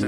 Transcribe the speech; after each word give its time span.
Ja 0.00 0.06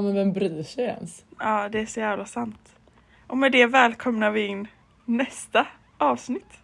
men 0.00 0.14
vem 0.14 0.32
bryr 0.32 0.62
sig 0.62 0.84
ens? 0.84 1.24
Ja, 1.38 1.68
det 1.68 1.80
är 1.80 1.86
så 1.86 2.00
jävla 2.00 2.26
sant. 2.26 2.72
Och 3.26 3.38
med 3.38 3.52
det 3.52 3.66
välkomnar 3.66 4.30
vi 4.30 4.46
in 4.46 4.68
nästa 5.04 5.66
avsnitt. 5.98 6.58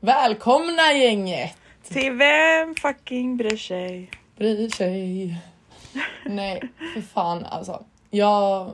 Välkomna 0.00 0.92
gänget! 0.92 1.56
Till 1.82 2.12
vem 2.12 2.74
fucking 2.74 3.36
bryr 3.36 3.56
sig? 3.56 4.10
Bryr 4.36 4.68
sig. 4.68 5.36
Nej, 6.26 6.62
för 6.94 7.00
fan 7.00 7.44
alltså. 7.44 7.84
Jag... 8.10 8.70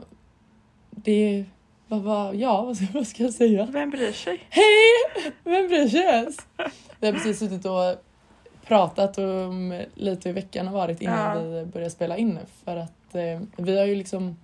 Det... 0.91 1.45
Vad 1.87 2.01
var... 2.01 2.33
Ja, 2.33 2.61
vad 2.65 2.77
ska, 2.77 2.85
vad 2.93 3.07
ska 3.07 3.23
jag 3.23 3.33
säga? 3.33 3.65
Vem 3.71 3.89
bryr 3.89 4.11
sig? 4.11 4.39
Hej! 4.49 5.31
Vem 5.43 5.67
bryr 5.67 5.87
sig 5.87 5.99
ens? 5.99 6.37
Vi 6.99 7.07
har 7.07 7.13
precis 7.13 7.39
suttit 7.39 7.65
och 7.65 8.03
pratat 8.65 9.17
om 9.17 9.83
lite 9.95 10.29
hur 10.29 10.33
veckan 10.33 10.67
har 10.67 10.73
varit 10.73 11.01
innan 11.01 11.37
Ja. 11.37 11.43
vi 11.59 11.65
började 11.65 11.91
spela 11.91 12.17
in. 12.17 12.39
För 12.65 12.77
att 12.77 13.15
eh, 13.15 13.41
vi 13.57 13.77
har 13.79 13.85
ju 13.85 13.95
liksom... 13.95 14.37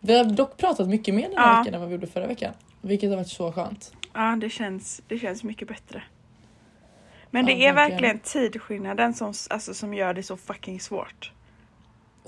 Vi 0.00 0.16
har 0.18 0.24
dock 0.24 0.56
pratat 0.56 0.88
mycket 0.88 1.14
mer 1.14 1.28
den 1.28 1.38
här 1.38 1.52
Ja. 1.52 1.58
veckan 1.58 1.74
än 1.74 1.80
vad 1.80 1.88
vi 1.88 1.94
gjorde 1.94 2.06
förra 2.06 2.26
veckan. 2.26 2.52
Vilket 2.82 3.10
har 3.10 3.16
varit 3.16 3.28
så 3.28 3.52
skönt. 3.52 3.92
Ja, 4.14 4.36
det 4.40 4.50
känns, 4.50 5.02
det 5.08 5.18
känns 5.18 5.42
mycket 5.42 5.68
bättre. 5.68 6.02
Men 7.30 7.46
Ja, 7.48 7.54
det 7.54 7.66
är 7.66 7.72
verkligen. 7.74 8.02
verkligen 8.02 8.18
tidsskillnaden 8.18 9.14
som, 9.14 9.32
alltså, 9.50 9.74
som 9.74 9.94
gör 9.94 10.14
det 10.14 10.22
så 10.22 10.36
fucking 10.36 10.80
svårt. 10.80 11.32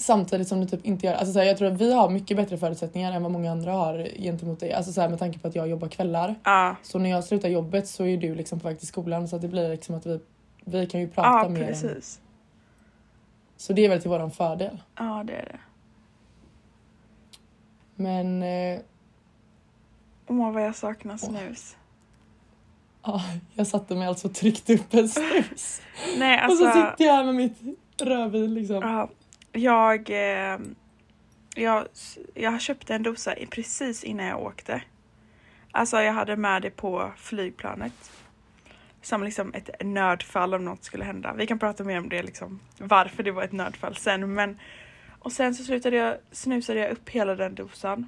Samtidigt 0.00 0.48
som 0.48 0.60
du 0.60 0.66
typ 0.66 0.86
inte 0.86 1.06
gör... 1.06 1.14
Alltså 1.14 1.32
så 1.32 1.38
här, 1.38 1.46
jag 1.46 1.58
tror 1.58 1.68
att 1.72 1.80
vi 1.80 1.92
har 1.92 2.10
mycket 2.10 2.36
bättre 2.36 2.58
förutsättningar 2.58 3.12
än 3.12 3.22
vad 3.22 3.32
många 3.32 3.52
andra 3.52 3.72
har 3.72 4.08
gentemot 4.18 4.60
dig. 4.60 4.72
Alltså 4.72 4.92
så 4.92 5.00
här, 5.00 5.08
med 5.08 5.18
tanke 5.18 5.38
på 5.38 5.48
att 5.48 5.54
jag 5.54 5.68
jobbar 5.68 5.88
kvällar. 5.88 6.34
Ja, 6.44 6.76
Så 6.82 6.98
när 6.98 7.10
jag 7.10 7.24
slutar 7.24 7.48
jobbet 7.48 7.88
så 7.88 8.04
är 8.04 8.16
du 8.16 8.34
liksom 8.34 8.60
på 8.60 8.68
väg 8.68 8.78
till 8.78 8.88
skolan 8.88 9.28
så 9.28 9.36
att 9.36 9.42
det 9.42 9.48
blir 9.48 9.68
liksom 9.68 9.94
att 9.94 10.06
vi, 10.06 10.20
vi 10.64 10.86
kan 10.86 11.00
ju 11.00 11.08
prata 11.08 11.28
ja 11.28 11.48
mer. 11.48 11.60
Än, 11.62 11.66
precis. 11.66 12.20
så 13.56 13.72
det 13.72 13.84
är 13.84 13.88
väl 13.88 14.00
till 14.00 14.10
våran 14.10 14.30
fördel. 14.30 14.82
Ja, 14.96 15.24
det 15.27 15.32
är 15.32 15.44
det. 15.44 15.58
Men 17.94 18.42
eh, 18.42 18.80
Åh, 20.28 20.52
vad 20.52 20.62
jag 20.62 20.77
saknar 20.77 21.16
snus. 21.16 21.77
ja, 23.02 23.22
jag 23.55 23.66
satte 23.66 23.94
mig 23.94 24.08
alltså 24.08 24.28
och 24.28 24.34
tryckte 24.34 24.74
upp 24.74 24.94
en 24.94 25.08
snus. 25.08 25.80
Nej, 26.18 26.46
och 26.46 26.52
så 26.52 26.66
alltså. 26.66 26.90
sitter 26.90 27.05
jag 27.05 27.14
här 27.14 27.24
med 27.24 27.34
mitt 27.34 27.58
rödvin 28.00 28.55
liksom. 28.55 29.08
Ja, 29.59 29.95
jag, 29.95 30.11
eh, 30.11 30.59
jag, 31.55 31.87
jag 32.34 32.61
köpte 32.61 32.95
en 32.95 33.03
dosa 33.03 33.34
precis 33.51 34.05
innan 34.05 34.27
jag 34.27 34.42
åkte. 34.42 34.83
Alltså 35.73 36.01
jag 36.01 36.12
hade 36.12 36.37
med 36.37 36.62
det 36.62 36.70
på 36.70 37.12
flygplanet. 37.17 38.12
Som 39.03 39.23
liksom 39.25 39.55
ett 39.55 39.70
nödfall 39.84 40.55
om 40.55 40.64
något 40.64 40.84
skulle 40.84 41.05
hända. 41.05 41.34
Vi 41.34 41.47
kan 41.47 41.59
prata 41.59 41.84
mer 41.84 41.98
om 41.98 42.09
det 42.09 42.23
liksom. 42.23 42.61
Varför 42.79 43.23
det 43.23 43.31
var 43.31 43.42
ett 43.42 43.53
nödfall 43.53 43.97
sen 43.97 44.34
men. 44.34 44.59
Och 45.20 45.33
sen 45.33 45.55
så 45.55 45.64
slutade 45.64 45.97
jag, 45.97 46.17
snusade 46.31 46.81
jag 46.81 46.91
upp 46.91 47.09
hela 47.09 47.34
den 47.34 47.55
dosan. 47.55 48.06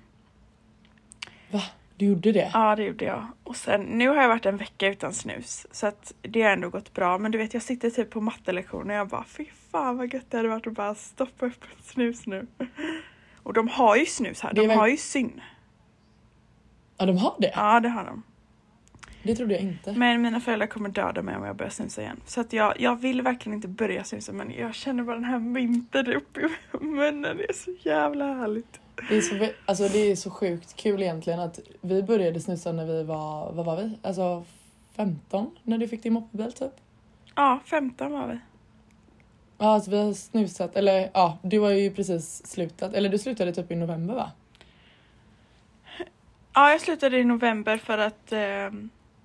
Va? 1.51 1.63
Du 1.97 2.07
gjorde 2.07 2.33
det? 2.33 2.51
Ja 2.55 2.77
det 2.77 2.85
gjorde 2.85 3.05
jag. 3.05 3.27
Och 3.45 3.57
sen, 3.57 3.83
nu 3.83 4.09
har 4.09 4.17
jag 4.17 4.29
varit 4.29 4.47
en 4.47 4.57
vecka 4.57 4.89
utan 4.89 5.15
snus. 5.15 5.67
Så 5.71 5.87
att 5.87 6.15
det 6.23 6.43
har 6.43 6.51
ändå 6.51 6.71
gått 6.71 6.95
bra. 6.95 7.19
Men 7.19 7.33
du 7.33 7.39
vet 7.39 7.55
jag 7.55 7.63
sitter 7.63 7.91
typ 7.91 8.11
på 8.11 8.21
mattelektion 8.21 8.91
och 8.91 8.97
jag 8.97 9.09
bara 9.09 9.25
fy 9.25 9.47
fan 9.71 9.97
vad 9.97 10.15
gött 10.15 10.31
det 10.31 10.37
hade 10.37 10.49
varit 10.49 10.67
att 10.67 10.73
bara 10.73 10.95
stoppa 10.95 11.47
upp 11.47 11.65
en 11.65 11.83
snus 11.83 12.27
nu. 12.27 12.47
Och 13.43 13.53
de 13.53 13.69
har 13.69 13.97
ju 13.97 14.07
snus 14.07 14.41
här. 14.41 14.53
De 14.53 14.69
har 14.69 14.87
ju 14.87 14.97
syn. 14.97 15.41
Ja, 16.97 17.07
de 17.07 17.17
har 17.17 17.35
det? 17.39 17.53
Ja 17.55 17.81
det 17.81 17.89
har 17.89 18.05
de. 18.05 18.23
Det 19.23 19.35
trodde 19.35 19.55
jag 19.55 19.63
inte. 19.63 19.93
Men 19.93 20.23
mina 20.23 20.41
föräldrar 20.41 20.67
kommer 20.67 20.89
döda 20.89 21.23
mig 21.23 21.37
om 21.37 21.45
jag 21.45 21.57
börjar 21.57 21.71
snusa 21.71 22.03
igen. 22.03 22.21
Så 22.27 22.41
att 22.41 22.53
jag, 22.53 22.81
jag 22.81 22.97
vill 23.01 23.23
verkligen 23.23 23.57
inte 23.57 23.69
börja 23.69 24.05
snusa 24.05 24.33
men 24.33 24.51
jag 24.51 24.75
känner 24.75 25.03
bara 25.03 25.17
den 25.17 25.25
här 25.25 25.39
mynten 25.39 26.07
upp 26.07 26.39
i 26.39 26.41
munnen. 26.81 27.37
Det 27.37 27.49
är 27.49 27.53
så 27.53 27.71
jävla 27.81 28.35
härligt. 28.35 28.81
Det 29.09 29.17
är, 29.17 29.21
så, 29.21 29.49
alltså, 29.67 29.89
det 29.89 29.99
är 29.99 30.17
så 30.17 30.31
sjukt 30.31 30.77
kul 30.77 31.03
egentligen 31.03 31.41
att 31.41 31.61
vi 31.81 32.03
började 32.03 32.41
snusa 32.41 32.73
när 32.73 32.87
vi 32.87 33.03
var, 33.03 33.53
vad 33.53 33.67
var 33.67 33.77
vi? 33.77 33.99
Alltså 34.03 34.45
15 34.97 35.51
när 35.63 35.79
du 35.79 35.89
fick 35.89 36.03
din 36.03 36.13
moppebil 36.13 36.53
typ. 36.53 36.73
Ja, 37.35 37.61
15 37.65 38.13
var 38.13 38.27
vi. 38.27 38.39
Ja, 39.63 39.67
alltså 39.67 39.91
vi 39.91 39.97
har 39.97 40.13
snusat, 40.13 40.77
eller 40.77 41.11
ja, 41.15 41.39
du 41.43 41.61
har 41.61 41.71
ju 41.71 41.91
precis 41.91 42.47
slutat, 42.47 42.95
eller 42.95 43.09
du 43.09 43.19
slutade 43.19 43.53
typ 43.53 43.71
i 43.71 43.77
november 43.77 44.15
va? 44.15 44.31
Ja, 46.55 46.71
jag 46.71 46.81
slutade 46.81 47.19
i 47.19 47.25
november 47.25 47.77
för 47.77 47.99
att 47.99 48.33
eh, 48.33 48.71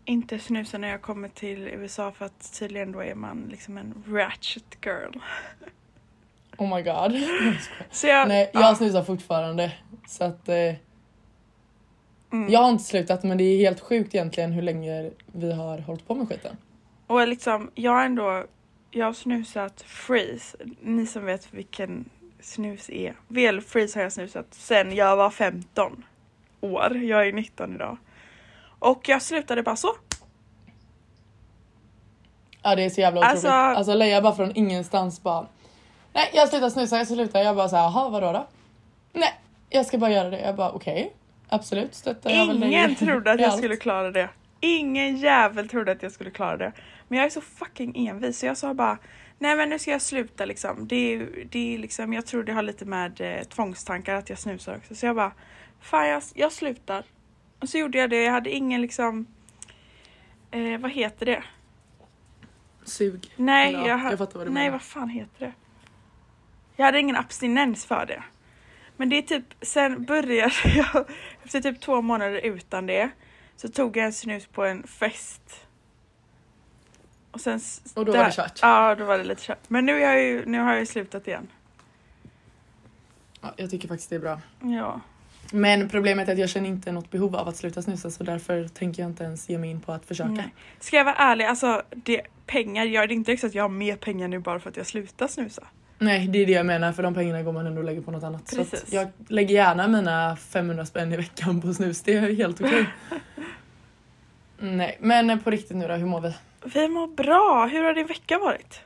inte 0.05 0.39
snusa 0.39 0.77
när 0.77 0.87
jag 0.87 1.01
kommer 1.01 1.29
till 1.29 1.67
USA 1.67 2.11
för 2.11 2.25
att 2.25 2.59
tydligen 2.59 2.91
då 2.91 3.03
är 3.03 3.15
man 3.15 3.47
liksom 3.51 3.77
en 3.77 4.03
ratchet 4.07 4.77
girl. 4.85 5.19
Oh 6.57 6.75
my 6.75 6.81
god. 6.81 7.21
Så 7.91 8.07
jag, 8.07 8.27
Nej, 8.27 8.49
jag 8.53 8.63
ja, 8.63 8.75
snusar 8.75 9.03
fortfarande. 9.03 9.71
Så 10.07 10.23
att 10.23 10.49
eh, 10.49 10.75
mm. 12.31 12.49
jag 12.49 12.59
har 12.59 12.69
inte 12.69 12.83
slutat 12.83 13.23
men 13.23 13.37
det 13.37 13.43
är 13.43 13.57
helt 13.57 13.79
sjukt 13.79 14.15
egentligen 14.15 14.51
hur 14.51 14.61
länge 14.61 15.11
vi 15.25 15.53
har 15.53 15.77
hållit 15.77 16.07
på 16.07 16.15
med 16.15 16.29
skiten. 16.29 16.57
Och 17.07 17.27
liksom, 17.27 17.71
jag 17.75 17.91
har 17.91 18.05
ändå, 18.05 18.43
jag 18.95 19.05
har 19.05 19.13
snusat 19.13 19.81
freeze. 19.81 20.57
Ni 20.81 21.05
som 21.05 21.25
vet 21.25 21.53
vilken 21.53 22.09
snus 22.39 22.89
är. 22.89 23.15
Väl 23.27 23.61
freeze 23.61 23.99
har 23.99 24.03
jag 24.03 24.11
snusat 24.13 24.45
sen 24.51 24.95
jag 24.95 25.15
var 25.17 25.29
15 25.29 26.05
år. 26.61 26.97
Jag 26.97 27.27
är 27.27 27.33
19 27.33 27.75
idag. 27.75 27.97
Och 28.79 29.09
jag 29.09 29.21
slutade 29.21 29.63
bara 29.63 29.75
så. 29.75 29.89
Ja 32.63 32.75
det 32.75 32.83
är 32.85 32.89
så 32.89 33.01
jävla 33.01 33.19
otroligt. 33.19 33.33
Alltså- 33.33 33.49
Alltså, 33.49 33.93
Leia 33.93 34.21
bara 34.21 34.35
från 34.35 34.51
ingenstans 34.55 35.23
bara 35.23 35.47
Nej 36.13 36.29
jag 36.33 36.49
slutar 36.49 36.69
snusa, 36.69 36.97
jag 36.97 37.07
slutar. 37.07 37.41
Jag 37.41 37.55
bara 37.55 37.69
såhär, 37.69 37.83
jaha 37.83 38.09
vadå 38.09 38.31
då? 38.31 38.47
Nej 39.13 39.33
jag 39.69 39.85
ska 39.85 39.97
bara 39.97 40.11
göra 40.11 40.29
det. 40.29 40.39
Jag 40.39 40.55
bara 40.55 40.71
okej. 40.71 41.13
Absolut 41.49 41.95
stöttar 41.95 42.29
jag 42.29 42.47
väl 42.47 42.59
dig 42.59 42.69
Ingen 42.69 42.95
trodde 42.95 43.31
att 43.31 43.39
jag 43.39 43.49
allt. 43.51 43.57
skulle 43.57 43.75
klara 43.75 44.11
det. 44.11 44.29
Ingen 44.59 45.17
jävel 45.17 45.69
trodde 45.69 45.91
att 45.91 46.03
jag 46.03 46.11
skulle 46.11 46.31
klara 46.31 46.57
det. 46.57 46.71
Men 47.07 47.17
jag 47.17 47.25
är 47.25 47.29
så 47.29 47.41
fucking 47.41 48.07
envis 48.07 48.39
så 48.39 48.45
jag 48.45 48.57
sa 48.57 48.73
bara 48.73 48.97
Nej 49.39 49.55
men 49.55 49.69
nu 49.69 49.79
ska 49.79 49.91
jag 49.91 50.01
sluta 50.01 50.45
liksom. 50.45 50.87
Det 50.87 50.95
är, 50.95 51.45
det 51.51 51.73
är 51.75 51.77
liksom 51.77 52.13
jag 52.13 52.25
tror 52.25 52.43
det 52.43 52.53
har 52.53 52.63
lite 52.63 52.85
med 52.85 53.21
eh, 53.21 53.43
tvångstankar 53.43 54.15
att 54.15 54.29
jag 54.29 54.39
snusar 54.39 54.77
också. 54.77 54.95
Så 54.95 55.05
jag 55.05 55.15
bara 55.15 55.31
Fan 55.79 56.07
jag, 56.07 56.23
jag 56.35 56.51
slutar. 56.51 57.03
Och 57.59 57.69
så 57.69 57.77
gjorde 57.77 57.97
jag 57.97 58.09
det. 58.09 58.23
Jag 58.23 58.31
hade 58.31 58.49
ingen 58.49 58.81
liksom 58.81 59.25
eh, 60.51 60.79
Vad 60.79 60.91
heter 60.91 61.25
det? 61.25 61.43
Sug. 62.83 63.33
Nej, 63.35 63.73
Eller, 63.73 63.79
ja, 63.79 63.87
jag, 63.87 64.11
jag 64.11 64.17
fattar 64.17 64.39
vad 64.39 64.47
du 64.47 64.51
nej 64.51 64.63
menar. 64.63 64.71
vad 64.71 64.81
fan 64.81 65.09
heter 65.09 65.45
det? 65.45 65.53
Jag 66.75 66.85
hade 66.85 66.99
ingen 66.99 67.15
abstinens 67.15 67.85
för 67.85 68.05
det. 68.05 68.23
Men 68.97 69.09
det 69.09 69.17
är 69.17 69.21
typ, 69.21 69.43
sen 69.61 70.03
började 70.03 70.53
jag, 70.75 71.09
efter 71.43 71.61
typ 71.61 71.81
två 71.81 72.01
månader 72.01 72.39
utan 72.45 72.85
det, 72.85 73.09
så 73.55 73.67
tog 73.67 73.97
jag 73.97 74.05
en 74.05 74.13
snus 74.13 74.47
på 74.47 74.65
en 74.65 74.87
fest. 74.87 75.64
Och 77.35 77.41
sen... 77.41 77.59
Och 77.93 78.05
då 78.05 78.11
var 78.11 78.23
det 78.23 78.31
kört. 78.31 78.59
Ja, 78.61 78.95
då 78.95 79.05
var 79.05 79.17
det 79.17 79.23
lite 79.23 79.41
kört. 79.41 79.59
Men 79.67 79.85
nu, 79.85 80.03
är 80.03 80.13
jag 80.13 80.23
ju, 80.23 80.45
nu 80.45 80.59
har 80.59 80.71
jag 80.71 80.79
ju 80.79 80.85
slutat 80.85 81.27
igen. 81.27 81.47
Ja, 83.41 83.53
jag 83.57 83.69
tycker 83.69 83.87
faktiskt 83.87 84.09
det 84.09 84.15
är 84.15 84.19
bra. 84.19 84.41
Ja. 84.61 85.01
Men 85.51 85.89
problemet 85.89 86.27
är 86.27 86.33
att 86.33 86.39
jag 86.39 86.49
känner 86.49 86.69
inte 86.69 86.91
något 86.91 87.11
behov 87.11 87.35
av 87.35 87.47
att 87.47 87.57
sluta 87.57 87.81
snusa 87.81 88.11
så 88.11 88.23
därför 88.23 88.67
tänker 88.67 89.03
jag 89.03 89.09
inte 89.09 89.23
ens 89.23 89.49
ge 89.49 89.57
mig 89.57 89.69
in 89.69 89.81
på 89.81 89.91
att 89.91 90.05
försöka. 90.05 90.29
Nej. 90.29 90.53
Ska 90.79 90.97
jag 90.97 91.05
vara 91.05 91.15
ärlig, 91.15 91.45
alltså 91.45 91.81
det, 91.89 92.21
pengar 92.45 92.85
gör 92.85 93.07
det 93.07 93.13
inte 93.13 93.37
så 93.37 93.47
att 93.47 93.55
jag 93.55 93.63
har 93.63 93.69
mer 93.69 93.95
pengar 93.95 94.27
nu 94.27 94.39
bara 94.39 94.59
för 94.59 94.69
att 94.69 94.77
jag 94.77 94.87
slutar 94.87 95.27
snusa. 95.27 95.63
Nej 95.97 96.27
det 96.27 96.39
är 96.39 96.45
det 96.45 96.51
jag 96.51 96.65
menar 96.65 96.91
för 96.91 97.03
de 97.03 97.13
pengarna 97.13 97.43
går 97.43 97.51
man 97.51 97.67
ändå 97.67 97.79
och 97.79 97.85
lägger 97.85 98.01
på 98.01 98.11
något 98.11 98.23
annat. 98.23 98.47
Så 98.47 98.55
Precis. 98.55 98.83
att 98.83 98.93
jag 98.93 99.07
lägger 99.27 99.55
gärna 99.55 99.87
mina 99.87 100.35
500 100.35 100.85
spänn 100.85 101.13
i 101.13 101.17
veckan 101.17 101.61
på 101.61 101.73
snus, 101.73 102.01
det 102.01 102.13
är 102.13 102.35
helt 102.35 102.61
okej. 102.61 102.85
Nej 104.59 104.97
men 105.01 105.39
på 105.39 105.49
riktigt 105.51 105.77
nu 105.77 105.87
då, 105.87 105.93
hur 105.93 106.05
mår 106.05 106.21
vi? 106.21 106.33
Vi 106.73 106.87
mår 106.87 107.07
bra, 107.07 107.65
hur 107.71 107.83
har 107.83 107.93
din 107.93 108.07
vecka 108.07 108.39
varit? 108.39 108.81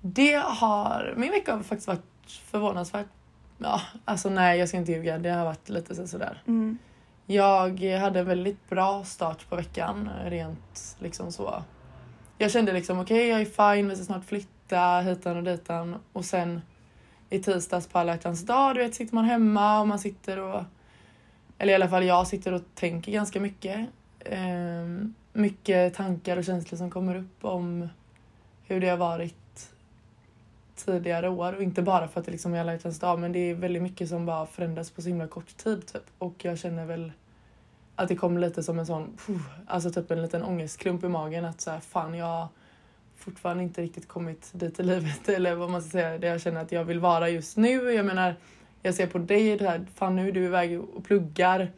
Det 0.00 0.34
har, 0.44 1.14
min 1.16 1.30
vecka 1.30 1.56
har 1.56 1.62
faktiskt 1.62 1.88
varit 1.88 2.02
förvånansvärt, 2.26 3.06
ja 3.58 3.80
alltså 4.04 4.28
nej 4.30 4.58
jag 4.58 4.68
ska 4.68 4.78
inte 4.78 4.92
ljuga, 4.92 5.18
det 5.18 5.30
har 5.30 5.44
varit 5.44 5.68
lite 5.68 5.94
så- 5.94 6.06
sådär. 6.06 6.42
Mm. 6.46 6.78
Jag 7.26 7.80
hade 8.00 8.20
en 8.20 8.26
väldigt 8.26 8.68
bra 8.70 9.04
start 9.04 9.48
på 9.48 9.56
veckan, 9.56 10.10
rent 10.24 10.96
liksom 10.98 11.32
så. 11.32 11.62
Jag 12.38 12.50
kände 12.50 12.72
liksom 12.72 12.98
okej 13.00 13.28
jag 13.28 13.40
är 13.40 13.74
fine, 13.74 13.88
vi 13.88 13.96
ska 13.96 14.04
snart 14.04 14.24
flytta 14.24 15.00
hitan 15.00 15.36
och 15.36 15.42
ditan 15.42 15.96
och 16.12 16.24
sen 16.24 16.62
i 17.30 17.38
tisdags 17.38 17.86
på 17.88 17.98
alla 17.98 18.12
hjärtans 18.12 18.46
dag, 18.46 18.74
du 18.74 18.80
vet 18.82 18.94
sitter 18.94 19.14
man 19.14 19.24
hemma 19.24 19.80
och 19.80 19.88
man 19.88 19.98
sitter 19.98 20.38
och 20.38 20.62
eller 21.64 21.72
i 21.72 21.74
alla 21.74 21.88
fall 21.88 22.04
jag 22.04 22.26
sitter 22.26 22.52
och 22.52 22.62
tänker 22.74 23.12
ganska 23.12 23.40
mycket. 23.40 23.86
Ehm, 24.24 25.14
mycket 25.32 25.94
tankar 25.94 26.36
och 26.36 26.44
känslor 26.44 26.78
som 26.78 26.90
kommer 26.90 27.14
upp 27.16 27.44
om 27.44 27.88
hur 28.64 28.80
det 28.80 28.88
har 28.88 28.96
varit 28.96 29.70
tidigare 30.74 31.28
år 31.28 31.52
och 31.52 31.62
inte 31.62 31.82
bara 31.82 32.08
för 32.08 32.20
att 32.20 32.26
det 32.26 32.32
liksom 32.32 32.54
är 32.54 32.60
alla 32.60 32.72
hjärtans 32.72 32.98
dag 33.00 33.18
men 33.18 33.32
det 33.32 33.38
är 33.38 33.54
väldigt 33.54 33.82
mycket 33.82 34.08
som 34.08 34.26
bara 34.26 34.46
förändras 34.46 34.90
på 34.90 35.02
så 35.02 35.08
himla 35.08 35.26
kort 35.26 35.56
tid 35.56 35.86
typ 35.86 36.04
och 36.18 36.44
jag 36.44 36.58
känner 36.58 36.86
väl 36.86 37.12
att 37.96 38.08
det 38.08 38.16
kom 38.16 38.38
lite 38.38 38.62
som 38.62 38.78
en 38.78 38.86
sån, 38.86 39.16
puh, 39.26 39.42
alltså 39.66 39.90
typ 39.90 40.10
en 40.10 40.22
liten 40.22 40.42
ångestklump 40.42 41.04
i 41.04 41.08
magen 41.08 41.44
att 41.44 41.60
så 41.60 41.70
här, 41.70 41.80
fan 41.80 42.14
jag 42.14 42.26
har 42.26 42.48
fortfarande 43.16 43.62
inte 43.62 43.82
riktigt 43.82 44.08
kommit 44.08 44.50
dit 44.52 44.80
i 44.80 44.82
livet 44.82 45.28
eller 45.28 45.54
vad 45.54 45.70
man 45.70 45.82
ska 45.82 45.90
säga, 45.90 46.18
det 46.18 46.26
jag 46.26 46.40
känner 46.40 46.60
att 46.60 46.72
jag 46.72 46.84
vill 46.84 47.00
vara 47.00 47.28
just 47.28 47.56
nu. 47.56 47.92
Jag 47.92 48.06
menar, 48.06 48.34
jag 48.84 48.94
ser 48.94 49.06
på 49.06 49.18
dig, 49.18 49.56
det 49.56 49.68
här, 49.68 49.86
fan 49.94 50.16
nu 50.16 50.28
är 50.28 50.32
du 50.32 50.44
iväg 50.44 50.80
och 50.80 51.04
pluggar. 51.04 51.72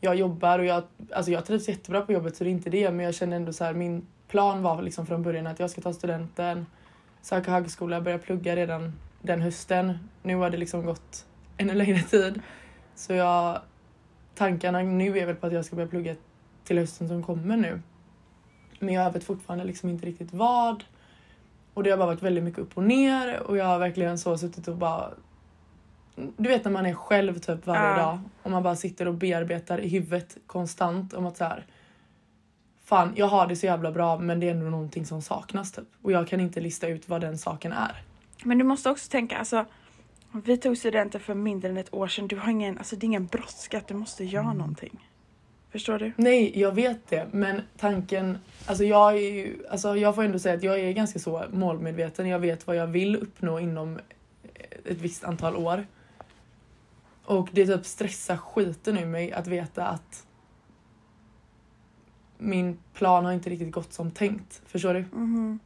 Jag 0.00 0.16
jobbar 0.16 0.58
och 0.58 0.64
jag, 0.64 0.82
alltså 1.12 1.30
jag 1.30 1.46
trivs 1.46 1.68
jättebra 1.68 2.00
på 2.00 2.12
jobbet 2.12 2.36
så 2.36 2.44
det 2.44 2.50
är 2.50 2.52
inte 2.52 2.70
det 2.70 2.90
men 2.90 3.04
jag 3.04 3.14
känner 3.14 3.36
ändå 3.36 3.52
så 3.52 3.64
här, 3.64 3.74
min 3.74 4.06
plan 4.28 4.62
var 4.62 4.82
liksom 4.82 5.06
från 5.06 5.22
början 5.22 5.46
att 5.46 5.58
jag 5.58 5.70
ska 5.70 5.80
ta 5.80 5.92
studenten, 5.92 6.66
söka 7.22 7.50
högskola, 7.50 8.00
börja 8.00 8.18
plugga 8.18 8.56
redan 8.56 8.92
den 9.22 9.42
hösten. 9.42 9.98
Nu 10.22 10.36
har 10.36 10.50
det 10.50 10.56
liksom 10.56 10.86
gått 10.86 11.26
ännu 11.56 11.74
längre 11.74 12.02
tid. 12.02 12.40
Så 12.94 13.12
jag, 13.12 13.60
tankarna 14.34 14.82
nu 14.82 15.18
är 15.18 15.26
väl 15.26 15.36
på 15.36 15.46
att 15.46 15.52
jag 15.52 15.64
ska 15.64 15.76
börja 15.76 15.88
plugga 15.88 16.14
till 16.64 16.78
hösten 16.78 17.08
som 17.08 17.22
kommer 17.22 17.56
nu. 17.56 17.80
Men 18.78 18.94
jag 18.94 19.12
vet 19.12 19.24
fortfarande 19.24 19.64
liksom 19.64 19.88
inte 19.88 20.06
riktigt 20.06 20.32
vad. 20.32 20.84
Och 21.74 21.82
det 21.82 21.90
har 21.90 21.98
bara 21.98 22.06
varit 22.06 22.22
väldigt 22.22 22.44
mycket 22.44 22.60
upp 22.60 22.76
och 22.76 22.84
ner 22.84 23.40
och 23.40 23.56
jag 23.56 23.64
har 23.64 23.78
verkligen 23.78 24.18
så 24.18 24.38
suttit 24.38 24.68
och 24.68 24.76
bara 24.76 25.10
du 26.16 26.48
vet 26.48 26.64
när 26.64 26.72
man 26.72 26.86
är 26.86 26.94
själv 26.94 27.38
typ 27.38 27.66
varje 27.66 27.82
Ja. 27.90 27.96
dag 27.96 28.18
och 28.42 28.50
man 28.50 28.62
bara 28.62 28.76
sitter 28.76 29.08
och 29.08 29.14
bearbetar 29.14 29.78
i 29.80 29.88
huvudet 29.88 30.36
konstant 30.46 31.14
om 31.14 31.26
att 31.26 31.36
så 31.36 31.44
här. 31.44 31.66
Fan, 32.84 33.12
jag 33.16 33.26
har 33.26 33.46
det 33.46 33.56
så 33.56 33.66
jävla 33.66 33.92
bra 33.92 34.18
men 34.18 34.40
det 34.40 34.46
är 34.46 34.50
ändå 34.50 34.66
någonting 34.70 35.06
som 35.06 35.22
saknas 35.22 35.72
typ. 35.72 35.84
Och 36.02 36.12
jag 36.12 36.28
kan 36.28 36.40
inte 36.40 36.60
lista 36.60 36.88
ut 36.88 37.08
vad 37.08 37.20
den 37.20 37.38
saken 37.38 37.72
är. 37.72 38.02
Men 38.44 38.58
du 38.58 38.64
måste 38.64 38.90
också 38.90 39.10
tänka, 39.10 39.38
alltså 39.38 39.64
vi 40.44 40.56
tog 40.56 40.78
studenten 40.78 41.20
för 41.20 41.34
mindre 41.34 41.68
än 41.70 41.76
ett 41.76 41.94
år 41.94 42.06
sedan. 42.08 42.28
Du 42.28 42.36
har 42.36 42.50
ingen, 42.50 42.78
alltså 42.78 42.96
det 42.96 43.04
är 43.04 43.08
ingen 43.08 43.26
brådska 43.26 43.78
att 43.78 43.88
du 43.88 43.94
måste 43.94 44.24
göra 44.24 44.44
Mm. 44.44 44.58
någonting. 44.58 45.08
Förstår 45.70 45.98
du? 45.98 46.12
Nej, 46.16 46.60
jag 46.60 46.72
vet 46.74 47.08
det. 47.08 47.26
Men 47.32 47.60
tanken... 47.76 48.38
Alltså 48.66 48.84
jag, 48.84 49.12
är 49.12 49.18
ju, 49.32 49.66
alltså 49.70 49.96
jag 49.96 50.14
får 50.14 50.24
ändå 50.24 50.38
säga 50.38 50.54
att 50.54 50.62
jag 50.62 50.80
är 50.80 50.92
ganska 50.92 51.18
så 51.18 51.44
målmedveten. 51.52 52.28
Jag 52.28 52.38
vet 52.38 52.66
vad 52.66 52.76
jag 52.76 52.86
vill 52.86 53.16
uppnå 53.16 53.60
inom 53.60 53.98
ett 54.84 54.98
visst 55.00 55.24
antal 55.24 55.56
år. 55.56 55.86
Och 57.24 57.48
det 57.52 57.66
typ 57.66 57.86
stressar 57.86 58.36
skiten 58.36 58.98
ur 58.98 59.06
mig 59.06 59.32
att 59.32 59.46
veta 59.46 59.86
att 59.86 60.26
min 62.38 62.78
plan 62.94 63.24
har 63.24 63.32
inte 63.32 63.50
riktigt 63.50 63.72
gått 63.72 63.92
som 63.92 64.10
tänkt. 64.10 64.62
Förstår 64.66 64.94
du? 64.94 65.04
Mhm. 65.12 65.58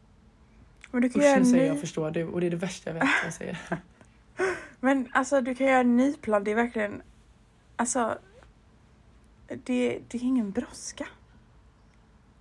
Men 0.91 1.03
du 1.03 1.11
kan 1.11 1.23
Usch, 1.23 1.38
nu 1.38 1.44
säger 1.44 1.62
ny, 1.62 1.69
jag 1.69 1.81
förstår 1.81 2.11
du 2.11 2.25
och 2.25 2.41
det 2.41 2.47
är 2.47 2.50
det 2.50 2.56
värsta 2.56 2.91
jag 2.91 2.94
vet 2.94 3.08
jag 3.25 3.32
säger. 3.32 3.58
men 4.81 5.08
alltså 5.12 5.41
du 5.41 5.55
kan 5.55 5.67
göra 5.67 5.81
en 5.81 5.97
ny 5.97 6.14
plan. 6.14 6.44
Det 6.44 6.50
är 6.50 6.55
verkligen, 6.55 7.03
alltså 7.76 8.19
det, 9.49 10.00
det 10.08 10.19
är 10.19 10.23
ingen 10.23 10.50
brådska. 10.50 11.06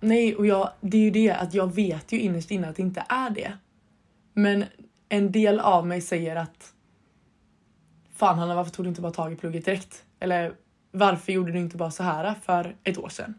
Nej, 0.00 0.36
och 0.36 0.46
jag, 0.46 0.70
det 0.80 0.96
är 0.96 1.02
ju 1.02 1.10
det 1.10 1.30
att 1.30 1.54
jag 1.54 1.74
vet 1.74 2.12
ju 2.12 2.20
innerst 2.20 2.50
inne 2.50 2.68
att 2.68 2.76
det 2.76 2.82
inte 2.82 3.04
är 3.08 3.30
det. 3.30 3.52
Men 4.32 4.64
en 5.08 5.32
del 5.32 5.60
av 5.60 5.86
mig 5.86 6.00
säger 6.00 6.36
att 6.36 6.74
Fan 8.16 8.38
Hanna, 8.38 8.54
varför 8.54 8.70
tog 8.70 8.84
du 8.84 8.88
inte 8.88 9.00
bara 9.00 9.12
tag 9.12 9.32
i 9.32 9.36
plugget 9.36 9.64
direkt? 9.64 10.04
Eller 10.20 10.54
varför 10.90 11.32
gjorde 11.32 11.52
du 11.52 11.58
inte 11.58 11.76
bara 11.76 11.90
så 11.90 12.02
här 12.02 12.34
för 12.34 12.76
ett 12.84 12.98
år 12.98 13.08
sedan? 13.08 13.34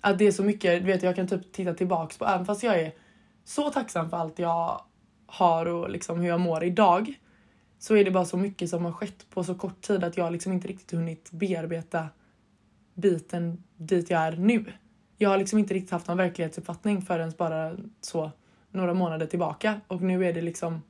Att 0.00 0.18
det 0.18 0.26
är 0.26 0.32
så 0.32 0.42
mycket, 0.42 0.80
du 0.80 0.86
vet 0.86 1.02
jag 1.02 1.16
kan 1.16 1.28
typ 1.28 1.52
titta 1.52 1.74
tillbaks 1.74 2.18
på, 2.18 2.26
även 2.26 2.46
fast 2.46 2.62
jag 2.62 2.80
är 2.80 2.92
så 3.44 3.70
tacksam 3.70 4.10
för 4.10 4.16
allt 4.16 4.38
jag 4.38 4.80
har 5.26 5.66
och 5.66 5.90
liksom 5.90 6.20
hur 6.20 6.28
jag 6.28 6.40
mår 6.40 6.64
idag. 6.64 7.14
Så 7.78 7.96
är 7.96 8.04
det 8.04 8.10
bara 8.10 8.24
så 8.24 8.36
mycket 8.36 8.70
som 8.70 8.84
har 8.84 8.92
skett 8.92 9.30
på 9.30 9.44
så 9.44 9.54
kort 9.54 9.80
tid 9.80 10.04
att 10.04 10.16
jag 10.16 10.32
liksom 10.32 10.52
inte 10.52 10.68
riktigt 10.68 10.98
hunnit 10.98 11.30
bearbeta 11.32 12.08
biten 12.94 13.64
dit 13.76 14.10
jag 14.10 14.20
är 14.20 14.36
nu. 14.36 14.64
Jag 15.16 15.30
har 15.30 15.38
liksom 15.38 15.58
inte 15.58 15.74
riktigt 15.74 15.90
haft 15.90 16.08
någon 16.08 16.16
verklighetsuppfattning 16.16 17.02
förrän 17.02 17.32
bara 17.38 17.76
så 18.00 18.30
några 18.70 18.94
månader 18.94 19.26
tillbaka 19.26 19.80
och 19.86 20.02
nu 20.02 20.26
är 20.26 20.32
det 20.32 20.42
liksom 20.42 20.82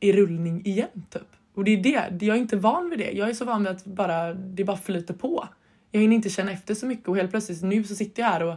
i 0.00 0.12
rullning 0.12 0.66
igen 0.66 1.06
typ. 1.10 1.39
Och 1.60 1.64
det 1.64 1.70
är 1.70 2.10
det, 2.10 2.26
jag 2.26 2.36
är 2.36 2.40
inte 2.40 2.56
van 2.56 2.90
vid 2.90 2.98
det. 2.98 3.10
Jag 3.10 3.28
är 3.28 3.34
så 3.34 3.44
van 3.44 3.62
vid 3.62 3.72
att 3.72 3.84
bara, 3.84 4.34
det 4.34 4.64
bara 4.64 4.76
flyter 4.76 5.14
på. 5.14 5.48
Jag 5.90 6.00
hinner 6.00 6.16
inte 6.16 6.30
känna 6.30 6.52
efter 6.52 6.74
så 6.74 6.86
mycket 6.86 7.08
och 7.08 7.16
helt 7.16 7.30
plötsligt 7.30 7.62
nu 7.62 7.84
så 7.84 7.94
sitter 7.94 8.22
jag 8.22 8.28
här 8.28 8.42
och 8.42 8.54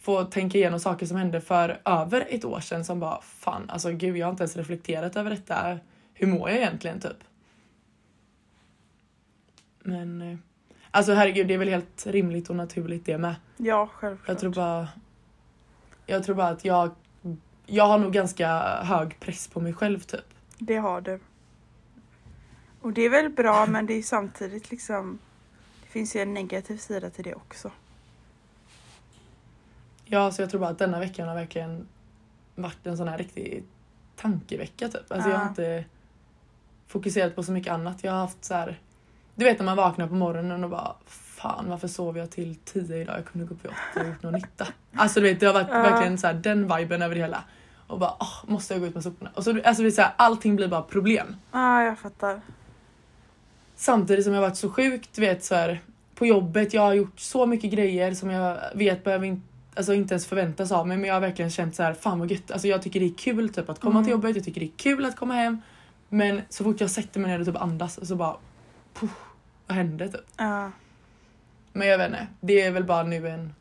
får 0.00 0.24
tänka 0.24 0.58
igenom 0.58 0.80
saker 0.80 1.06
som 1.06 1.16
hände 1.16 1.40
för 1.40 1.80
över 1.84 2.26
ett 2.30 2.44
år 2.44 2.60
sedan 2.60 2.84
som 2.84 3.00
bara 3.00 3.20
fan 3.20 3.70
alltså 3.70 3.92
gud 3.92 4.16
jag 4.16 4.26
har 4.26 4.30
inte 4.30 4.42
ens 4.42 4.56
reflekterat 4.56 5.16
över 5.16 5.30
detta. 5.30 5.78
Hur 6.14 6.26
mår 6.26 6.50
jag 6.50 6.58
egentligen 6.58 7.00
typ? 7.00 7.16
Men 9.82 10.22
eh, 10.22 10.38
alltså 10.90 11.12
herregud 11.12 11.48
det 11.48 11.54
är 11.54 11.58
väl 11.58 11.68
helt 11.68 12.06
rimligt 12.06 12.50
och 12.50 12.56
naturligt 12.56 13.06
det 13.06 13.18
med. 13.18 13.34
Ja, 13.56 13.88
självklart. 13.92 14.28
Jag 14.28 14.38
tror 14.38 14.50
bara 14.50 14.88
Jag 16.06 16.24
tror 16.24 16.34
bara 16.34 16.48
att 16.48 16.64
jag 16.64 16.90
Jag 17.66 17.86
har 17.86 17.98
nog 17.98 18.12
ganska 18.12 18.58
hög 18.82 19.20
press 19.20 19.48
på 19.48 19.60
mig 19.60 19.72
själv 19.72 20.00
typ. 20.00 20.34
Det 20.58 20.76
har 20.76 21.00
du. 21.00 21.20
Och 22.80 22.92
det 22.92 23.02
är 23.02 23.10
väl 23.10 23.28
bra 23.30 23.66
men 23.66 23.86
det 23.86 23.94
är 23.94 24.02
samtidigt 24.02 24.70
liksom 24.70 25.18
Det 25.82 25.88
finns 25.88 26.16
ju 26.16 26.20
en 26.20 26.34
negativ 26.34 26.76
sida 26.76 27.10
till 27.10 27.24
det 27.24 27.34
också. 27.34 27.70
Ja, 30.04 30.30
så 30.30 30.42
jag 30.42 30.50
tror 30.50 30.60
bara 30.60 30.70
att 30.70 30.78
denna 30.78 30.98
veckan 31.00 31.28
har 31.28 31.34
verkligen 31.34 31.88
varit 32.54 32.86
en 32.86 32.96
sån 32.96 33.08
här 33.08 33.18
riktig 33.18 33.64
tankevecka 34.16 34.88
typ. 34.88 35.12
Alltså 35.12 35.28
jag 35.30 35.36
har 35.36 35.44
Ja. 35.44 35.48
inte 35.48 35.84
fokuserat 36.86 37.34
på 37.36 37.42
så 37.42 37.52
mycket 37.52 37.72
annat. 37.72 38.04
Jag 38.04 38.12
har 38.12 38.18
haft 38.18 38.44
så 38.44 38.54
här. 38.54 38.80
Du 39.34 39.44
vet 39.44 39.58
när 39.58 39.64
man 39.66 39.76
vaknar 39.76 40.08
på 40.08 40.14
morgonen 40.14 40.64
och 40.64 40.70
bara 40.70 40.94
Fan 41.06 41.68
varför 41.68 41.88
sov 41.88 42.18
jag 42.18 42.30
till 42.30 42.56
tio 42.56 42.96
idag? 42.96 43.18
Jag 43.18 43.24
kunde 43.26 43.46
gå 43.46 43.54
upp 43.54 43.64
vid 43.64 43.70
åtta 43.72 44.00
och 44.00 44.06
gjort 44.08 44.22
någon 44.22 44.32
nytta. 44.34 44.66
Alltså 44.94 45.20
du 45.20 45.26
vet 45.28 45.40
det 45.40 45.46
har 45.46 45.54
varit 45.54 45.68
Ja. 45.70 45.82
verkligen 45.82 46.18
så 46.18 46.26
här, 46.26 46.34
den 46.34 46.76
viben 46.76 47.02
över 47.02 47.14
det 47.14 47.20
hela. 47.20 47.44
Och 47.86 47.98
bara 47.98 48.14
åh, 48.20 48.34
måste 48.46 48.74
jag 48.74 48.80
gå 48.80 48.86
ut 48.86 48.94
med 48.94 49.02
soporna? 49.02 49.30
Och 49.34 49.44
så, 49.44 49.62
alltså 49.64 49.82
det 49.82 49.88
är 49.88 49.90
så 49.90 50.02
här, 50.02 50.12
allting 50.16 50.56
blir 50.56 50.68
bara 50.68 50.82
problem. 50.82 51.36
Ja, 51.52 51.82
jag 51.82 51.98
fattar. 51.98 52.40
Samtidigt 53.80 54.24
som 54.24 54.34
jag 54.34 54.40
varit 54.40 54.56
så 54.56 54.70
sjukt, 54.70 55.18
vet 55.18 55.44
så 55.44 55.54
här, 55.54 55.80
på 56.14 56.26
jobbet. 56.26 56.74
Jag 56.74 56.82
har 56.82 56.94
gjort 56.94 57.20
så 57.20 57.46
mycket 57.46 57.70
grejer 57.70 58.14
som 58.14 58.30
jag 58.30 58.58
vet 58.74 59.04
behöver 59.04 59.26
inte 59.26 59.46
Alltså 59.74 59.94
inte 59.94 60.14
ens 60.14 60.26
förväntas 60.26 60.72
av 60.72 60.88
mig 60.88 60.96
men 60.96 61.06
jag 61.06 61.14
har 61.14 61.20
verkligen 61.20 61.50
känt 61.50 61.74
så 61.74 61.82
här, 61.82 61.94
fan 61.94 62.18
vad 62.18 62.30
gött. 62.30 62.50
Alltså 62.50 62.68
jag 62.68 62.82
tycker 62.82 63.00
det 63.00 63.06
är 63.06 63.14
kul 63.18 63.48
typ 63.48 63.68
att 63.70 63.80
komma 63.80 63.92
Mm. 63.92 64.04
till 64.04 64.10
jobbet, 64.10 64.36
jag 64.36 64.44
tycker 64.44 64.60
det 64.60 64.66
är 64.66 64.76
kul 64.76 65.04
att 65.04 65.16
komma 65.16 65.34
hem. 65.34 65.62
Men 66.08 66.42
så 66.48 66.64
fort 66.64 66.80
jag 66.80 66.90
sätter 66.90 67.20
mig 67.20 67.30
ner 67.30 67.40
och 67.40 67.46
typ 67.46 67.56
andas 67.56 68.08
så 68.08 68.16
bara 68.16 68.36
puff, 68.94 69.10
vad 69.66 69.76
hände 69.76 70.08
typ? 70.08 70.20
Ja. 70.36 70.70
Men 71.72 71.88
jag 71.88 71.98
vet 71.98 72.06
inte, 72.06 72.26
det 72.40 72.60
är 72.60 72.70
väl 72.70 72.84
bara 72.84 73.02
nu 73.02 73.28
en 73.28 73.54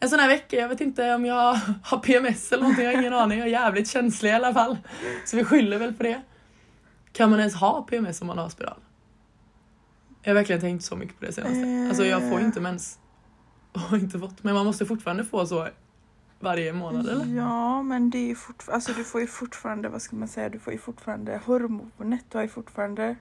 en 0.00 0.08
sån 0.10 0.18
här 0.18 0.28
vecka, 0.28 0.56
jag 0.56 0.68
vet 0.68 0.80
inte 0.80 1.14
om 1.14 1.24
jag 1.26 1.54
har 1.82 1.98
PMS 1.98 2.52
eller 2.52 2.62
någonting, 2.62 2.84
jag 2.84 2.92
har 2.92 3.00
ingen 3.00 3.14
aning. 3.22 3.38
Jag 3.38 3.46
är 3.48 3.52
jävligt 3.52 3.88
känslig 3.88 4.30
i 4.30 4.32
alla 4.32 4.54
fall. 4.54 4.76
Så 5.26 5.36
vi 5.36 5.44
skyller 5.44 5.78
väl 5.78 5.92
på 5.94 6.02
det. 6.02 6.22
Kan 7.12 7.30
man 7.30 7.38
ens 7.38 7.54
ha 7.54 7.82
PMS 7.82 8.20
om 8.20 8.26
man 8.26 8.38
har 8.38 8.48
spiral? 8.48 8.78
Jag 10.26 10.30
har 10.30 10.34
verkligen 10.34 10.60
tänkt 10.60 10.84
så 10.84 10.96
mycket 10.96 11.18
på 11.18 11.24
det 11.24 11.32
senaste. 11.32 11.86
Alltså 11.88 12.04
jag 12.04 12.30
får 12.30 12.40
inte 12.40 12.60
mens. 12.60 12.98
Och 13.72 13.80
har 13.80 13.98
inte 13.98 14.18
fått. 14.18 14.44
Men 14.44 14.54
man 14.54 14.66
måste 14.66 14.86
fortfarande 14.86 15.24
få 15.24 15.46
så 15.46 15.68
varje 16.40 16.72
månad 16.72 17.08
eller? 17.08 17.36
Ja, 17.36 17.82
men 17.82 18.10
det 18.10 18.30
är 18.30 18.34
fortfarande, 18.34 18.74
alltså 18.74 18.92
du 18.92 19.04
får 19.04 19.20
ju 19.20 19.26
fortfarande, 19.26 19.88
vad 19.88 20.02
ska 20.02 20.16
man 20.16 20.28
säga, 20.28 20.48
du 20.48 20.58
får 20.58 20.72
ju 20.72 20.78
fortfarande 20.78 21.40
hormonet, 21.44 22.24
du 22.28 22.38
har 22.38 22.42
ju 22.42 22.48
fortfarande 22.48 23.16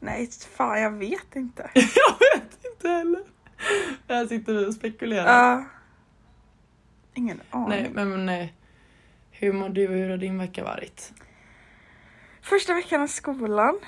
Nej, 0.00 0.30
fan 0.56 0.80
jag 0.80 0.90
vet 0.90 1.36
inte. 1.36 1.70
Jag 1.74 2.40
vet 2.40 2.64
inte 2.72 2.88
heller. 2.88 3.22
Här 4.08 4.26
sitter 4.26 4.54
vi 4.54 4.66
och 4.66 4.74
spekulerar. 4.74 5.26
Ja. 5.26 5.64
ingen 7.14 7.40
aning. 7.50 7.92
Nej 7.94 8.04
men 8.04 8.26
nej. 8.26 8.54
Hur 9.30 9.52
mår 9.52 9.68
du 9.68 9.88
och 9.88 9.94
hur 9.94 10.10
har 10.10 10.16
din 10.16 10.38
vecka 10.38 10.64
varit? 10.64 11.12
Första 12.42 12.74
veckan 12.74 13.02
av 13.02 13.06
skolan. 13.06 13.78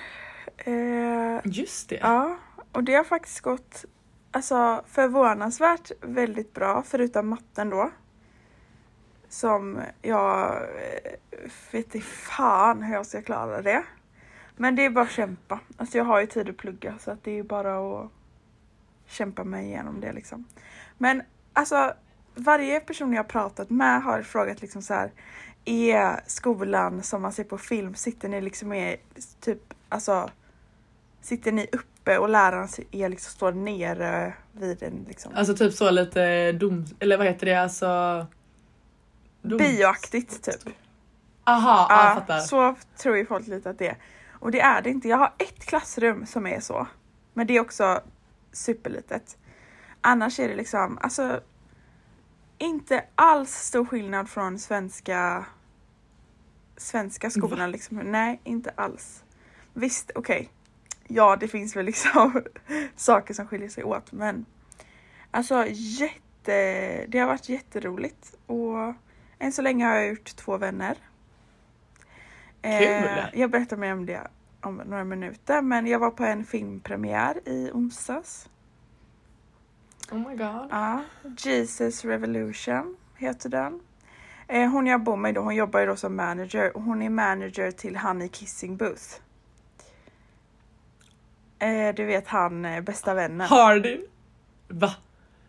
Eh, 0.56 1.40
Just 1.44 1.88
det. 1.88 1.98
ja, 2.02 2.38
och 2.72 2.84
det 2.84 2.94
har 2.94 3.04
faktiskt 3.04 3.40
gått 3.40 3.84
alltså, 4.30 4.82
förvånansvärt 4.86 5.90
väldigt 6.00 6.54
bra, 6.54 6.82
förutom 6.86 7.28
matten 7.28 7.70
då. 7.70 7.90
Som 9.28 9.80
jag 10.02 10.56
eh, 10.56 11.12
vet 11.72 11.94
inte 11.94 12.00
fan 12.06 12.82
hur 12.82 12.94
jag 12.94 13.06
ska 13.06 13.22
klara 13.22 13.62
det. 13.62 13.82
Men 14.56 14.76
det 14.76 14.84
är 14.84 14.90
bara 14.90 15.04
att 15.04 15.10
kämpa. 15.10 15.60
Alltså 15.76 15.98
jag 15.98 16.04
har 16.04 16.20
ju 16.20 16.26
tid 16.26 16.48
att 16.48 16.56
plugga 16.56 16.98
så 16.98 17.10
att 17.10 17.24
det 17.24 17.38
är 17.38 17.42
bara 17.42 18.00
att 18.00 18.10
kämpa 19.06 19.44
mig 19.44 19.66
igenom 19.66 20.00
det 20.00 20.12
liksom. 20.12 20.44
Men 20.98 21.22
alltså 21.52 21.94
varje 22.34 22.80
person 22.80 23.12
jag 23.12 23.22
har 23.22 23.28
pratat 23.28 23.70
med 23.70 24.02
har 24.02 24.22
frågat 24.22 24.62
liksom 24.62 24.82
så 24.82 24.94
här. 24.94 25.12
Är 25.64 26.20
skolan 26.26 27.02
som 27.02 27.22
man 27.22 27.32
ser 27.32 27.44
på 27.44 27.58
film, 27.58 27.94
sitter 27.94 28.28
ni 28.28 28.40
liksom 28.40 28.72
i 28.72 28.96
typ 29.40 29.74
alltså 29.88 30.30
Sitter 31.22 31.52
ni 31.52 31.66
uppe 31.72 32.18
och 32.18 32.28
läraren 32.28 32.68
är 32.90 33.08
liksom 33.08 33.30
står 33.30 33.52
nere 33.52 34.34
vid 34.52 34.82
en 34.82 35.04
liksom 35.08 35.32
Alltså 35.34 35.54
typ 35.54 35.72
så 35.74 35.90
lite 35.90 36.52
dom... 36.52 36.86
Eller 36.98 37.16
vad 37.16 37.26
heter 37.26 37.46
det? 37.46 37.54
Alltså... 37.54 38.26
Dom... 39.42 39.58
bioaktigt 39.58 40.44
typ. 40.44 40.74
Aha, 41.44 41.86
ja, 41.90 42.04
jag 42.04 42.14
fattar. 42.14 42.38
så 42.38 42.76
tror 42.96 43.16
ju 43.16 43.26
folk 43.26 43.46
lite 43.46 43.70
att 43.70 43.78
det 43.78 43.88
är. 43.88 43.96
Och 44.30 44.50
det 44.50 44.60
är 44.60 44.82
det 44.82 44.90
inte. 44.90 45.08
Jag 45.08 45.16
har 45.16 45.32
ett 45.38 45.66
klassrum 45.66 46.26
som 46.26 46.46
är 46.46 46.60
så. 46.60 46.86
Men 47.34 47.46
det 47.46 47.56
är 47.56 47.60
också 47.60 48.00
superlitet. 48.52 49.36
Annars 50.00 50.40
är 50.40 50.48
det 50.48 50.54
liksom, 50.54 50.98
alltså 51.02 51.40
inte 52.58 53.04
alls 53.14 53.50
stor 53.50 53.84
skillnad 53.84 54.28
från 54.28 54.58
svenska 54.58 55.46
svenska 56.76 57.30
skolorna 57.30 57.66
liksom. 57.66 57.96
Nej, 57.96 58.40
inte 58.44 58.72
alls. 58.74 59.24
Visst, 59.74 60.10
okej. 60.14 60.36
Okay. 60.36 60.48
Ja, 61.14 61.36
det 61.36 61.48
finns 61.48 61.76
väl 61.76 61.86
liksom 61.86 62.42
saker 62.96 63.34
som 63.34 63.46
skiljer 63.46 63.68
sig 63.68 63.84
åt, 63.84 64.12
men 64.12 64.46
alltså 65.30 65.66
jätte, 65.68 67.06
det 67.08 67.18
har 67.18 67.26
varit 67.26 67.48
jätteroligt 67.48 68.34
och 68.46 68.94
än 69.38 69.52
så 69.52 69.62
länge 69.62 69.84
har 69.86 69.94
jag 69.94 70.08
gjort 70.08 70.36
två 70.36 70.56
vänner. 70.56 70.96
Kul! 72.62 72.72
Eh, 72.72 73.40
jag 73.40 73.50
berättar 73.50 73.76
mer 73.76 73.92
om 73.92 74.06
det 74.06 74.20
om 74.60 74.76
några 74.76 75.04
minuter, 75.04 75.62
men 75.62 75.86
jag 75.86 75.98
var 75.98 76.10
på 76.10 76.24
en 76.24 76.44
filmpremiär 76.44 77.48
i 77.48 77.70
onsdags. 77.72 78.48
Oh 80.10 80.18
my 80.28 80.36
god. 80.36 80.68
Ja, 80.70 81.04
Jesus 81.38 82.04
Revolution 82.04 82.96
heter 83.16 83.48
den. 83.48 83.80
Eh, 84.48 84.70
hon 84.70 84.86
jag 84.86 85.02
bor 85.02 85.16
med 85.16 85.34
då, 85.34 85.40
hon 85.40 85.54
jobbar 85.54 85.80
ju 85.80 85.86
då 85.86 85.96
som 85.96 86.16
manager 86.16 86.76
och 86.76 86.82
hon 86.82 87.02
är 87.02 87.10
manager 87.10 87.70
till 87.70 87.96
han 87.96 88.22
i 88.22 88.28
Kissing 88.28 88.76
Booth. 88.76 89.20
Eh, 91.62 91.94
du 91.94 92.04
vet 92.04 92.28
han 92.28 92.64
eh, 92.64 92.80
bästa 92.80 93.14
vännen. 93.14 93.48
Hardin? 93.48 94.06
Va? 94.68 94.94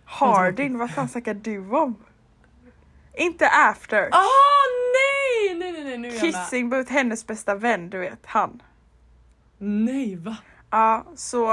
Hardin, 0.05 0.77
vad 0.77 0.91
fan 0.91 1.09
snackar 1.09 1.33
du 1.33 1.69
om? 1.69 1.95
Inte 3.13 3.49
after. 3.49 4.09
Ah 4.11 4.25
nej! 4.93 5.55
Nej 5.55 5.71
nej 5.71 5.83
nej 5.83 5.97
nu 5.97 6.11
Kissing 6.11 6.69
Booth, 6.69 6.91
hennes 6.91 7.27
bästa 7.27 7.55
vän, 7.55 7.89
du 7.89 7.97
vet 7.97 8.25
han. 8.25 8.61
Nej 9.57 10.15
va? 10.15 10.37
Ja, 10.69 11.05
så 11.15 11.51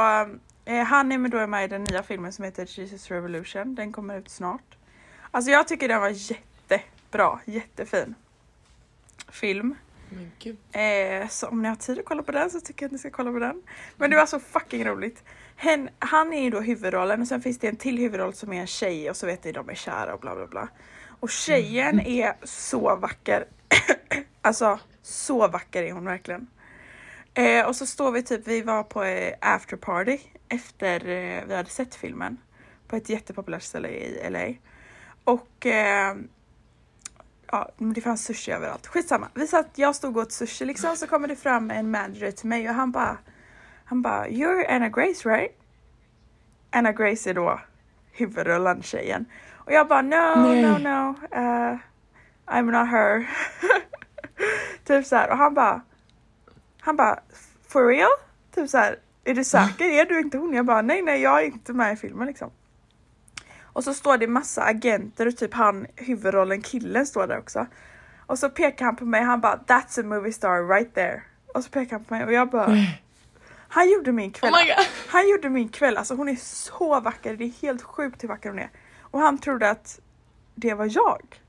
eh, 0.65 0.85
han 0.85 1.13
är 1.13 1.19
med 1.19 1.31
då 1.31 1.47
med 1.47 1.65
i 1.65 1.69
den 1.69 1.85
nya 1.85 2.03
filmen 2.03 2.33
som 2.33 2.45
heter 2.45 2.81
Jesus 2.81 3.11
Revolution. 3.11 3.75
Den 3.75 3.93
kommer 3.93 4.19
ut 4.19 4.29
snart. 4.29 4.77
Alltså 5.31 5.51
jag 5.51 5.69
tycker 5.69 5.89
den 5.89 6.01
var 6.01 6.09
jättebra, 6.09 7.41
jättefin 7.45 8.15
film. 9.29 9.75
Eh, 10.73 11.29
så 11.29 11.49
om 11.49 11.63
ni 11.63 11.69
har 11.69 11.77
tid 11.77 11.99
att 11.99 12.05
kolla 12.05 12.23
på 12.23 12.33
den 12.33 12.51
så 12.51 12.61
tycker 12.61 12.83
jag 12.83 12.89
att 12.89 12.93
ni 12.93 12.99
ska 12.99 13.11
kolla 13.11 13.33
på 13.33 13.39
den. 13.39 13.63
Men 13.97 14.11
det 14.11 14.17
var 14.17 14.27
så 14.27 14.41
fucking 14.41 14.85
roligt. 14.85 15.25
Hen, 15.57 15.89
han 15.99 16.33
är 16.33 16.43
ju 16.43 16.51
då 16.51 16.61
huvudrollen 16.61 17.21
och 17.21 17.29
sen 17.29 17.43
finns 17.43 17.59
det 17.59 17.69
en 17.69 17.77
till 17.77 17.99
huvudroll 17.99 18.35
som 18.35 18.53
är 18.53 18.61
en 18.61 18.67
tjej 18.67 19.11
och 19.11 19.17
så 19.17 19.27
vet 19.27 19.45
ni 19.45 19.53
de 19.53 19.71
är 19.71 19.75
kära 19.75 20.15
och 20.15 20.21
bla 20.21 20.35
bla 20.35 20.47
bla. 20.47 20.69
Och 21.21 21.31
tjejen 21.31 22.01
mm. 22.01 22.07
är 22.07 22.35
så 22.43 22.97
vacker. 22.97 23.45
alltså 24.43 24.79
så 25.03 25.49
vacker 25.49 25.83
är 25.83 25.93
hon 25.93 26.05
verkligen. 26.05 26.47
Eh, 27.35 27.67
och 27.67 27.77
så 27.77 27.87
står 27.87 28.13
vi 28.13 28.23
typ, 28.23 28.49
vi 28.49 28.63
var 28.63 28.83
på 28.83 29.05
eh, 29.05 29.35
afterparty 29.41 30.19
efter 30.49 31.09
eh, 31.09 31.45
vi 31.49 31.55
hade 31.55 31.71
sett 31.71 31.95
filmen 31.95 32.37
på 32.89 32.97
ett 32.97 33.09
jättepopulärt 33.09 33.63
ställe 33.63 33.89
i 33.89 34.31
LA. 34.31 34.55
Och 35.25 35.67
eh, 35.67 36.17
ja, 37.53 37.71
det 37.79 38.01
fanns 38.01 38.25
sushi 38.25 38.53
överallt. 38.53 38.87
Skitsamma. 38.87 39.29
Vi 39.35 39.47
satt, 39.47 39.67
jag 39.75 39.97
stod 39.97 40.17
och 40.17 40.23
åt 40.23 40.33
sushi 40.33 40.65
liksom, 40.65 40.97
så 40.97 41.07
kommer 41.07 41.29
det 41.29 41.37
fram 41.37 41.71
en 41.71 41.91
manager 41.91 42.31
till 42.31 42.49
mig 42.49 42.69
och 42.69 42.75
han 42.75 42.93
bara 42.93 43.19
han 43.85 44.03
bara 44.03 44.29
You're 44.29 44.67
Anna 44.69 44.89
Grace 44.89 45.29
right? 45.29 45.57
Anna 46.71 46.93
Grace 46.93 47.31
är 47.31 47.35
då 47.35 47.61
huvudrollen 48.13 48.83
tjejen. 48.83 49.25
Och 49.53 49.73
jag 49.73 49.89
bara 49.89 50.03
no, 50.03 50.43
Nej. 50.47 50.63
no, 50.63 50.79
no. 50.79 51.15
Uh, 51.37 51.79
I'm 52.47 52.63
not 52.63 52.89
her. 52.89 53.31
typ 54.85 55.07
så 55.07 55.17
här. 55.17 55.31
Och 55.31 55.37
han 55.37 55.55
bara 55.55 55.81
han 56.81 56.97
bara 56.97 57.21
for 57.69 57.89
real? 57.89 58.11
Typ 58.55 58.71
så 58.71 58.79
här. 58.79 58.99
Är 59.25 59.35
du 59.35 59.45
säker? 59.45 59.85
Är 59.85 60.05
du 60.05 60.21
inte 60.21 60.39
hon? 60.39 60.55
Jag 60.55 60.67
bara 60.67 60.83
nej, 60.83 61.03
nej, 61.03 61.23
jag 61.23 61.43
är 61.43 61.45
inte 61.45 61.73
med 61.73 61.93
i 61.93 61.97
filmen 61.97 62.27
liksom. 62.27 62.51
Och 63.81 63.85
så 63.85 63.95
står 63.95 64.19
det 64.19 64.27
massa 64.27 64.63
agenter 64.63 65.27
och 65.27 65.37
typ 65.37 65.55
han 65.55 65.87
huvudrollen 65.97 66.63
killen 66.63 67.07
står 67.07 67.27
där 67.27 67.39
också. 67.39 67.67
Och 68.27 68.39
så 68.39 68.49
pekar 68.49 68.85
han 68.85 68.97
på 68.97 69.05
mig, 69.05 69.23
han 69.23 69.41
bara 69.41 69.57
that's 69.67 70.01
a 70.01 70.03
movie 70.03 70.33
star 70.33 70.69
right 70.69 70.95
there. 70.95 71.23
Och 71.55 71.65
så 71.65 71.71
pekar 71.71 71.97
han 71.97 72.05
på 72.05 72.15
mig 72.15 72.25
och 72.25 72.33
jag 72.33 72.51
bara 72.51 72.77
Han 73.69 73.91
gjorde 73.91 74.13
min 74.13 74.31
kväll. 74.31 74.53
Oh 74.53 74.85
han 75.09 75.29
gjorde 75.29 75.49
min 75.49 75.69
kväll, 75.69 75.97
alltså 75.97 76.15
hon 76.15 76.29
är 76.29 76.37
så 76.37 77.01
vacker, 77.01 77.37
det 77.37 77.45
är 77.45 77.63
helt 77.63 77.83
sjukt 77.83 78.23
hur 78.23 78.29
vacker 78.29 78.49
hon 78.49 78.59
är. 78.59 78.71
Och 79.01 79.21
han 79.21 79.39
trodde 79.39 79.71
att 79.71 80.01
det 80.55 80.75
var 80.75 80.89
jag. 80.91 81.41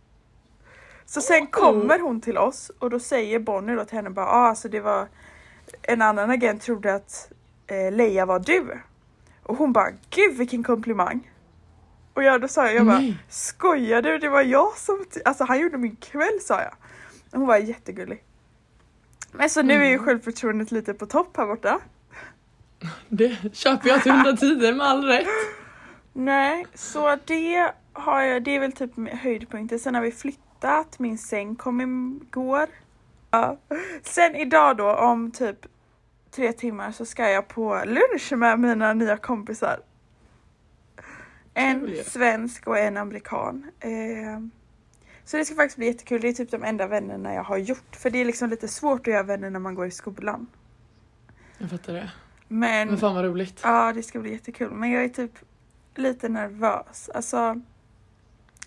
Så 1.05 1.21
sen 1.21 1.47
kommer 1.47 1.99
hon 1.99 2.21
till 2.21 2.37
oss 2.37 2.71
och 2.79 2.89
då 2.89 2.99
säger 2.99 3.39
Bonnie 3.39 3.75
då 3.75 3.85
till 3.85 3.95
henne 3.95 4.09
bara 4.09 4.25
ah, 4.27 4.47
alltså 4.47 4.69
det 4.69 4.79
var 4.79 5.07
en 5.81 6.01
annan 6.01 6.29
agent 6.31 6.61
trodde 6.61 6.95
att 6.95 7.31
eh, 7.67 7.91
Leia 7.91 8.25
var 8.25 8.39
du. 8.39 8.79
Och 9.43 9.57
hon 9.57 9.73
bara 9.73 9.91
gud 10.09 10.37
vilken 10.37 10.63
komplimang. 10.63 11.30
Och 12.13 12.23
jag, 12.23 12.41
då 12.41 12.47
sa 12.47 12.65
jag, 12.65 12.75
jag 12.75 12.85
bara, 12.85 12.99
Nej. 12.99 13.17
skojar 13.29 14.01
du? 14.01 14.17
Det 14.17 14.29
var 14.29 14.41
jag 14.41 14.77
som, 14.77 15.05
alltså 15.25 15.43
han 15.43 15.59
gjorde 15.59 15.77
min 15.77 15.95
kväll 15.95 16.39
sa 16.41 16.61
jag. 16.61 16.73
Och 17.31 17.39
hon 17.39 17.47
var 17.47 17.57
jättegullig. 17.57 18.23
Men 19.31 19.49
så 19.49 19.61
nu 19.61 19.73
är 19.73 19.87
ju 19.87 19.93
mm. 19.93 20.05
självförtroendet 20.05 20.71
lite 20.71 20.93
på 20.93 21.05
topp 21.05 21.37
här 21.37 21.45
borta. 21.45 21.79
Det 23.09 23.55
köper 23.55 23.89
jag 23.89 24.03
till 24.03 24.11
110 24.11 24.73
med 24.73 24.87
all 24.87 25.05
rätt. 25.05 25.27
Nej, 26.13 26.65
så 26.73 27.17
det 27.25 27.71
har 27.93 28.21
jag, 28.21 28.43
det 28.43 28.55
är 28.55 28.59
väl 28.59 28.71
typ 28.71 28.91
höjdpunkten. 29.21 29.79
Sen 29.79 29.95
har 29.95 30.01
vi 30.01 30.11
flyttat, 30.11 30.99
min 30.99 31.17
säng 31.17 31.55
kom 31.55 31.81
igår. 31.81 32.67
Ja. 33.31 33.57
Sen 34.03 34.35
idag 34.35 34.77
då 34.77 34.95
om 34.95 35.31
typ 35.31 35.65
tre 36.35 36.53
timmar 36.53 36.91
så 36.91 37.05
ska 37.05 37.29
jag 37.29 37.47
på 37.47 37.81
lunch 37.85 38.31
med 38.31 38.59
mina 38.59 38.93
nya 38.93 39.17
kompisar. 39.17 39.79
En 41.61 42.03
svensk 42.05 42.67
och 42.67 42.77
en 42.77 42.97
amerikan. 42.97 43.71
Eh, 43.79 44.39
så 45.25 45.37
det 45.37 45.45
ska 45.45 45.55
faktiskt 45.55 45.77
bli 45.77 45.87
jättekul. 45.87 46.21
Det 46.21 46.27
är 46.27 46.33
typ 46.33 46.51
de 46.51 46.63
enda 46.63 46.87
vännerna 46.87 47.33
jag 47.33 47.43
har 47.43 47.57
gjort. 47.57 47.95
För 47.95 48.09
det 48.09 48.21
är 48.21 48.25
liksom 48.25 48.49
lite 48.49 48.67
svårt 48.67 49.07
att 49.07 49.13
göra 49.13 49.23
vänner 49.23 49.49
när 49.49 49.59
man 49.59 49.75
går 49.75 49.85
i 49.85 49.91
skolan. 49.91 50.47
Jag 51.57 51.69
fattar 51.69 51.93
det. 51.93 52.11
Men, 52.47 52.87
Men 52.87 52.97
fan 52.97 53.15
vad 53.15 53.25
roligt. 53.25 53.59
Ja, 53.63 53.93
det 53.93 54.03
ska 54.03 54.19
bli 54.19 54.31
jättekul. 54.31 54.71
Men 54.71 54.91
jag 54.91 55.03
är 55.03 55.09
typ 55.09 55.31
lite 55.95 56.29
nervös. 56.29 57.09
Alltså, 57.13 57.61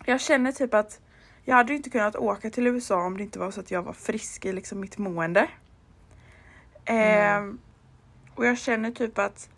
jag 0.04 0.20
känner 0.20 0.52
typ 0.52 0.74
att 0.74 1.00
jag 1.44 1.56
hade 1.56 1.74
inte 1.74 1.90
kunnat 1.90 2.16
åka 2.16 2.50
till 2.50 2.66
USA 2.66 2.96
om 2.96 3.16
det 3.16 3.22
inte 3.22 3.38
var 3.38 3.50
så 3.50 3.60
att 3.60 3.70
jag 3.70 3.82
var 3.82 3.92
frisk 3.92 4.44
i 4.44 4.52
liksom 4.52 4.80
mitt 4.80 4.98
mående. 4.98 5.48
Mm. 6.84 7.48
Eh, 7.48 7.54
och 8.34 8.46
jag 8.46 8.58
känner 8.58 8.90
typ 8.90 9.18
att 9.18 9.48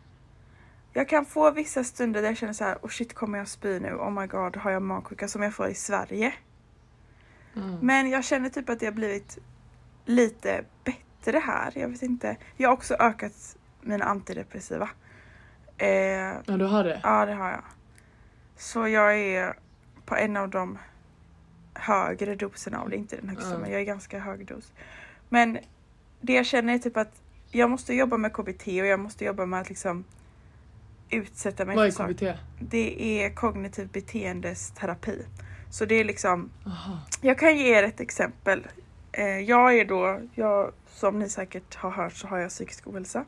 jag 0.97 1.09
kan 1.09 1.25
få 1.25 1.51
vissa 1.51 1.85
stunder 1.85 2.23
där 2.23 2.29
jag 2.29 2.37
känner 2.37 2.53
så 2.53 2.65
här, 2.65 2.79
oh 2.83 2.89
shit 2.89 3.15
kommer 3.15 3.39
jag 3.39 3.49
spy 3.49 3.81
nu? 3.81 3.95
Oh 3.95 4.11
my 4.11 4.27
god, 4.27 4.57
har 4.57 4.71
jag 4.71 4.83
magsjuka 4.83 5.29
som 5.29 5.43
jag 5.43 5.55
får 5.55 5.69
i 5.69 5.75
Sverige? 5.75 6.35
Mm. 7.57 7.79
Men 7.83 8.11
jag 8.11 8.25
känner 8.25 8.49
typ 8.49 8.69
att 8.69 8.81
det 8.81 8.87
har 8.87 8.93
blivit 8.93 9.39
lite 10.05 10.65
bättre 10.85 11.39
här. 11.39 11.73
Jag 11.75 11.89
vet 11.89 12.03
inte. 12.03 12.37
Jag 12.57 12.69
har 12.69 12.75
också 12.75 12.95
ökat 12.95 13.57
mina 13.81 14.05
antidepressiva. 14.05 14.91
Eh, 15.79 15.89
ja, 15.89 16.57
du 16.57 16.65
har 16.65 16.85
det? 16.85 17.01
Ja, 17.03 17.27
det 17.27 17.35
har 17.35 17.51
jag. 17.51 17.65
Så 18.57 18.89
jag 18.89 19.19
är 19.19 19.59
på 20.05 20.17
en 20.17 20.37
av 20.37 20.49
de 20.49 20.79
högre 21.75 22.35
doserna 22.35 22.81
av 22.81 22.91
det, 22.91 22.97
inte 22.97 23.17
den 23.17 23.29
högsta, 23.29 23.49
mm. 23.49 23.61
men 23.61 23.71
jag 23.71 23.81
är 23.81 23.85
ganska 23.85 24.19
hög 24.19 24.47
dos. 24.47 24.73
Men 25.29 25.59
det 26.21 26.33
jag 26.33 26.47
känner 26.47 26.75
är 26.75 26.79
typ 26.79 26.97
att 26.97 27.23
jag 27.51 27.71
måste 27.71 27.95
jobba 27.95 28.17
med 28.17 28.33
KBT 28.33 28.67
och 28.67 28.87
jag 28.87 29.01
måste 29.01 29.25
jobba 29.25 29.47
med 29.47 29.61
att 29.61 29.69
liksom 29.69 30.05
utsätta 31.11 31.65
mig 31.65 31.77
Vad 31.77 31.87
är 31.87 31.91
KBT? 31.91 32.39
Det 32.61 33.23
är 33.23 33.35
kognitiv 33.35 33.89
beteendesterapi. 33.89 35.27
Så 35.71 35.85
det 35.85 35.95
är 35.95 36.05
liksom, 36.05 36.51
Aha. 36.67 36.99
jag 37.21 37.39
kan 37.39 37.57
ge 37.57 37.79
er 37.79 37.83
ett 37.83 38.01
exempel. 38.01 38.67
Eh, 39.13 39.39
jag 39.39 39.79
är 39.79 39.85
då, 39.85 40.21
jag, 40.35 40.73
som 40.87 41.19
ni 41.19 41.29
säkert 41.29 41.75
har 41.75 41.91
hört 41.91 42.13
så 42.13 42.27
har 42.27 42.39
jag 42.39 42.51
psykisk 42.51 42.87
ohälsa. 42.87 43.25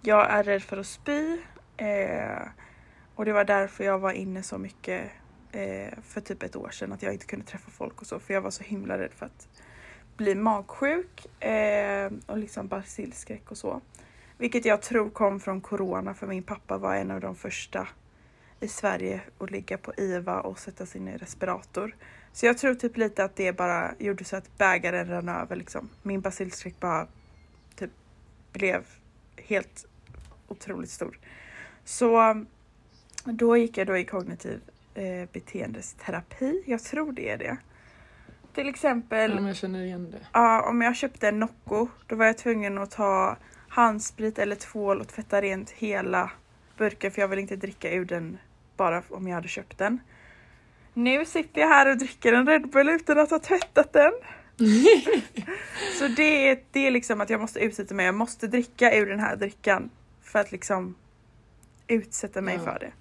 Jag 0.00 0.30
är 0.30 0.42
rädd 0.42 0.62
för 0.62 0.76
att 0.76 0.86
spy 0.86 1.38
eh, 1.76 2.42
och 3.14 3.24
det 3.24 3.32
var 3.32 3.44
därför 3.44 3.84
jag 3.84 3.98
var 3.98 4.12
inne 4.12 4.42
så 4.42 4.58
mycket 4.58 5.10
eh, 5.52 5.98
för 6.02 6.20
typ 6.20 6.42
ett 6.42 6.56
år 6.56 6.70
sedan 6.70 6.92
att 6.92 7.02
jag 7.02 7.12
inte 7.12 7.26
kunde 7.26 7.46
träffa 7.46 7.70
folk 7.70 8.00
och 8.00 8.06
så 8.06 8.18
för 8.18 8.34
jag 8.34 8.40
var 8.40 8.50
så 8.50 8.64
himla 8.64 8.98
rädd 8.98 9.12
för 9.16 9.26
att 9.26 9.48
bli 10.16 10.34
magsjuk 10.34 11.26
och 12.26 12.38
liksom 12.38 12.68
basilskräck 12.68 13.50
och 13.50 13.58
så. 13.58 13.80
Vilket 14.38 14.64
jag 14.64 14.82
tror 14.82 15.10
kom 15.10 15.40
från 15.40 15.60
corona 15.60 16.14
för 16.14 16.26
min 16.26 16.42
pappa 16.42 16.78
var 16.78 16.94
en 16.96 17.10
av 17.10 17.20
de 17.20 17.36
första 17.36 17.88
i 18.60 18.68
Sverige 18.68 19.20
att 19.38 19.50
ligga 19.50 19.78
på 19.78 19.92
IVA 19.96 20.40
och 20.40 20.58
sätta 20.58 20.86
sig 20.86 21.08
i 21.08 21.16
respirator. 21.16 21.96
Så 22.32 22.46
jag 22.46 22.58
tror 22.58 22.74
typ 22.74 22.96
lite 22.96 23.24
att 23.24 23.36
det 23.36 23.52
bara 23.52 23.94
gjorde 23.98 24.24
så 24.24 24.36
att 24.36 24.58
bägaren 24.58 25.08
rann 25.08 25.28
över 25.28 25.56
liksom. 25.56 25.88
Min 26.02 26.20
basilskräck 26.20 26.80
bara 26.80 27.06
typ 27.76 27.90
blev 28.52 28.84
helt 29.36 29.86
otroligt 30.48 30.90
stor. 30.90 31.18
Så 31.84 32.44
då 33.24 33.56
gick 33.56 33.78
jag 33.78 33.86
då 33.86 33.96
i 33.96 34.04
kognitiv 34.04 34.60
eh, 34.94 35.28
beteendesterapi. 35.32 36.62
Jag 36.66 36.82
tror 36.82 37.12
det 37.12 37.30
är 37.30 37.38
det. 37.38 37.56
Till 38.54 38.68
exempel. 38.68 39.36
Ja, 39.36 39.46
jag 39.46 39.56
känner 39.56 39.84
igen 39.84 40.10
det. 40.10 40.26
Ja, 40.32 40.68
om 40.68 40.82
jag 40.82 40.96
köpte 40.96 41.28
en 41.28 41.38
Nocco, 41.38 41.88
då 42.06 42.16
var 42.16 42.26
jag 42.26 42.38
tvungen 42.38 42.78
att 42.78 42.90
ta 42.90 43.36
handsprit 43.72 44.38
eller 44.38 44.56
tvål 44.56 45.00
och 45.00 45.08
tvätta 45.08 45.42
rent 45.42 45.70
hela 45.70 46.30
burken 46.76 47.10
för 47.10 47.20
jag 47.20 47.28
vill 47.28 47.38
inte 47.38 47.56
dricka 47.56 47.92
ur 47.92 48.04
den 48.04 48.38
bara 48.76 49.02
om 49.08 49.28
jag 49.28 49.34
hade 49.34 49.48
köpt 49.48 49.78
den. 49.78 50.00
Nu 50.94 51.24
sitter 51.24 51.60
jag 51.60 51.68
här 51.68 51.90
och 51.90 51.98
dricker 51.98 52.32
en 52.32 52.46
Red 52.46 52.68
Bull 52.70 52.88
utan 52.88 53.18
att 53.18 53.30
ha 53.30 53.38
tvättat 53.38 53.92
den. 53.92 54.12
Så 55.98 56.08
det 56.08 56.48
är, 56.48 56.62
det 56.72 56.86
är 56.86 56.90
liksom 56.90 57.20
att 57.20 57.30
jag 57.30 57.40
måste 57.40 57.60
utsätta 57.60 57.94
mig, 57.94 58.06
jag 58.06 58.14
måste 58.14 58.46
dricka 58.46 58.94
ur 58.96 59.06
den 59.06 59.20
här 59.20 59.36
drickan 59.36 59.90
för 60.22 60.38
att 60.38 60.52
liksom 60.52 60.94
utsätta 61.86 62.40
mig 62.40 62.54
Ja. 62.54 62.72
för 62.72 62.78
det. 62.78 62.92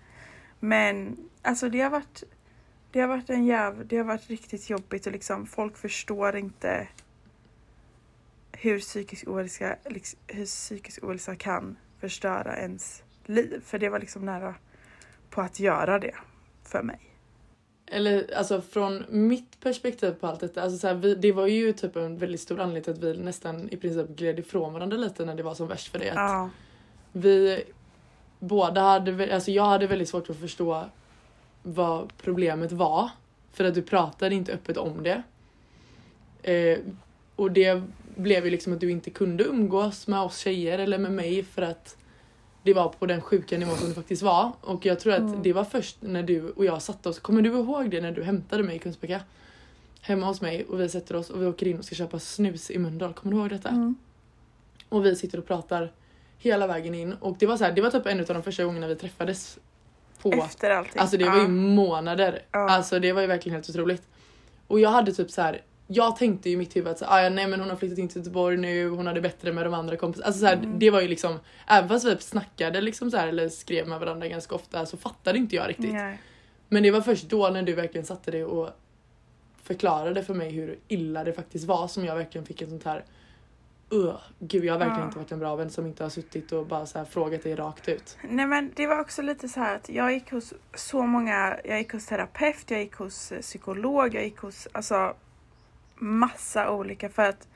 Men 0.60 1.18
alltså 1.42 1.70
det 1.70 1.82
har 1.82 1.90
varit 1.90 2.24
det 2.92 3.00
har 3.00 3.08
varit 3.08 3.30
en 3.30 3.46
jäv, 3.46 3.88
det 3.88 3.98
har 3.98 4.04
varit 4.04 4.30
riktigt 4.30 4.70
jobbigt 4.70 5.06
och 5.06 5.12
liksom 5.12 5.46
folk 5.48 5.78
förstår 5.78 6.36
inte 6.36 6.88
hur 8.62 8.80
psykisk 8.80 9.28
ohälsa, 9.28 9.76
liksom, 9.86 10.20
hur 10.28 10.46
psykisk 10.46 11.04
ohälsa 11.04 11.36
kan 11.36 11.78
förstöra 12.00 12.58
ens 12.58 13.04
liv. 13.26 13.62
För 13.66 13.80
det 13.80 13.90
var 13.90 14.00
liksom 14.00 14.26
nära 14.26 14.56
på 15.30 15.42
att 15.42 15.60
göra 15.60 16.00
det 16.00 16.16
för 16.64 16.84
mig. 16.84 17.00
Eller 17.86 18.34
alltså 18.38 18.62
från 18.62 19.06
mitt 19.10 19.60
perspektiv 19.60 20.12
på 20.12 20.28
allt 20.28 20.40
detta, 20.40 20.62
alltså 20.62 20.78
så 20.78 20.88
här, 20.88 20.94
vi, 20.94 21.16
det 21.16 21.32
var 21.32 21.48
ju 21.48 21.74
typ 21.74 21.96
en 21.96 22.18
väldigt 22.18 22.42
stor 22.42 22.60
anledning 22.60 22.84
till 22.84 22.94
att 22.94 23.00
vi 23.00 23.18
nästan 23.18 23.70
i 23.70 23.78
princip 23.78 24.10
gled 24.10 24.40
ifrån 24.40 24.74
varandra 24.74 24.98
lite 24.98 25.26
när 25.26 25.36
det 25.36 25.44
var 25.44 25.54
som 25.54 25.68
värst 25.68 25.92
för 25.92 26.00
dig. 26.00 26.12
Ja. 26.16 26.50
Vi 27.12 27.64
båda 28.40 28.82
hade, 28.82 29.34
alltså 29.34 29.52
jag 29.52 29.66
hade 29.66 29.88
väldigt 29.88 30.10
svårt 30.10 30.30
att 30.30 30.40
förstå 30.40 30.86
vad 31.64 32.14
problemet 32.18 32.72
var. 32.72 33.10
För 33.52 33.64
att 33.64 33.74
du 33.74 33.82
pratade 33.82 34.36
inte 34.36 34.54
öppet 34.54 34.78
om 34.78 35.04
det. 35.04 35.24
Eh, 36.52 36.80
och 37.36 37.52
det 37.52 37.84
blev 38.16 38.46
ju 38.46 38.52
liksom 38.52 38.74
att 38.74 38.80
du 38.80 38.92
inte 38.92 39.10
kunde 39.10 39.44
umgås 39.44 40.08
med 40.08 40.20
oss 40.20 40.38
tjejer 40.38 40.80
eller 40.80 40.98
med 40.98 41.12
mig 41.12 41.44
för 41.44 41.62
att 41.62 41.98
det 42.64 42.74
var 42.74 42.90
på 42.90 43.06
den 43.06 43.22
sjuka 43.22 43.58
nivån 43.58 43.78
som 43.78 43.90
det 43.90 43.96
faktiskt 43.96 44.22
var. 44.22 44.52
Och 44.62 44.86
jag 44.86 45.00
tror 45.00 45.14
att 45.14 45.20
Mm. 45.20 45.44
det 45.44 45.54
var 45.54 45.64
först 45.64 45.98
när 46.00 46.24
du 46.24 46.50
och 46.50 46.66
jag 46.66 46.82
satte 46.82 47.10
oss, 47.10 47.20
kommer 47.20 47.42
du 47.42 47.50
ihåg 47.50 47.90
det 47.90 48.02
när 48.02 48.12
du 48.12 48.24
hämtade 48.24 48.64
mig 48.64 48.76
i 48.76 48.80
Kungsbacka? 48.80 49.22
Hemma 50.02 50.26
hos 50.26 50.42
mig 50.42 50.66
och 50.66 50.80
vi 50.82 50.90
sätter 50.90 51.16
oss 51.16 51.30
och 51.30 51.42
vi 51.42 51.46
åker 51.46 51.68
in 51.68 51.80
och 51.80 51.86
ska 51.86 51.96
köpa 51.96 52.20
snus 52.20 52.72
i 52.72 52.78
Mölndal, 52.80 53.14
kommer 53.14 53.36
du 53.36 53.42
ihåg 53.42 53.50
detta? 53.50 53.70
Mm. 53.70 53.96
Och 54.90 55.06
vi 55.06 55.16
sitter 55.16 55.38
och 55.38 55.48
pratar 55.48 55.92
hela 56.38 56.68
vägen 56.68 56.96
in 56.96 57.14
och 57.14 57.36
det 57.40 57.46
var 57.48 57.58
så 57.58 57.64
här, 57.64 57.72
det 57.72 57.82
var 57.82 57.90
typ 57.92 58.06
en 58.06 58.20
av 58.20 58.26
de 58.26 58.44
första 58.44 58.64
gångerna 58.64 58.88
vi 58.88 58.96
träffades. 58.96 59.60
På, 60.22 60.32
Efter 60.34 60.70
allting. 60.72 61.02
alltså 61.02 61.18
det 61.18 61.30
var 61.30 61.38
ju 61.42 61.48
månader. 61.48 62.42
Ja. 62.52 62.70
Alltså 62.70 63.00
det 63.00 63.14
var 63.14 63.22
ju 63.22 63.28
verkligen 63.28 63.56
helt 63.56 63.70
otroligt. 63.70 64.08
Och 64.68 64.80
jag 64.80 64.90
hade 64.90 65.12
typ 65.14 65.32
så 65.32 65.42
här. 65.42 65.62
Jag 65.94 66.16
tänkte 66.16 66.50
ju 66.50 66.56
i 66.56 66.58
mitt 66.58 66.76
huvud 66.76 66.88
att 66.92 67.00
så, 67.00 67.06
ah, 67.08 67.22
ja, 67.22 67.30
nej 67.30 67.48
men 67.48 67.60
hon 67.60 67.70
har 67.70 67.76
flyttat 67.78 67.98
in 67.98 68.08
till 68.08 68.18
Göteborg 68.18 68.58
nu, 68.58 68.90
hon 68.90 69.08
hade 69.08 69.22
bättre 69.22 69.54
med 69.54 69.66
de 69.66 69.74
andra 69.74 69.98
kompisarna. 69.98 70.26
Alltså 70.28 70.40
så 70.40 70.46
här, 70.46 70.54
Mm. 70.58 70.80
det 70.80 70.90
var 70.90 71.02
ju 71.02 71.08
liksom, 71.08 71.40
även 71.68 71.90
fast 71.90 72.06
vi 72.06 72.18
snackade 72.18 72.82
liksom 72.82 73.12
så 73.12 73.18
här, 73.18 73.28
eller 73.28 73.50
skrev 73.50 73.88
med 73.88 74.00
varandra 74.00 74.28
ganska 74.28 74.56
ofta 74.56 74.86
så 74.86 74.98
fattade 74.98 75.38
inte 75.38 75.56
jag 75.56 75.70
riktigt. 75.70 75.94
Nej. 75.94 76.22
Men 76.70 76.84
det 76.84 76.92
var 76.92 77.02
först 77.02 77.30
då 77.30 77.50
när 77.50 77.64
du 77.64 77.74
verkligen 77.74 78.06
satte 78.06 78.32
dig 78.32 78.46
och 78.46 78.70
förklarade 79.64 80.24
för 80.24 80.34
mig 80.34 80.50
hur 80.52 80.80
illa 80.88 81.24
det 81.24 81.34
faktiskt 81.34 81.66
var 81.66 81.88
som 81.88 82.06
jag 82.06 82.16
verkligen 82.16 82.46
fick 82.46 82.62
en 82.62 82.70
sånt 82.70 82.84
här 82.84 83.06
Öh, 83.94 84.16
gud 84.40 84.66
jag 84.66 84.74
har 84.74 84.80
verkligen 84.80 85.00
Ja. 85.00 85.06
inte 85.06 85.18
varit 85.18 85.32
en 85.32 85.40
bra 85.40 85.56
vän 85.56 85.70
som 85.70 85.86
inte 85.86 86.04
har 86.04 86.10
suttit 86.10 86.52
och 86.52 86.66
bara 86.66 86.86
så 86.86 86.98
här 86.98 87.06
frågat 87.06 87.44
dig 87.44 87.56
rakt 87.56 87.90
ut. 87.90 88.18
Nej 88.30 88.46
men 88.46 88.72
det 88.76 88.88
var 88.88 89.00
också 89.00 89.22
lite 89.22 89.50
så 89.50 89.60
här 89.60 89.76
att 89.76 89.90
jag 89.90 90.14
gick 90.14 90.32
hos 90.32 90.54
så 90.74 91.02
många, 91.06 91.58
jag 91.66 91.78
gick 91.78 91.94
hos 91.94 92.06
terapeut, 92.06 92.66
jag 92.72 92.80
gick 92.80 92.94
hos 92.96 93.34
psykolog, 93.42 94.16
jag 94.16 94.24
gick 94.24 94.38
hos 94.38 94.68
alltså 94.72 95.14
massa 96.02 96.72
olika 96.72 97.10
för 97.10 97.30
att 97.30 97.48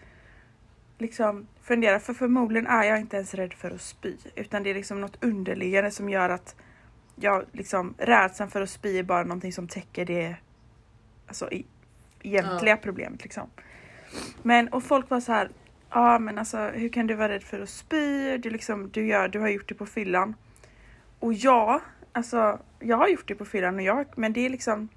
liksom 0.97 1.47
fundera, 1.61 1.99
för 1.99 2.13
förmodligen 2.13 2.67
är 2.67 2.83
jag 2.83 2.99
inte 2.99 3.15
ens 3.15 3.33
rädd 3.33 3.53
för 3.53 3.71
att 3.71 3.81
spy 3.81 4.17
utan 4.35 4.63
det 4.63 4.69
är 4.69 4.73
liksom 4.73 5.01
något 5.01 5.23
underliggande 5.23 5.91
som 5.91 6.09
gör 6.09 6.29
att 6.29 6.55
jag 7.15 7.45
liksom, 7.51 7.93
rädslan 7.97 8.49
för 8.49 8.61
att 8.61 8.69
spy 8.69 8.99
är 8.99 9.03
bara 9.03 9.23
någonting 9.23 9.53
som 9.53 9.67
täcker 9.67 10.05
det 10.05 10.35
alltså 11.27 11.51
i, 11.51 11.65
egentliga 12.21 12.77
problemet 12.77 13.23
liksom. 13.23 13.49
Men 14.43 14.67
och 14.67 14.83
folk 14.83 15.09
var 15.09 15.19
så 15.19 15.31
här, 15.31 15.49
ja 15.89 16.19
men 16.19 16.37
alltså 16.37 16.57
hur 16.57 16.89
kan 16.89 17.07
du 17.07 17.13
vara 17.13 17.29
rädd 17.29 17.43
för 17.43 17.59
att 17.59 17.69
spy? 17.69 18.37
Du, 18.37 18.49
liksom, 18.49 18.89
du, 18.89 19.07
gör, 19.07 19.27
du 19.27 19.39
har 19.39 19.47
gjort 19.47 19.69
det 19.69 19.75
på 19.75 19.85
fyllan. 19.85 20.35
Och 21.19 21.33
ja, 21.33 21.81
alltså 22.11 22.59
jag 22.79 22.97
har 22.97 23.07
gjort 23.07 23.27
det 23.27 23.35
på 23.35 23.45
fyllan 23.45 23.75
och 23.75 23.81
jag, 23.81 24.05
men 24.15 24.33
det 24.33 24.45
är 24.45 24.49
liksom 24.49 24.89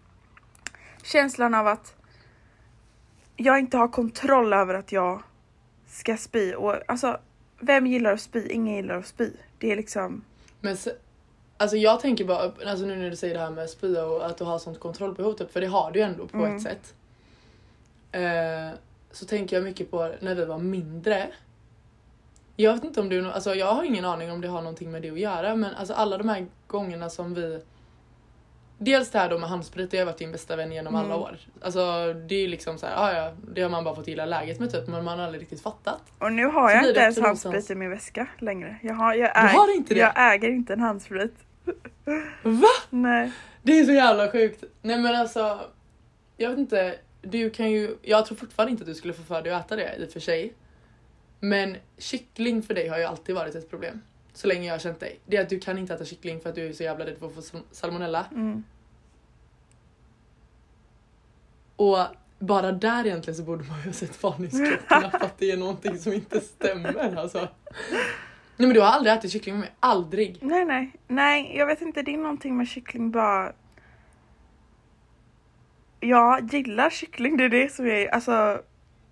känslan 1.02 1.54
av 1.54 1.66
att 1.66 1.97
jag 3.40 3.58
inte 3.58 3.76
har 3.76 3.88
kontroll 3.88 4.52
över 4.52 4.74
att 4.74 4.92
jag 4.92 5.22
ska 5.86 6.16
spy 6.16 6.54
och 6.54 6.74
alltså 6.90 7.18
vem 7.60 7.86
gillar 7.86 8.12
att 8.12 8.20
spy? 8.20 8.48
Ingen 8.48 8.74
gillar 8.76 8.98
att 8.98 9.06
spy. 9.06 9.30
Det 9.58 9.72
är 9.72 9.76
liksom, 9.76 10.24
Men 10.60 10.76
se, 10.76 10.90
alltså 11.56 11.76
jag 11.76 12.00
tänker 12.00 12.24
bara, 12.24 12.52
alltså 12.66 12.86
nu 12.86 12.96
när 12.96 13.10
du 13.10 13.16
säger 13.16 13.34
det 13.34 13.40
här 13.40 13.50
med 13.50 13.70
spya 13.70 14.04
och 14.06 14.26
att 14.26 14.38
du 14.38 14.44
har 14.44 14.58
sånt 14.58 14.80
kontrollbehov 14.80 15.32
typ, 15.32 15.52
för 15.52 15.60
det 15.60 15.66
har 15.66 15.90
du 15.90 15.98
ju 15.98 16.04
ändå 16.04 16.26
på 16.26 16.36
Mm. 16.38 16.56
ett 16.56 16.62
sätt. 16.62 16.94
Eh, 18.12 18.78
så 19.10 19.24
tänker 19.26 19.56
jag 19.56 19.64
mycket 19.64 19.90
på 19.90 20.14
när 20.20 20.34
vi 20.34 20.44
var 20.44 20.58
mindre. 20.58 21.28
Jag 22.56 22.72
vet 22.72 22.84
inte 22.84 23.00
om 23.00 23.08
du, 23.08 23.30
alltså 23.30 23.54
jag 23.54 23.74
har 23.74 23.82
ingen 23.84 24.04
aning 24.04 24.32
om 24.32 24.40
det 24.40 24.48
har 24.48 24.60
någonting 24.62 24.90
med 24.90 25.02
det 25.02 25.10
att 25.10 25.18
göra 25.18 25.54
men 25.56 25.74
alltså 25.74 25.94
alla 25.94 26.18
de 26.18 26.28
här 26.28 26.46
gångerna 26.66 27.10
som 27.10 27.34
vi 27.34 27.60
Dels 28.80 29.10
det 29.10 29.18
här 29.18 29.30
då 29.30 29.38
med 29.38 29.48
handsprit, 29.48 29.90
det 29.90 29.98
har 29.98 30.04
varit 30.06 30.18
din 30.18 30.32
bästa 30.32 30.56
vän 30.56 30.72
genom 30.72 30.94
alla 30.94 31.06
Mm. 31.14 31.18
år. 31.18 31.38
Alltså 31.60 32.12
det 32.28 32.34
är 32.34 32.40
ju 32.40 32.48
liksom 32.48 32.78
så 32.78 32.86
här, 32.86 32.94
ah, 32.96 33.12
ja, 33.12 33.32
det 33.54 33.62
har 33.62 33.70
man 33.70 33.84
bara 33.84 33.94
fått 33.94 34.08
gilla 34.08 34.26
läget 34.26 34.60
med 34.60 34.70
typ 34.72 34.88
men 34.88 35.04
man 35.04 35.18
har 35.18 35.24
aldrig 35.26 35.42
riktigt 35.42 35.62
fattat. 35.62 36.00
och 36.18 36.32
nu 36.32 36.44
har 36.46 36.68
Så 36.70 36.74
jag 36.76 36.84
inte 36.88 37.00
ens 37.00 37.18
handsprit 37.20 37.44
någonstans- 37.52 37.70
i 37.70 37.74
min 37.74 37.90
väska 37.90 38.28
längre. 38.38 38.78
Jag 38.82 38.94
har, 38.94 39.14
jag 39.14 39.44
äg, 39.44 39.56
har 39.56 39.74
inte 39.76 39.94
det? 39.94 40.00
Jag 40.00 40.34
äger 40.34 40.48
inte 40.50 40.72
en 40.72 40.80
handsprit. 40.80 41.34
Va? 42.42 42.68
Nej. 42.90 43.32
Det 43.62 43.78
är 43.80 43.84
så 43.84 43.92
jävla 43.92 44.30
sjukt. 44.32 44.64
Nej 44.82 44.98
men 44.98 45.14
alltså, 45.14 45.60
jag 46.36 46.50
vet 46.50 46.58
inte. 46.58 46.94
Du 47.22 47.50
kan 47.50 47.70
ju, 47.70 47.96
jag 48.02 48.26
tror 48.26 48.36
fortfarande 48.36 48.70
inte 48.70 48.82
att 48.82 48.88
du 48.88 48.94
skulle 48.94 49.14
få 49.14 49.22
för 49.22 49.42
dig 49.42 49.52
att 49.52 49.66
äta 49.66 49.76
det 49.76 49.96
i 49.98 50.04
och 50.06 50.10
för 50.10 50.20
sig. 50.20 50.52
Men 51.40 51.76
kyckling 51.98 52.62
för 52.62 52.74
dig 52.74 52.88
har 52.88 52.98
ju 52.98 53.04
alltid 53.04 53.34
varit 53.34 53.54
ett 53.54 53.70
problem. 53.70 54.00
Så 54.32 54.46
länge 54.46 54.66
jag 54.66 54.74
har 54.74 54.78
känt 54.78 55.00
dig. 55.00 55.20
Det 55.26 55.36
är 55.36 55.42
att 55.42 55.48
du 55.48 55.60
kan 55.60 55.78
inte 55.78 55.94
äta 55.94 56.04
kyckling 56.04 56.40
för 56.40 56.48
att 56.48 56.54
du 56.54 56.66
är 56.68 56.72
så 56.72 56.82
jävla 56.82 57.06
rädd 57.06 57.18
för 57.18 57.26
att 57.26 57.34
få 57.34 57.42
sal- 57.42 57.62
salmonella. 57.70 58.26
Mm. 58.34 58.64
Och 61.76 61.98
bara 62.38 62.72
där 62.72 63.06
egentligen 63.06 63.36
så 63.36 63.42
borde 63.42 63.64
man 63.64 63.78
ju 63.78 63.84
ha 63.84 63.92
sett 63.92 64.22
varningsklockorna 64.22 65.10
för 65.10 65.24
att 65.24 65.38
det 65.38 65.50
är 65.50 65.56
någonting 65.56 65.98
som 65.98 66.12
inte 66.12 66.40
stämmer 66.40 67.16
alltså. 67.16 67.38
Nej 68.56 68.66
men 68.68 68.74
du 68.74 68.80
har 68.80 68.86
aldrig 68.88 69.14
ätit 69.14 69.32
kyckling 69.32 69.54
med 69.54 69.60
mig, 69.60 69.70
aldrig. 69.80 70.38
Nej, 70.40 70.64
nej, 70.64 70.92
nej, 71.08 71.56
jag 71.56 71.66
vet 71.66 71.80
inte. 71.80 72.02
Det 72.02 72.14
är 72.14 72.18
någonting 72.18 72.56
med 72.56 72.68
kyckling 72.68 73.10
bara. 73.10 73.52
Jag 76.00 76.52
gillar 76.54 76.90
kyckling, 76.90 77.36
det 77.36 77.44
är 77.44 77.48
det 77.48 77.72
som 77.72 77.86
är, 77.86 78.08
alltså. 78.08 78.62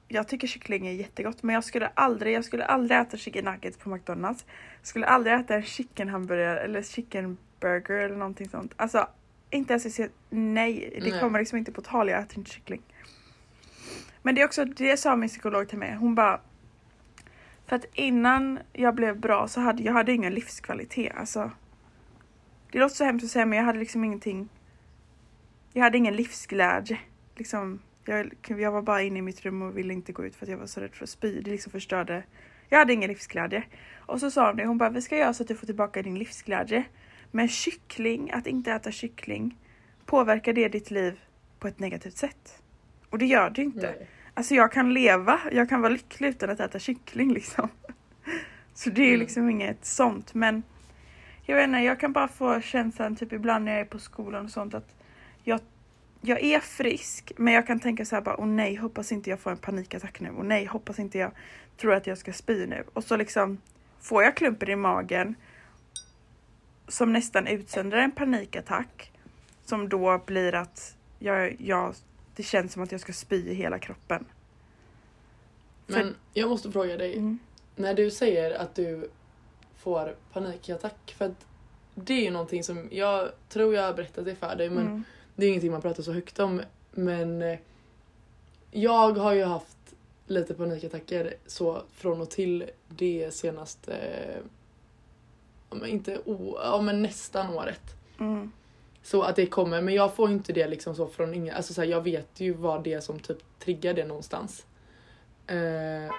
Jag 0.08 0.28
tycker 0.28 0.46
kyckling 0.48 0.86
är 0.86 0.92
jättegott, 0.92 1.42
men 1.42 1.54
jag 1.54 1.64
skulle 1.64 1.86
aldrig, 1.86 2.34
jag 2.34 2.44
skulle 2.44 2.64
aldrig 2.64 3.00
äta 3.00 3.16
chicken 3.16 3.44
nuggets 3.44 3.78
på 3.78 3.88
McDonalds. 3.90 4.44
Jag 4.80 4.86
skulle 4.86 5.06
aldrig 5.06 5.34
äta 5.34 5.54
en 5.54 5.62
chicken 5.62 6.08
hamburgare 6.08 6.60
eller 6.60 6.82
chicken 6.82 7.36
burger 7.60 7.98
eller 7.98 8.16
någonting 8.16 8.48
sånt. 8.48 8.72
Alltså, 8.76 9.08
inte 9.50 9.72
ens 9.72 9.94
se- 9.94 10.08
nej, 10.30 10.98
det 11.02 11.10
Nej. 11.10 11.20
kommer 11.20 11.38
liksom 11.38 11.58
inte 11.58 11.72
på 11.72 11.82
tal. 11.82 12.08
Jag 12.08 12.20
äter 12.20 12.38
inte 12.38 12.50
kyckling. 12.50 12.82
Men 14.22 14.34
det 14.34 14.40
är 14.40 14.44
också, 14.44 14.64
det 14.64 14.96
sa 14.96 15.16
min 15.16 15.28
psykolog 15.28 15.68
till 15.68 15.78
mig. 15.78 15.94
Hon 15.94 16.14
bara, 16.14 16.40
för 17.66 17.76
att 17.76 17.84
innan 17.92 18.58
jag 18.72 18.94
blev 18.94 19.18
bra 19.20 19.48
så 19.48 19.60
hade 19.60 19.82
jag 19.82 19.92
hade 19.92 20.12
ingen 20.12 20.34
livskvalitet. 20.34 21.12
Alltså, 21.16 21.50
det 22.72 22.78
låter 22.78 22.96
så 22.96 23.04
hemskt 23.04 23.24
att 23.24 23.30
säga 23.30 23.46
men 23.46 23.58
jag 23.58 23.64
hade 23.64 23.78
liksom 23.78 24.04
ingenting. 24.04 24.48
Jag 25.72 25.82
hade 25.82 25.98
ingen 25.98 26.16
livsglädje. 26.16 26.98
Liksom, 27.36 27.80
jag, 28.08 28.60
jag 28.60 28.72
var 28.72 28.82
bara 28.82 29.02
inne 29.02 29.18
i 29.18 29.22
mitt 29.22 29.44
rum 29.44 29.62
och 29.62 29.78
ville 29.78 29.94
inte 29.94 30.12
gå 30.12 30.24
ut 30.26 30.36
för 30.36 30.46
att 30.46 30.50
jag 30.50 30.58
var 30.58 30.66
så 30.66 30.80
rädd 30.80 30.94
för 30.94 31.04
att 31.04 31.10
spy. 31.10 31.40
Det 31.40 31.50
liksom 31.50 31.72
förstörde. 31.72 32.22
Jag 32.68 32.78
hade 32.78 32.92
ingen 32.92 33.08
livsglädje. 33.08 33.62
Och 33.98 34.20
så 34.20 34.30
sa 34.30 34.46
hon 34.46 34.56
det, 34.56 34.66
hon 34.66 34.78
bara 34.78 34.90
vi 34.90 35.02
ska 35.02 35.16
göra 35.16 35.34
så 35.34 35.42
att 35.42 35.48
du 35.48 35.54
får 35.54 35.66
tillbaka 35.66 36.02
din 36.02 36.18
livsglädje. 36.18 36.84
Men 37.30 37.48
kyckling, 37.48 38.30
att 38.30 38.46
inte 38.46 38.72
äta 38.72 38.90
kyckling, 38.92 39.58
påverkar 40.06 40.52
det 40.52 40.68
ditt 40.68 40.90
liv 40.90 41.20
på 41.58 41.68
ett 41.68 41.78
negativt 41.78 42.16
sätt? 42.16 42.62
Och 43.10 43.18
det 43.18 43.26
gör 43.26 43.50
det 43.50 43.62
inte. 43.62 43.94
Nej. 43.98 44.08
Alltså 44.34 44.54
jag 44.54 44.72
kan 44.72 44.94
leva, 44.94 45.40
jag 45.52 45.68
kan 45.68 45.80
vara 45.80 45.92
lycklig 45.92 46.28
utan 46.28 46.50
att 46.50 46.60
äta 46.60 46.78
kyckling 46.78 47.32
liksom. 47.32 47.68
Så 48.74 48.90
det 48.90 49.02
är 49.02 49.08
Mm. 49.08 49.20
liksom 49.20 49.50
inget 49.50 49.84
sånt 49.84 50.34
men 50.34 50.62
jag 51.42 51.56
vet 51.56 51.64
inte, 51.64 51.78
jag 51.78 52.00
kan 52.00 52.12
bara 52.12 52.28
få 52.28 52.60
känslan 52.60 53.16
typ 53.16 53.32
ibland 53.32 53.64
när 53.64 53.72
jag 53.72 53.80
är 53.80 53.84
på 53.84 53.98
skolan 53.98 54.44
och 54.44 54.50
sånt 54.50 54.74
att 54.74 54.94
jag, 55.44 55.60
jag 56.20 56.42
är 56.42 56.60
frisk 56.60 57.32
men 57.36 57.54
jag 57.54 57.66
kan 57.66 57.80
tänka 57.80 58.04
så 58.04 58.14
här 58.14 58.22
bara 58.22 58.40
åh 58.40 58.46
nej 58.46 58.74
hoppas 58.76 59.12
inte 59.12 59.30
jag 59.30 59.40
får 59.40 59.50
en 59.50 59.56
panikattack 59.56 60.20
nu 60.20 60.30
och 60.30 60.46
nej 60.46 60.64
hoppas 60.64 60.98
inte 60.98 61.18
jag 61.18 61.30
tror 61.76 61.94
att 61.94 62.06
jag 62.06 62.18
ska 62.18 62.32
spy 62.32 62.66
nu 62.66 62.84
och 62.92 63.04
så 63.04 63.16
liksom 63.16 63.60
får 64.00 64.22
jag 64.22 64.36
klumper 64.36 64.70
i 64.70 64.76
magen 64.76 65.34
som 66.88 67.12
nästan 67.12 67.46
utsöndrar 67.46 67.98
en 67.98 68.12
panikattack 68.12 69.12
som 69.64 69.88
då 69.88 70.22
blir 70.26 70.54
att 70.54 70.96
jag, 71.18 71.56
jag 71.60 71.94
det 72.36 72.42
känns 72.42 72.72
som 72.72 72.82
att 72.82 72.92
jag 72.92 73.00
ska 73.00 73.12
spy 73.12 73.36
i 73.36 73.54
hela 73.54 73.78
kroppen. 73.78 74.24
Men 75.86 76.14
jag 76.32 76.48
måste 76.48 76.72
fråga 76.72 76.96
dig. 76.96 77.16
Mm. 77.16 77.38
När 77.76 77.94
du 77.94 78.10
säger 78.10 78.58
att 78.58 78.74
du 78.74 79.10
får 79.78 80.16
panikattack, 80.32 81.14
för 81.18 81.24
att 81.24 81.46
det 81.94 82.12
är 82.12 82.22
ju 82.22 82.30
någonting 82.30 82.64
som 82.64 82.88
jag 82.90 83.28
tror 83.48 83.74
jag 83.74 83.82
har 83.82 83.94
berättat 83.94 84.24
det 84.24 84.34
för 84.34 84.56
dig 84.56 84.70
men 84.70 84.86
Mm. 84.86 85.04
Det 85.36 85.46
är 85.46 85.48
ingenting 85.48 85.72
man 85.72 85.82
pratar 85.82 86.02
så 86.02 86.12
högt 86.12 86.38
om. 86.38 86.62
Men 86.90 87.42
eh, 87.42 87.58
jag 88.70 89.12
har 89.12 89.32
ju 89.32 89.44
haft 89.44 89.76
lite 90.26 90.54
panikattacker 90.54 91.34
så 91.46 91.82
från 91.92 92.20
och 92.20 92.30
till 92.30 92.70
det 92.88 93.34
senaste, 93.34 93.96
men 95.70 95.86
inte 95.86 96.18
o, 96.24 96.58
ja, 96.62 96.80
men 96.80 97.02
nästan 97.02 97.54
året. 97.54 97.82
Mm. 98.20 98.52
Så 99.02 99.22
att 99.22 99.36
det 99.36 99.46
kommer, 99.46 99.82
men 99.82 99.94
jag 99.94 100.14
får 100.14 100.30
inte 100.30 100.52
det 100.52 100.68
liksom 100.68 100.94
så 100.94 101.06
från 101.06 101.34
ingen, 101.34 101.54
alltså 101.54 101.74
så 101.74 101.80
här, 101.80 101.88
jag 101.88 102.00
vet 102.00 102.40
ju 102.40 102.52
vad 102.52 102.84
det 102.84 102.92
är 102.92 103.00
som 103.00 103.18
typ 103.18 103.38
triggar 103.58 103.94
det 103.94 104.04
någonstans. 104.04 104.66
Eh, 105.46 106.14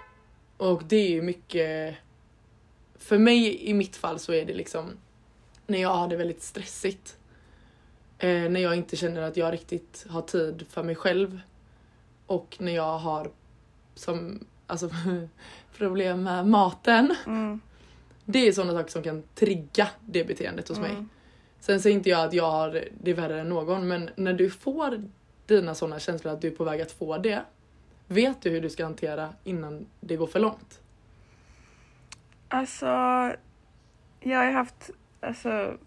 och 0.58 0.84
det 0.84 0.96
är 0.96 1.10
ju 1.10 1.22
mycket, 1.22 1.96
för 2.96 3.18
mig 3.18 3.70
i 3.70 3.74
mitt 3.74 3.96
fall 3.96 4.20
så 4.20 4.34
är 4.34 4.46
det 4.46 4.54
liksom 4.54 4.92
när 5.68 5.82
jag 5.82 5.90
har 5.90 6.08
det 6.08 6.16
väldigt 6.16 6.44
stressigt. 6.44 7.18
Eh, 8.20 8.50
när 8.50 8.60
jag 8.60 8.76
inte 8.76 8.96
känner 8.96 9.22
att 9.22 9.38
jag 9.38 9.54
riktigt 9.54 10.06
har 10.10 10.22
tid 10.22 10.66
för 10.70 10.84
mig 10.84 10.96
själv. 10.96 11.40
Och 12.26 12.58
när 12.60 12.76
jag 12.76 12.98
har 12.98 13.32
som, 13.96 14.46
alltså, 14.68 14.90
problem 15.78 16.24
med 16.24 16.48
maten. 16.48 17.16
Mm. 17.26 17.62
Det 18.26 18.48
är 18.48 18.52
sådana 18.52 18.74
saker 18.74 18.92
som 18.92 19.04
kan 19.04 19.24
trigga 19.36 19.88
det 20.06 20.24
beteendet 20.24 20.70
hos 20.70 20.80
mig. 20.80 20.92
Mm. 20.92 21.10
Sen 21.60 21.82
säger 21.82 21.96
inte 21.96 22.10
jag 22.10 22.28
att 22.28 22.34
jag 22.34 22.52
har 22.52 22.84
det 23.02 23.14
värre 23.14 23.42
än 23.42 23.50
någon 23.50 23.88
men 23.88 24.10
när 24.16 24.34
du 24.34 24.50
får 24.50 25.04
dina 25.46 25.76
sådana 25.76 26.00
känslor 26.00 26.34
att 26.34 26.42
du 26.42 26.48
är 26.48 26.56
på 26.56 26.64
väg 26.64 26.82
att 26.82 26.92
få 26.92 27.18
det. 27.18 27.42
Vet 28.08 28.42
du 28.42 28.50
hur 28.50 28.62
du 28.62 28.70
ska 28.70 28.84
hantera 28.84 29.34
innan 29.44 29.86
det 30.00 30.16
går 30.16 30.28
för 30.28 30.40
långt? 30.40 30.80
Alltså, 32.48 32.86
jag 34.20 34.38
har 34.38 34.52
haft, 34.52 34.90
alltså 35.20 35.78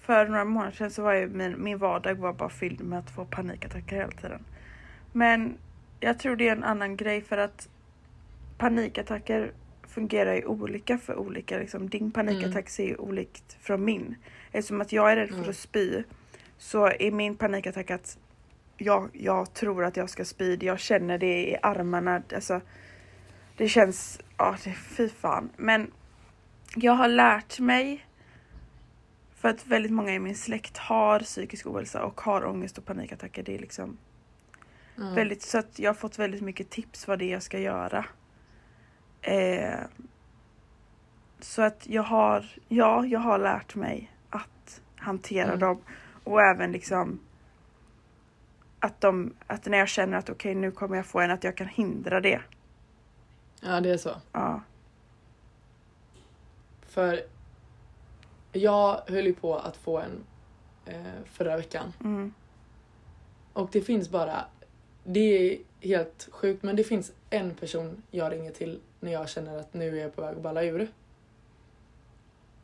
för 0.00 0.26
några 0.28 0.44
månader 0.44 0.72
sedan 0.72 0.90
så 0.90 1.02
var 1.02 1.12
ju 1.12 1.28
min, 1.28 1.62
min 1.62 1.78
vardag 1.78 2.14
var 2.14 2.32
bara 2.32 2.48
fylld 2.50 2.80
med 2.80 2.98
att 2.98 3.10
få 3.10 3.24
panikattacker 3.24 3.96
hela 3.96 4.10
tiden. 4.10 4.44
Men 5.12 5.58
jag 6.00 6.18
tror 6.18 6.36
det 6.36 6.48
är 6.48 6.52
en 6.52 6.64
annan 6.64 6.96
grej 6.96 7.22
för 7.22 7.38
att 7.38 7.68
panikattacker 8.58 9.52
fungerar 9.88 10.34
ju 10.34 10.44
olika 10.44 10.98
för 10.98 11.16
olika. 11.16 11.58
Liksom, 11.58 11.88
din 11.88 12.10
panikattack 12.10 12.68
ser 12.68 12.84
ju 12.86 12.96
olikt 12.96 13.56
från 13.60 13.84
min. 13.84 14.14
Eftersom 14.52 14.80
att 14.80 14.92
jag 14.92 15.12
är 15.12 15.16
rädd 15.16 15.28
för 15.28 15.36
Mm. 15.36 15.50
att 15.50 15.56
spy 15.56 16.02
så 16.58 16.86
är 16.86 17.10
min 17.10 17.36
panikattack 17.36 17.90
att 17.90 18.18
jag, 18.76 19.08
jag 19.12 19.54
tror 19.54 19.84
att 19.84 19.96
jag 19.96 20.10
ska 20.10 20.24
spy. 20.24 20.58
Jag 20.60 20.78
känner 20.80 21.18
det 21.18 21.48
i 21.50 21.56
armarna. 21.62 22.22
Alltså, 22.34 22.60
det 23.56 23.68
känns, 23.68 24.20
ja 24.36 24.56
det 24.64 24.72
fy 24.72 25.08
fan. 25.08 25.50
Men 25.56 25.90
jag 26.76 26.92
har 26.92 27.08
lärt 27.08 27.60
mig 27.60 28.06
för 29.40 29.48
att 29.48 29.66
väldigt 29.66 29.92
många 29.92 30.14
i 30.14 30.18
min 30.18 30.34
släkt 30.36 30.76
har 30.76 31.20
psykisk 31.20 31.66
ohälsa 31.66 32.02
och 32.04 32.20
har 32.20 32.44
ångest 32.46 32.78
och 32.78 32.84
panikattacker. 32.84 33.42
Det 33.42 33.54
är 33.54 33.58
liksom 33.58 33.96
Mm. 34.98 35.14
väldigt, 35.14 35.42
så 35.42 35.58
att 35.58 35.78
jag 35.78 35.88
har 35.88 35.94
fått 35.94 36.18
väldigt 36.18 36.42
mycket 36.42 36.70
tips 36.70 37.08
vad 37.08 37.18
det 37.18 37.24
är 37.24 37.32
jag 37.32 37.42
ska 37.42 37.58
göra. 37.58 38.04
Eh, 39.22 39.80
så 41.40 41.62
att 41.62 41.86
jag 41.86 42.02
har, 42.02 42.44
ja, 42.68 43.06
jag 43.06 43.20
har 43.20 43.38
lärt 43.38 43.74
mig 43.74 44.12
att 44.30 44.80
hantera 44.96 45.48
Mm. 45.48 45.58
dem 45.60 45.80
och 46.24 46.42
även 46.42 46.72
liksom 46.72 47.20
att, 48.80 49.00
de, 49.00 49.34
att 49.46 49.66
när 49.66 49.78
jag 49.78 49.88
känner 49.88 50.18
att 50.18 50.30
okej 50.30 50.54
nu 50.54 50.70
kommer 50.70 50.96
jag 50.96 51.06
få 51.06 51.20
en 51.20 51.30
att 51.30 51.44
jag 51.44 51.56
kan 51.56 51.68
hindra 51.68 52.20
det. 52.20 52.40
Ja 53.60 53.80
det 53.80 53.90
är 53.90 53.96
så. 53.96 54.16
Ja. 54.32 54.62
För 56.82 57.20
jag 58.52 59.00
höll 59.06 59.26
ju 59.26 59.34
på 59.34 59.56
att 59.56 59.76
få 59.76 59.98
en 59.98 60.24
eh, 60.86 61.22
förra 61.24 61.56
veckan. 61.56 61.92
Mm. 62.00 62.34
Och 63.52 63.68
det 63.72 63.80
finns 63.80 64.08
bara, 64.08 64.44
det 65.04 65.20
är 65.20 65.58
helt 65.80 66.28
sjukt 66.30 66.62
men 66.62 66.76
det 66.76 66.84
finns 66.84 67.12
en 67.30 67.54
person 67.54 68.02
jag 68.10 68.32
ringer 68.32 68.50
till 68.50 68.80
när 69.00 69.12
jag 69.12 69.28
känner 69.28 69.58
att 69.58 69.74
nu 69.74 69.98
är 69.98 70.02
jag 70.02 70.16
på 70.16 70.22
väg 70.22 70.36
att 70.36 70.42
balla 70.42 70.62
ur. 70.62 70.88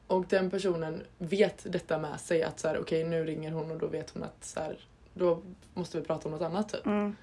Och 0.06 0.24
den 0.28 0.50
personen 0.50 1.02
vet 1.18 1.72
detta 1.72 1.98
med 1.98 2.20
sig 2.20 2.42
att 2.42 2.60
så 2.60 2.68
här, 2.68 2.78
okej 2.78 3.04
nu 3.04 3.24
ringer 3.24 3.52
hon 3.52 3.70
och 3.70 3.78
då 3.78 3.86
vet 3.86 4.10
hon 4.10 4.22
att 4.22 4.44
så 4.44 4.60
här, 4.60 4.78
då 5.14 5.42
måste 5.74 6.00
vi 6.00 6.06
prata 6.06 6.28
om 6.28 6.32
något 6.32 6.42
annat 6.42 6.68
typ. 6.68 6.86
Mm. 6.86 7.16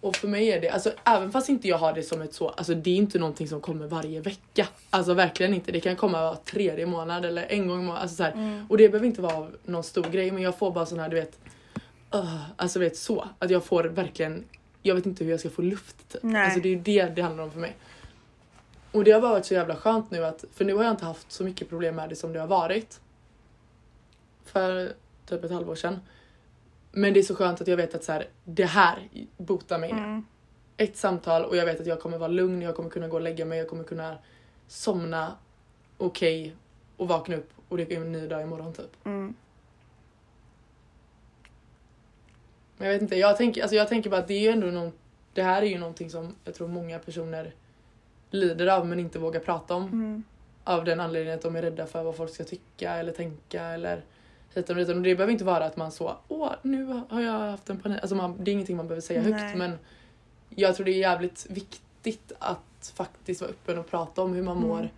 Och 0.00 0.16
för 0.16 0.28
mig 0.28 0.52
är 0.52 0.60
det, 0.60 0.68
alltså 0.68 0.92
även 1.04 1.32
fast 1.32 1.48
inte 1.48 1.68
jag 1.68 1.78
har 1.78 1.92
det 1.92 2.02
som 2.02 2.22
ett 2.22 2.34
så, 2.34 2.48
alltså 2.48 2.74
det 2.74 2.90
är 2.90 2.96
inte 2.96 3.18
någonting 3.18 3.48
som 3.48 3.60
kommer 3.60 3.86
varje 3.86 4.20
vecka. 4.20 4.68
Alltså 4.90 5.14
verkligen 5.14 5.54
inte. 5.54 5.72
Det 5.72 5.80
kan 5.80 5.96
komma 5.96 6.20
var 6.20 6.34
tredje 6.34 6.86
månad 6.86 7.24
eller 7.24 7.46
en 7.48 7.68
gång 7.68 7.78
i 7.78 7.82
månaden. 7.82 8.02
Alltså 8.02 8.16
så. 8.16 8.24
Mm. 8.24 8.66
Och 8.68 8.78
det 8.78 8.88
behöver 8.88 9.06
inte 9.06 9.22
vara 9.22 9.48
någon 9.64 9.84
stor 9.84 10.04
grej 10.04 10.30
men 10.30 10.42
jag 10.42 10.58
får 10.58 10.70
bara 10.70 10.86
sån 10.86 10.98
här 10.98 11.08
du 11.08 11.16
vet, 11.16 11.38
uh, 12.14 12.42
alltså 12.56 12.78
vet 12.78 12.96
så. 12.96 13.28
Att 13.38 13.50
jag 13.50 13.64
får 13.64 13.84
verkligen, 13.84 14.44
jag 14.82 14.94
vet 14.94 15.06
inte 15.06 15.24
hur 15.24 15.30
jag 15.30 15.40
ska 15.40 15.50
få 15.50 15.62
luft 15.62 16.08
typ. 16.08 16.22
Nej. 16.22 16.44
Alltså 16.44 16.60
det 16.60 16.68
är 16.68 16.74
ju 16.74 16.80
det 16.80 17.06
det 17.06 17.22
handlar 17.22 17.44
om 17.44 17.50
för 17.50 17.60
mig. 17.60 17.76
Och 18.92 19.04
det 19.04 19.10
har 19.10 19.20
bara 19.20 19.32
varit 19.32 19.46
så 19.46 19.54
jävla 19.54 19.76
skönt 19.76 20.10
nu 20.10 20.24
att, 20.24 20.44
för 20.54 20.64
nu 20.64 20.74
har 20.74 20.84
jag 20.84 20.92
inte 20.92 21.04
haft 21.04 21.32
så 21.32 21.44
mycket 21.44 21.68
problem 21.68 21.96
med 21.96 22.08
det 22.08 22.16
som 22.16 22.32
det 22.32 22.40
har 22.40 22.46
varit. 22.46 23.00
För 24.44 24.92
typ 25.26 25.44
ett 25.44 25.50
halvår 25.50 25.74
sedan. 25.74 26.00
Men 26.98 27.14
det 27.14 27.20
är 27.20 27.22
så 27.24 27.34
skönt 27.34 27.60
att 27.60 27.68
jag 27.68 27.76
vet 27.76 27.94
att 27.94 28.04
så 28.04 28.12
här, 28.12 28.28
det 28.44 28.64
här 28.64 29.08
botar 29.36 29.78
mig 29.78 29.92
nu 29.92 29.98
Mm. 29.98 30.26
ett 30.76 30.96
samtal 30.96 31.44
och 31.44 31.56
jag 31.56 31.64
vet 31.66 31.80
att 31.80 31.86
jag 31.86 32.00
kommer 32.00 32.18
vara 32.18 32.28
lugn, 32.28 32.62
jag 32.62 32.76
kommer 32.76 32.90
kunna 32.90 33.08
gå 33.08 33.16
och 33.16 33.22
lägga 33.22 33.44
mig, 33.44 33.58
jag 33.58 33.68
kommer 33.68 33.84
kunna 33.84 34.18
somna 34.68 35.32
okej 35.98 36.54
och 36.96 37.08
vakna 37.08 37.36
upp 37.36 37.50
och 37.68 37.76
det 37.76 37.92
är 37.92 38.00
en 38.00 38.12
ny 38.12 38.26
dag 38.26 38.42
imorgon 38.42 38.72
typ. 38.72 39.06
Mm. 39.06 39.34
Men 42.76 42.86
jag 42.86 42.94
vet 42.94 43.02
inte, 43.02 43.16
jag 43.16 43.36
tänker, 43.36 43.62
alltså 43.62 43.76
jag 43.76 43.88
tänker 43.88 44.10
bara 44.10 44.20
att 44.20 44.28
det 44.28 44.34
är 44.34 44.40
ju 44.40 44.48
ändå 44.48 44.66
någon, 44.66 44.92
det 45.32 45.42
här 45.42 45.62
är 45.62 45.66
ju 45.66 45.78
någonting 45.78 46.10
som 46.10 46.34
jag 46.44 46.54
tror 46.54 46.68
många 46.68 46.98
personer 46.98 47.52
lider 48.30 48.66
av 48.66 48.86
men 48.86 49.00
inte 49.00 49.18
vågar 49.18 49.40
prata 49.40 49.74
om. 49.74 49.82
Mm. 49.84 50.22
Av 50.64 50.84
den 50.84 51.00
anledningen 51.00 51.38
att 51.38 51.42
de 51.42 51.56
är 51.56 51.62
rädda 51.62 51.86
för 51.86 52.02
vad 52.02 52.16
folk 52.16 52.34
ska 52.34 52.44
tycka 52.44 52.94
eller 52.94 53.12
tänka 53.12 53.62
eller 53.62 54.02
hit 54.54 54.70
och 54.70 54.76
dit. 54.76 54.88
Och 54.88 54.94
det 55.02 55.14
behöver 55.14 55.32
inte 55.32 55.44
vara 55.44 55.64
att 55.64 55.76
man 55.76 55.92
så, 55.92 56.16
åh 56.28 56.52
nu 56.62 57.02
har 57.08 57.20
jag 57.20 57.32
haft 57.50 57.70
en 57.70 57.78
panik. 57.78 57.98
Alltså 58.00 58.14
man, 58.16 58.44
det 58.44 58.50
är 58.50 58.52
ingenting 58.52 58.76
man 58.76 58.86
behöver 58.88 59.00
säga 59.02 59.22
Nej. 59.22 59.32
högt 59.32 59.56
men 59.58 59.78
jag 60.50 60.76
tror 60.76 60.84
det 60.86 60.92
är 60.92 60.98
jävligt 60.98 61.46
viktigt 61.50 62.32
att 62.38 62.92
faktiskt 62.96 63.40
vara 63.40 63.50
öppen 63.50 63.78
och 63.78 63.86
prata 63.90 64.22
om 64.22 64.32
hur 64.34 64.42
man 64.42 64.56
Mm. 64.56 64.68
mår. 64.68 64.90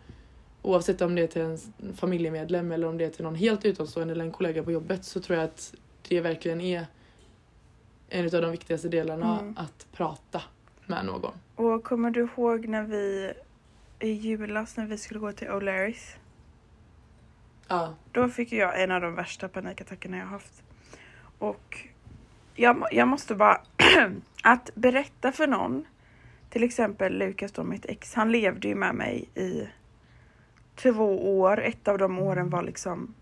Oavsett 0.63 1.01
om 1.01 1.15
det 1.15 1.23
är 1.23 1.27
till 1.27 1.43
en 1.43 1.59
familjemedlem 1.97 2.73
eller 2.73 2.87
om 2.87 2.99
det 2.99 3.05
är 3.05 3.11
till 3.11 3.25
någon 3.25 3.35
helt 3.35 3.65
utomstående 3.65 4.13
eller 4.15 4.25
en 4.25 4.33
kollega 4.33 4.63
på 4.63 4.73
jobbet 4.73 5.05
så 5.05 5.21
tror 5.21 5.39
jag 5.39 5.45
att 5.45 5.75
det 6.09 6.21
verkligen 6.21 6.61
är 6.61 6.87
en 8.09 8.25
av 8.25 8.31
de 8.31 8.51
viktigaste 8.51 8.89
delarna 8.89 9.39
Mm. 9.41 9.55
att 9.59 9.87
prata 9.93 10.43
med 10.87 11.05
någon. 11.07 11.33
Och 11.57 11.85
kommer 11.85 12.11
du 12.11 12.21
ihåg 12.37 12.69
när 12.69 12.83
vi 12.83 13.33
i 14.01 14.09
julas 14.11 14.77
när 14.77 14.87
vi 14.87 14.99
skulle 14.99 15.21
gå 15.21 15.33
till 15.33 15.49
O'Larrys? 15.49 16.17
Ja. 17.71 17.95
Då 18.13 18.29
fick 18.29 18.53
jag 18.53 18.83
en 18.83 18.91
av 18.91 19.01
de 19.01 19.15
värsta 19.15 19.49
panikattackerna 19.49 20.17
jag 20.17 20.27
haft. 20.27 20.63
Och 21.39 21.79
jag, 22.55 22.87
jag 22.91 23.09
måste 23.09 23.35
bara... 23.35 23.61
att 24.43 24.71
berätta 24.75 25.33
för 25.33 25.47
någon, 25.47 25.87
till 26.51 26.63
exempel 26.63 27.19
Lukas 27.19 27.53
då, 27.53 27.65
mitt 27.65 27.87
ex, 27.87 28.15
han 28.15 28.33
levde 28.33 28.69
ju 28.69 28.75
med 28.75 28.95
mig 28.95 29.29
i 29.35 29.69
två 30.75 31.39
år. 31.41 31.61
Ett 31.61 31.89
av 31.89 31.99
de 31.99 32.19
åren 32.19 32.51
var 32.51 32.63
liksom 32.63 33.15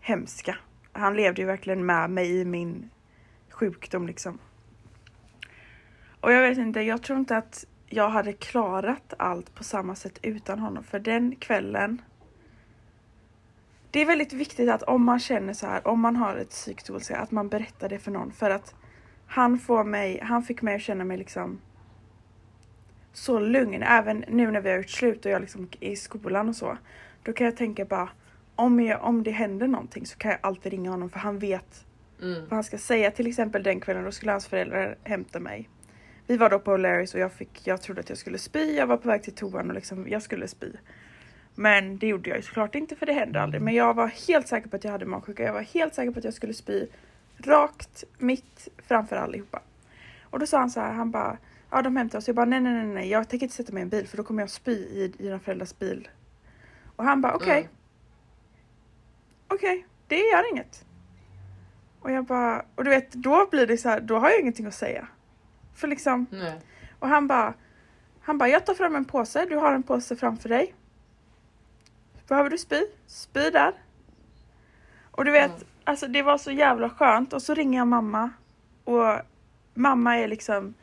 hemska. 0.00 0.56
Han 0.92 1.16
levde 1.16 1.40
ju 1.40 1.46
verkligen 1.46 1.86
med 1.86 2.10
mig 2.10 2.40
i 2.40 2.44
min 2.44 2.90
sjukdom 3.50 4.06
liksom. 4.06 4.38
Och 6.20 6.32
jag 6.32 6.48
vet 6.48 6.58
inte, 6.58 6.80
jag 6.80 7.02
tror 7.02 7.18
inte 7.18 7.36
att 7.36 7.66
jag 7.86 8.08
hade 8.08 8.32
klarat 8.32 9.14
allt 9.18 9.54
på 9.54 9.64
samma 9.64 9.94
sätt 9.94 10.18
utan 10.22 10.58
honom. 10.58 10.84
För 10.84 10.98
den 10.98 11.36
kvällen 11.36 12.02
det 13.90 14.00
är 14.00 14.06
väldigt 14.06 14.32
viktigt 14.32 14.70
att 14.70 14.82
om 14.82 15.04
man 15.04 15.18
känner 15.18 15.52
så 15.52 15.66
här, 15.66 15.86
om 15.88 16.00
man 16.00 16.16
har 16.16 16.36
ett 16.36 16.50
psykiskt 16.50 16.90
ohälsa, 16.90 17.16
att 17.16 17.30
man 17.30 17.48
berättar 17.48 17.88
det 17.88 17.98
för 17.98 18.10
någon. 18.10 18.32
För 18.32 18.50
att 18.50 18.74
han, 19.26 19.58
får 19.58 19.84
mig, 19.84 20.20
han 20.22 20.42
fick 20.42 20.62
mig 20.62 20.74
att 20.74 20.82
känna 20.82 21.04
mig 21.04 21.16
liksom 21.16 21.60
så 23.12 23.38
lugn. 23.40 23.82
Även 23.82 24.24
nu 24.28 24.50
när 24.50 24.60
vi 24.60 24.70
har 24.70 24.76
gjort 24.76 24.90
slut 24.90 25.24
och 25.26 25.32
jag 25.32 25.40
liksom 25.40 25.68
är 25.80 25.90
i 25.90 25.96
skolan 25.96 26.48
och 26.48 26.56
så. 26.56 26.78
Då 27.22 27.32
kan 27.32 27.44
jag 27.44 27.56
tänka 27.56 27.84
bara, 27.84 28.08
om, 28.54 28.80
jag, 28.80 29.02
om 29.04 29.22
det 29.22 29.30
händer 29.30 29.66
någonting 29.66 30.06
så 30.06 30.18
kan 30.18 30.30
jag 30.30 30.40
alltid 30.42 30.72
ringa 30.72 30.90
honom 30.90 31.10
för 31.10 31.18
han 31.18 31.38
vet 31.38 31.84
Mm. 32.22 32.40
vad 32.42 32.52
han 32.52 32.64
ska 32.64 32.78
säga. 32.78 33.10
Till 33.10 33.26
exempel 33.26 33.62
den 33.62 33.80
kvällen 33.80 34.04
då 34.04 34.12
skulle 34.12 34.32
hans 34.32 34.46
föräldrar 34.46 34.96
hämta 35.04 35.40
mig. 35.40 35.68
Vi 36.26 36.36
var 36.36 36.50
då 36.50 36.58
på 36.58 36.76
O'Larrys 36.76 37.14
och 37.14 37.20
jag, 37.20 37.32
fick, 37.32 37.66
jag 37.66 37.82
trodde 37.82 38.00
att 38.00 38.08
jag 38.08 38.18
skulle 38.18 38.38
spy. 38.38 38.76
Jag 38.76 38.86
var 38.86 38.96
på 38.96 39.08
väg 39.08 39.22
till 39.22 39.34
toan 39.34 39.68
och 39.68 39.74
liksom, 39.74 40.08
jag 40.08 40.22
skulle 40.22 40.48
spy. 40.48 40.66
Men 41.60 41.98
det 41.98 42.06
gjorde 42.06 42.30
jag 42.30 42.36
ju 42.36 42.42
såklart 42.42 42.74
inte 42.74 42.96
för 42.96 43.06
det 43.06 43.12
hände 43.12 43.42
aldrig. 43.42 43.62
Men 43.62 43.74
jag 43.74 43.94
var 43.94 44.06
helt 44.06 44.48
säker 44.48 44.68
på 44.68 44.76
att 44.76 44.84
jag 44.84 44.92
hade 44.92 45.06
magsjuka. 45.06 45.42
Jag 45.42 45.52
var 45.52 45.60
helt 45.60 45.94
säker 45.94 46.10
på 46.10 46.18
att 46.18 46.24
jag 46.24 46.34
skulle 46.34 46.54
spy 46.54 46.86
rakt 47.38 48.04
mitt 48.18 48.68
framför 48.86 49.16
allihopa. 49.16 49.62
Och 50.22 50.38
då 50.38 50.46
sa 50.46 50.58
han 50.58 50.70
så 50.70 50.80
här, 50.80 50.92
han 50.92 51.10
bara 51.10 51.38
Ja 51.70 51.82
de 51.82 51.96
hämtar 51.96 52.18
oss. 52.18 52.26
Jag 52.26 52.36
bara 52.36 52.46
nej 52.46 52.60
nej 52.60 52.72
nej 52.72 52.86
nej 52.86 53.08
jag 53.08 53.28
tänker 53.28 53.46
inte 53.46 53.56
sätta 53.56 53.72
mig 53.72 53.80
i 53.80 53.82
en 53.82 53.88
bil 53.88 54.08
för 54.08 54.16
då 54.16 54.22
kommer 54.22 54.42
jag 54.42 54.50
spy 54.50 54.72
i 54.72 55.12
dina 55.18 55.38
föräldrars 55.38 55.78
bil. 55.78 56.08
Och 56.96 57.04
han 57.04 57.20
bara 57.20 57.34
okej. 57.34 57.58
Mm. 57.58 57.70
okej, 59.48 59.86
det 60.06 60.18
gör 60.18 60.50
inget. 60.52 60.84
Och 62.00 62.10
jag 62.10 62.24
bara, 62.24 62.64
och 62.74 62.84
du 62.84 62.90
vet 62.90 63.12
då 63.12 63.48
blir 63.50 63.66
det 63.66 63.76
så 63.76 63.88
här, 63.88 64.00
då 64.00 64.18
har 64.18 64.30
jag 64.30 64.40
ingenting 64.40 64.66
att 64.66 64.74
säga. 64.74 65.08
För 65.74 65.88
liksom, 65.88 66.26
Nej. 66.30 66.60
och 66.98 67.08
han 67.08 67.26
bara, 67.26 67.54
han 68.20 68.38
bara, 68.38 68.48
jag 68.48 68.66
tar 68.66 68.74
fram 68.74 68.96
en 68.96 69.04
påse, 69.04 69.46
du 69.46 69.56
har 69.56 69.72
en 69.72 69.82
påse 69.82 70.16
framför 70.16 70.48
dig. 70.48 70.74
Behöver 72.30 72.50
du 72.50 72.58
spy? 72.58 72.82
Spy 73.06 73.50
där. 73.50 73.72
Och 75.10 75.24
du 75.24 75.30
vet, 75.30 75.50
Mm. 75.50 75.62
alltså 75.84 76.06
det 76.06 76.22
var 76.22 76.38
så 76.38 76.50
jävla 76.50 76.90
skönt 76.90 77.32
och 77.32 77.42
så 77.42 77.54
ringer 77.54 77.78
jag 77.78 77.86
mamma 77.88 78.30
och 78.84 79.18
mamma 79.74 80.16
är 80.16 80.28
liksom, 80.28 80.74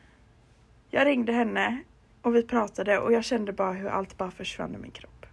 jag 0.90 1.06
ringde 1.06 1.32
henne 1.32 1.78
och 2.22 2.34
vi 2.36 2.42
pratade 2.42 2.98
och 2.98 3.12
jag 3.12 3.24
kände 3.24 3.52
bara 3.52 3.72
hur 3.72 3.88
allt 3.88 4.18
bara 4.18 4.30
försvann 4.30 4.74
ur 4.74 4.78
min 4.78 4.90
kropp. 4.90 5.26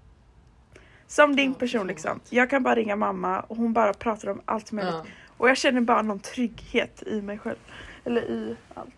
Som 1.07 1.35
din 1.35 1.53
person 1.53 1.87
liksom. 1.87 2.19
Jag 2.29 2.49
kan 2.49 2.63
bara 2.63 2.75
ringa 2.75 2.95
mamma 2.95 3.39
och 3.39 3.57
hon 3.57 3.73
bara 3.73 3.93
pratar 3.93 4.29
om 4.29 4.41
allt 4.45 4.71
möjligt. 4.71 4.93
Ja. 4.93 5.05
Och 5.37 5.49
jag 5.49 5.57
känner 5.57 5.81
bara 5.81 6.01
någon 6.01 6.19
trygghet 6.19 7.03
i 7.03 7.21
mig 7.21 7.37
själv. 7.37 7.57
Eller 8.03 8.21
i 8.21 8.55
allt. 8.73 8.89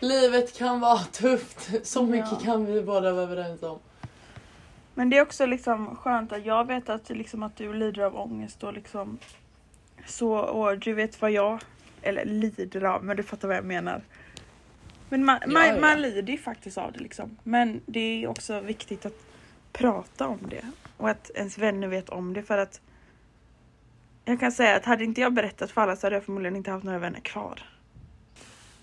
Livet 0.00 0.58
kan 0.58 0.80
vara 0.80 0.98
tufft. 0.98 1.86
Så 1.86 2.02
mycket 2.06 2.30
Ja. 2.32 2.38
kan 2.44 2.66
vi 2.66 2.82
båda 2.82 3.12
vara 3.12 3.22
överens 3.24 3.62
om. 3.62 3.78
Men 4.98 5.10
det 5.10 5.18
är 5.18 5.22
också 5.22 5.46
liksom 5.46 5.96
skönt 5.96 6.32
att 6.32 6.46
jag 6.46 6.66
vet 6.66 6.88
att, 6.88 7.08
liksom, 7.10 7.42
att 7.42 7.56
du 7.56 7.72
lider 7.72 8.02
av 8.02 8.16
ångest 8.16 8.64
och 8.64 8.72
liksom 8.72 9.18
så 10.06 10.32
och 10.36 10.78
du 10.78 10.92
vet 10.92 11.20
vad 11.22 11.30
jag, 11.30 11.60
eller 12.02 12.24
lider 12.24 12.84
av, 12.84 13.04
men 13.04 13.16
du 13.16 13.22
fattar 13.22 13.48
vad 13.48 13.56
jag 13.56 13.64
menar. 13.64 14.02
Men 15.08 15.24
man, 15.24 15.38
Ja, 15.40 15.52
man, 15.52 15.66
ja. 15.66 15.80
man 15.80 16.02
lider 16.02 16.32
ju 16.32 16.38
faktiskt 16.38 16.78
av 16.78 16.92
det 16.92 16.98
liksom. 16.98 17.36
Men 17.42 17.80
det 17.86 18.00
är 18.00 18.26
också 18.26 18.60
viktigt 18.60 19.06
att 19.06 19.26
prata 19.72 20.28
om 20.28 20.38
det 20.50 20.64
och 20.96 21.10
att 21.10 21.30
ens 21.34 21.58
vänner 21.58 21.88
vet 21.88 22.08
om 22.08 22.32
det 22.32 22.42
för 22.42 22.58
att 22.58 22.80
jag 24.24 24.40
kan 24.40 24.52
säga 24.52 24.76
att 24.76 24.84
hade 24.84 25.04
inte 25.04 25.20
jag 25.20 25.32
berättat 25.32 25.70
för 25.70 25.80
alla 25.80 25.96
så 25.96 26.06
hade 26.06 26.16
jag 26.16 26.24
förmodligen 26.24 26.56
inte 26.56 26.70
haft 26.70 26.84
några 26.84 26.98
vänner 26.98 27.20
kvar. 27.20 27.62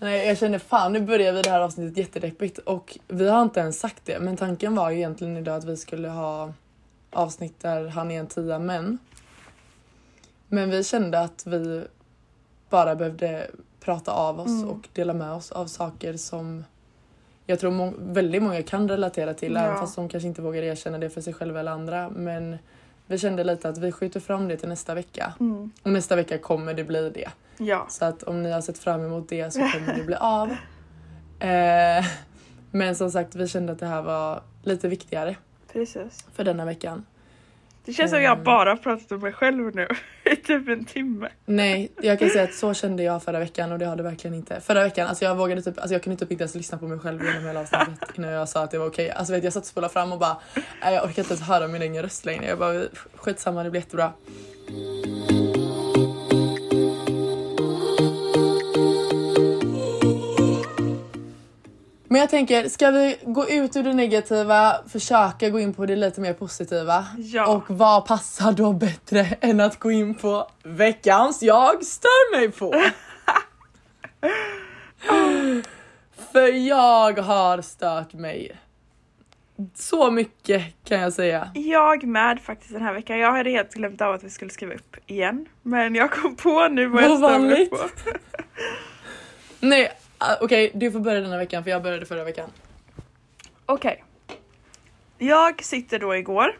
Nej, 0.04 0.26
jag 0.28 0.38
känner 0.38 0.58
fan 0.58 0.92
nu 0.92 1.00
börjar 1.00 1.32
vi 1.32 1.42
det 1.42 1.50
här 1.50 1.60
avsnittet 1.60 1.96
jättedeppigt 1.98 2.58
och 2.58 2.98
vi 3.08 3.28
har 3.28 3.42
inte 3.42 3.60
ens 3.60 3.80
sagt 3.80 4.02
det 4.04 4.20
men 4.20 4.36
tanken 4.36 4.74
var 4.74 4.90
ju 4.90 4.96
egentligen 4.96 5.36
idag 5.36 5.56
att 5.56 5.64
vi 5.64 5.76
skulle 5.76 6.08
ha 6.08 6.52
avsnitt 7.12 7.60
där 7.60 7.86
han 7.88 8.10
är 8.10 8.20
en 8.20 8.26
tia 8.26 8.58
men. 8.58 8.98
Men 10.48 10.70
vi 10.70 10.84
kände 10.84 11.20
att 11.20 11.46
vi 11.46 11.84
bara 12.70 12.94
behövde 12.94 13.50
prata 13.80 14.12
av 14.12 14.40
oss 14.40 14.46
Mm. 14.48 14.68
och 14.68 14.88
dela 14.92 15.12
med 15.12 15.32
oss 15.32 15.52
av 15.52 15.66
saker 15.66 16.16
som 16.16 16.64
jag 17.46 17.60
tror 17.60 17.70
må- 17.70 17.92
väldigt 17.98 18.42
många 18.42 18.62
kan 18.62 18.88
relatera 18.88 19.34
till 19.34 19.52
Ja. 19.52 19.60
även 19.60 19.76
fast 19.76 19.96
de 19.96 20.08
kanske 20.08 20.26
inte 20.28 20.42
vågar 20.42 20.62
erkänna 20.62 20.98
det 20.98 21.10
för 21.10 21.20
sig 21.20 21.32
själva 21.34 21.60
eller 21.60 21.72
andra 21.72 22.10
men 22.10 22.58
vi 23.06 23.18
kände 23.18 23.44
lite 23.44 23.68
att 23.68 23.78
vi 23.78 23.92
skjuter 23.92 24.20
fram 24.20 24.48
det 24.48 24.56
till 24.56 24.68
nästa 24.68 24.94
vecka 24.94 25.32
Mm. 25.40 25.70
och 25.82 25.90
nästa 25.90 26.16
vecka 26.16 26.38
kommer 26.38 26.74
det 26.74 26.84
bli 26.84 27.10
det. 27.10 27.30
Ja. 27.64 27.86
Så 27.90 28.04
att 28.04 28.22
om 28.22 28.42
ni 28.42 28.50
har 28.52 28.60
sett 28.60 28.78
fram 28.78 29.04
emot 29.04 29.28
det 29.28 29.50
så 29.52 29.58
kommer 29.72 29.94
det 29.98 30.04
bli 30.04 30.14
av. 30.14 30.50
Eh, 31.40 32.04
men 32.70 32.96
som 32.96 33.10
sagt, 33.10 33.34
vi 33.34 33.48
kände 33.48 33.72
att 33.72 33.78
det 33.78 33.86
här 33.86 34.02
var 34.02 34.42
lite 34.62 34.88
viktigare 34.88 35.36
Precis. 35.72 36.24
för 36.34 36.44
denna 36.44 36.64
veckan. 36.64 37.06
Det 37.84 37.92
känns 37.92 38.10
som 38.10 38.22
jag 38.22 38.32
Mm. 38.32 38.44
bara 38.44 38.70
har 38.70 38.76
pratat 38.76 39.12
om 39.12 39.20
mig 39.20 39.32
själv 39.32 39.74
nu 39.76 39.88
i 40.32 40.36
typ 40.36 40.68
en 40.68 40.84
timme. 40.84 41.28
Nej, 41.44 41.92
jag 42.02 42.18
kan 42.18 42.30
säga 42.30 42.44
att 42.44 42.54
så 42.54 42.74
kände 42.74 43.02
jag 43.02 43.22
förra 43.22 43.38
veckan 43.38 43.72
och 43.72 43.78
det 43.78 43.84
har 43.86 43.96
det 43.96 44.02
verkligen 44.02 44.34
inte. 44.34 44.60
Förra 44.60 44.84
veckan, 44.84 45.06
alltså 45.08 45.24
jag 45.24 45.34
vågade 45.34 45.62
typ, 45.62 45.78
alltså 45.78 45.94
jag 45.94 46.02
kunde 46.02 46.16
typ 46.18 46.30
inte 46.32 46.42
ens 46.44 46.54
lyssna 46.54 46.78
på 46.78 46.88
mig 46.88 46.98
själv 46.98 47.24
genom 47.24 47.46
hela 47.46 47.60
avsnittet 47.60 48.08
innan 48.18 48.30
jag 48.30 48.48
sa 48.48 48.62
att 48.64 48.70
det 48.70 48.78
var 48.78 48.86
okej. 48.86 49.10
Alltså 49.10 49.32
vet, 49.32 49.44
jag 49.44 49.52
satt 49.52 49.62
och 49.62 49.66
spolade 49.66 49.92
fram 49.92 50.12
och 50.12 50.18
bara, 50.18 50.36
jag 50.82 51.04
orkar 51.04 51.22
inte 51.22 51.34
ens 51.34 51.42
höra 51.48 51.68
min 51.68 51.82
egen 51.82 52.02
röst 52.02 52.24
längre. 52.24 52.46
Jag 52.46 52.58
bara, 52.58 52.82
skitsamma 53.14 53.62
det 53.62 53.70
blir 53.70 53.80
jättebra. 53.80 54.12
Men 62.08 62.20
jag 62.20 62.30
tänker, 62.30 62.68
ska 62.68 62.90
vi 62.90 63.16
gå 63.22 63.48
ut 63.48 63.76
ur 63.76 63.82
det 63.82 63.92
negativa, 63.92 64.74
försöka 64.88 65.50
gå 65.50 65.60
in 65.60 65.74
på 65.74 65.86
det 65.86 65.96
lite 65.96 66.20
mer 66.20 66.32
positiva? 66.32 67.06
Ja. 67.16 67.46
Och 67.46 67.64
vad 67.68 68.06
passar 68.06 68.52
då 68.52 68.72
bättre 68.72 69.26
än 69.40 69.60
att 69.60 69.78
gå 69.78 69.90
in 69.90 70.14
på 70.14 70.50
veckans 70.62 71.42
jag 71.42 71.84
stör 71.84 72.36
mig 72.36 72.50
på? 72.50 72.74
För 76.32 76.52
jag 76.68 77.18
har 77.18 77.62
stört 77.62 78.12
mig 78.12 78.56
så 79.74 80.10
mycket 80.10 80.62
kan 80.84 81.00
jag 81.00 81.12
säga. 81.12 81.50
Jag 81.54 82.04
med 82.04 82.40
faktiskt 82.40 82.72
den 82.72 82.82
här 82.82 82.94
veckan. 82.94 83.18
Jag 83.18 83.32
hade 83.32 83.50
helt 83.50 83.74
glömt 83.74 84.00
av 84.00 84.14
att 84.14 84.24
vi 84.24 84.30
skulle 84.30 84.50
skriva 84.50 84.74
upp 84.74 84.96
igen. 85.06 85.46
Men 85.62 85.94
jag 85.94 86.10
kom 86.10 86.36
på 86.36 86.68
nu 86.68 86.86
vad 86.86 87.02
jag 87.02 87.18
stör 87.18 87.38
mig 87.38 87.70
på. 87.70 87.78
Nej, 89.60 89.92
ah, 90.24 90.36
okej 90.40 90.70
du 90.74 90.92
får 90.92 91.00
börja 91.00 91.20
denna 91.20 91.38
veckan 91.38 91.64
för 91.64 91.70
jag 91.70 91.82
började 91.82 92.06
förra 92.06 92.24
veckan. 92.24 92.50
Okej. 93.66 94.04
Jag 95.18 95.64
sitter 95.64 95.98
då 95.98 96.16
igår 96.16 96.58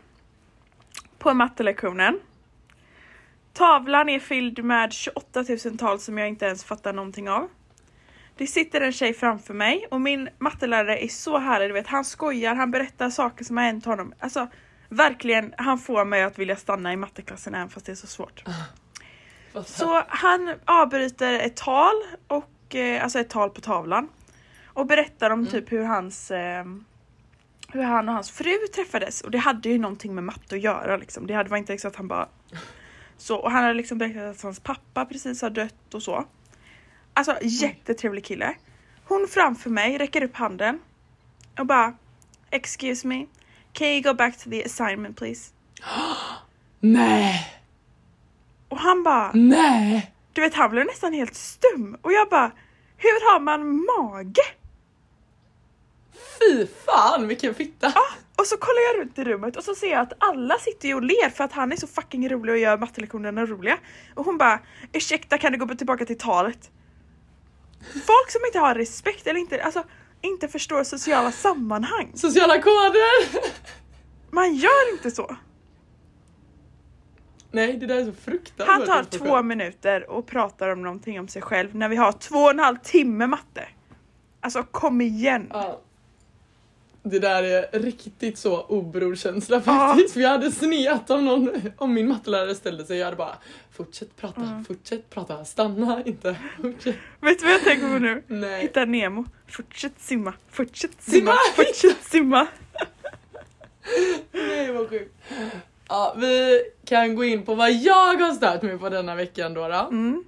på 1.18 1.34
mattelektionen. 1.34 2.20
Tavlan 3.52 4.08
är 4.08 4.18
fylld 4.18 4.64
med 4.64 4.92
28 4.92 5.44
000 5.64 5.78
tal 5.78 6.00
som 6.00 6.18
jag 6.18 6.28
inte 6.28 6.46
ens 6.46 6.64
fattar 6.64 6.92
någonting 6.92 7.30
av. 7.30 7.48
Det 8.36 8.46
sitter 8.46 8.80
en 8.80 8.92
tjej 8.92 9.14
framför 9.14 9.54
mig 9.54 9.86
och 9.90 10.00
min 10.00 10.28
mattelärare 10.38 11.04
är 11.04 11.08
så 11.08 11.38
härlig, 11.38 11.68
du 11.68 11.72
vet 11.72 11.86
han 11.86 12.04
skojar, 12.04 12.54
han 12.54 12.70
berättar 12.70 13.10
saker 13.10 13.44
som 13.44 13.56
har 13.56 13.64
hänt 13.64 13.84
honom. 13.84 14.14
Alltså 14.18 14.48
verkligen, 14.88 15.54
han 15.56 15.78
får 15.78 16.04
mig 16.04 16.22
att 16.22 16.38
vilja 16.38 16.56
stanna 16.56 16.92
i 16.92 16.96
matteklassen 16.96 17.54
även 17.54 17.68
fast 17.68 17.86
det 17.86 17.92
är 17.92 17.96
så 17.96 18.06
svårt. 18.06 18.44
Så 19.64 20.02
han 20.08 20.54
avbryter 20.64 21.32
ett 21.32 21.56
tal, 21.56 21.94
och, 22.26 22.50
alltså 22.80 23.18
ett 23.18 23.30
tal 23.30 23.50
på 23.50 23.60
tavlan 23.60 24.08
och 24.66 24.86
berättar 24.86 25.30
om 25.30 25.46
typ 25.46 25.72
hur 25.72 25.84
hans 25.84 26.30
eh, 26.30 26.64
hur 27.68 27.82
han 27.82 28.08
och 28.08 28.14
hans 28.14 28.30
fru 28.30 28.58
träffades 28.74 29.20
och 29.20 29.30
det 29.30 29.38
hade 29.38 29.68
ju 29.68 29.78
någonting 29.78 30.14
med 30.14 30.24
matte 30.24 30.54
att 30.54 30.60
göra 30.60 30.96
liksom. 30.96 31.26
Det 31.26 31.34
hade- 31.34 31.50
var 31.50 31.56
inte 31.56 31.78
så 31.78 31.88
att 31.88 31.96
han 31.96 32.08
bara 32.08 32.28
så 33.16 33.36
och 33.36 33.50
han 33.50 33.62
hade 33.62 33.74
liksom 33.74 33.98
berättat 33.98 34.36
att 34.36 34.42
hans 34.42 34.60
pappa 34.60 35.04
precis 35.04 35.42
har 35.42 35.50
dött 35.50 35.94
och 35.94 36.02
så. 36.02 36.24
Alltså 37.14 37.36
jättetrevlig 37.42 38.24
kille. 38.24 38.54
Hon 39.04 39.26
framför 39.30 39.70
mig 39.70 39.98
räcker 39.98 40.22
upp 40.24 40.36
handen 40.36 40.80
och 41.58 41.66
bara 41.66 41.94
Excuse 42.50 43.06
me, 43.06 43.26
can 43.72 43.86
you 43.86 44.00
go 44.02 44.14
back 44.14 44.38
to 44.38 44.50
the 44.50 44.64
assignment 44.64 45.16
please? 45.18 45.52
Nej, 46.80 47.46
Och 48.68 48.78
han 48.78 49.02
bara 49.02 49.30
nej. 49.34 50.10
Du 50.32 50.40
vet 50.40 50.54
han 50.54 50.70
blev 50.70 50.86
nästan 50.86 51.12
helt 51.12 51.34
stum 51.34 51.96
och 52.02 52.12
jag 52.12 52.28
bara 52.28 52.50
Hur 53.04 53.32
har 53.32 53.40
man 53.40 53.60
mage? 53.76 54.42
Fy 56.38 56.66
fan 56.86 57.28
vilken 57.28 57.54
fitta. 57.54 57.92
Och 58.36 58.46
så 58.46 58.56
kollar 58.56 58.80
jag 58.80 59.00
runt 59.00 59.18
i 59.18 59.24
rummet 59.24 59.56
och 59.56 59.64
så 59.64 59.74
ser 59.74 59.90
jag 59.90 60.00
att 60.00 60.12
alla 60.18 60.58
sitter 60.58 60.88
ju 60.88 60.94
och 60.94 61.02
ler 61.02 61.30
för 61.30 61.44
att 61.44 61.52
han 61.52 61.72
är 61.72 61.76
så 61.76 61.86
fucking 61.86 62.28
rolig 62.28 62.52
och 62.52 62.58
gör 62.58 62.78
mattelektionerna 62.78 63.46
roliga. 63.46 63.78
Och 64.14 64.24
hon 64.24 64.38
bara 64.38 64.60
ursäkta 64.92 65.38
kan 65.38 65.52
du 65.52 65.58
gå 65.58 65.74
tillbaka 65.74 66.04
till 66.04 66.18
talet? 66.18 66.70
Folk 67.92 68.30
som 68.30 68.40
inte 68.46 68.58
har 68.58 68.74
respekt 68.74 69.26
eller 69.26 69.40
inte, 69.40 69.62
alltså, 69.62 69.84
inte 70.20 70.48
förstår 70.48 70.84
sociala 70.84 71.32
sammanhang. 71.32 72.12
Sociala 72.14 72.62
koder. 72.62 73.40
Man 74.30 74.54
gör 74.54 74.92
inte 74.92 75.10
så. 75.10 75.36
Nej 77.54 77.76
det 77.76 77.86
där 77.86 77.96
är 77.96 78.04
så 78.04 78.12
fruktansvärt. 78.12 78.68
Han 78.68 78.86
tar 78.86 79.18
två 79.18 79.42
minuter 79.42 80.10
och 80.10 80.26
pratar 80.26 80.68
om 80.68 80.82
någonting 80.82 81.20
om 81.20 81.28
sig 81.28 81.42
själv 81.42 81.74
när 81.76 81.88
vi 81.88 81.96
har 81.96 82.12
två 82.12 82.38
och 82.38 82.50
en 82.50 82.58
halv 82.58 82.76
timme 82.76 83.26
matte. 83.26 83.68
Alltså 84.40 84.62
kom 84.62 85.00
igen. 85.00 85.46
Ja. 85.52 85.80
Det 87.02 87.18
där 87.18 87.42
är 87.42 87.78
riktigt 87.80 88.38
så 88.38 88.62
obrorkänsla 88.62 89.60
faktiskt. 89.60 90.14
För 90.14 90.20
jag 90.20 90.28
hade 90.28 90.50
sneat 90.52 91.10
om 91.10 91.24
någon, 91.24 91.50
om 91.76 91.94
min 91.94 92.08
mattelärare 92.08 92.54
ställde 92.54 92.84
sig. 92.84 92.98
Jag 92.98 93.04
hade 93.04 93.16
bara 93.16 93.36
fortsätt 93.72 94.16
prata, 94.16 94.40
Mm. 94.40 94.64
fortsätt 94.64 95.10
prata, 95.10 95.44
stanna 95.44 96.02
inte. 96.04 96.36
Fortsätt. 96.62 96.96
Vet 97.20 97.38
du 97.38 97.44
vad 97.44 97.54
jag 97.54 97.62
tänker 97.64 97.92
på 97.92 97.98
nu? 97.98 98.22
Nej. 98.26 98.62
Hitta 98.62 98.84
Nemo. 98.84 99.24
Fortsätt 99.48 99.92
simma, 99.98 100.32
fortsätt 100.50 100.90
Simma! 100.98 101.14
simma, 101.14 101.36
fortsätt 101.56 102.04
simma. 102.04 102.46
Nej 104.32 104.72
vad 104.72 104.88
sjukt. 104.90 105.14
Ja, 105.88 106.14
vi 106.18 106.62
kan 106.84 107.14
gå 107.14 107.24
in 107.24 107.44
på 107.44 107.54
vad 107.54 107.72
jag 107.72 108.20
har 108.20 108.32
stört 108.32 108.62
mig 108.62 108.78
på 108.78 108.88
denna 108.88 109.14
veckan 109.14 109.54
då. 109.54 109.68
då. 109.68 109.74
Mm. 109.74 110.24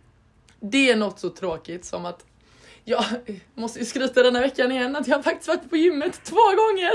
Det 0.61 0.91
är 0.91 0.97
något 0.97 1.19
så 1.19 1.31
tråkigt 1.31 1.85
som 1.85 2.07
att 2.07 2.25
jag 2.85 3.05
måste 3.55 3.79
ju 3.79 3.85
skryta 3.85 4.23
denna 4.23 4.41
veckan 4.41 4.73
igen 4.73 4.97
att 4.97 5.09
jag 5.09 5.17
har 5.17 5.23
faktiskt 5.23 5.49
varit 5.49 5.71
på 5.71 5.77
gymmet 5.77 6.25
två 6.25 6.37
gånger. 6.37 6.93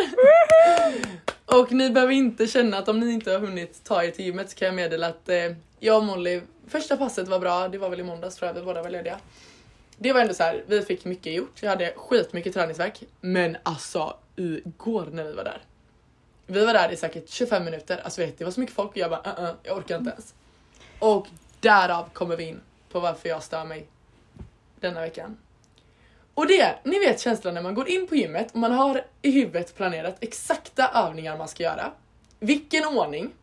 och 1.45 1.71
ni 1.71 1.89
behöver 1.89 2.13
inte 2.13 2.47
känna 2.47 2.77
att 2.77 2.87
om 2.87 2.99
ni 2.99 3.11
inte 3.11 3.31
har 3.31 3.39
hunnit 3.39 3.83
ta 3.83 4.03
er 4.03 4.11
till 4.11 4.25
gymmet 4.25 4.49
så 4.49 4.57
kan 4.57 4.65
jag 4.65 4.75
meddela 4.75 5.07
att 5.07 5.29
eh, 5.29 5.35
jag 5.79 5.97
och 5.97 6.03
Molly, 6.03 6.41
första 6.67 6.97
passet 6.97 7.27
var 7.27 7.39
bra, 7.39 7.67
det 7.67 7.77
var 7.77 7.89
väl 7.89 7.99
i 7.99 8.03
måndags 8.03 8.35
tror 8.35 8.47
jag, 8.47 8.53
vi 8.53 8.61
båda 8.61 8.83
var 8.83 8.89
lediga. 8.89 9.19
Det 9.97 10.13
var 10.13 10.21
ändå 10.21 10.33
så 10.33 10.43
här, 10.43 10.63
vi 10.67 10.81
fick 10.81 11.05
mycket 11.05 11.33
gjort, 11.33 11.63
jag 11.63 11.69
hade 11.69 11.93
skitmycket 11.95 12.53
träningsverk 12.53 13.03
men 13.21 13.57
alltså 13.63 14.17
igår 14.35 15.09
när 15.11 15.23
vi 15.23 15.33
var 15.33 15.43
där. 15.43 15.61
Vi 16.51 16.65
var 16.65 16.73
där 16.73 16.91
i 16.91 16.97
säkert 16.97 17.29
25 17.29 17.65
minuter, 17.65 18.01
alltså 18.03 18.21
vet, 18.21 18.37
det 18.37 18.43
var 18.43 18.51
så 18.51 18.59
mycket 18.59 18.75
folk 18.75 18.91
och 18.91 18.97
jag 18.97 19.09
bara 19.09 19.19
uh 19.19 19.39
-uh, 19.39 19.55
jag 19.63 19.77
orkar 19.77 19.97
inte 19.97 20.11
ens. 20.11 20.33
Och 20.99 21.27
därav 21.59 22.09
kommer 22.13 22.37
vi 22.37 22.43
in 22.43 22.61
på 22.91 22.99
varför 22.99 23.29
jag 23.29 23.43
stör 23.43 23.65
mig 23.65 23.87
denna 24.79 25.01
veckan. 25.01 25.37
Och 26.33 26.47
det, 26.47 26.79
ni 26.83 26.99
vet 26.99 27.19
känslan 27.19 27.53
när 27.53 27.61
man 27.61 27.75
går 27.75 27.89
in 27.89 28.07
på 28.07 28.15
gymmet 28.15 28.51
och 28.51 28.57
man 28.57 28.71
har 28.71 29.05
i 29.21 29.31
huvudet 29.31 29.75
planerat 29.75 30.17
exakta 30.19 30.91
övningar 30.93 31.37
man 31.37 31.47
ska 31.47 31.63
göra. 31.63 31.91
Vilken 32.39 32.85
ordning. 32.85 33.33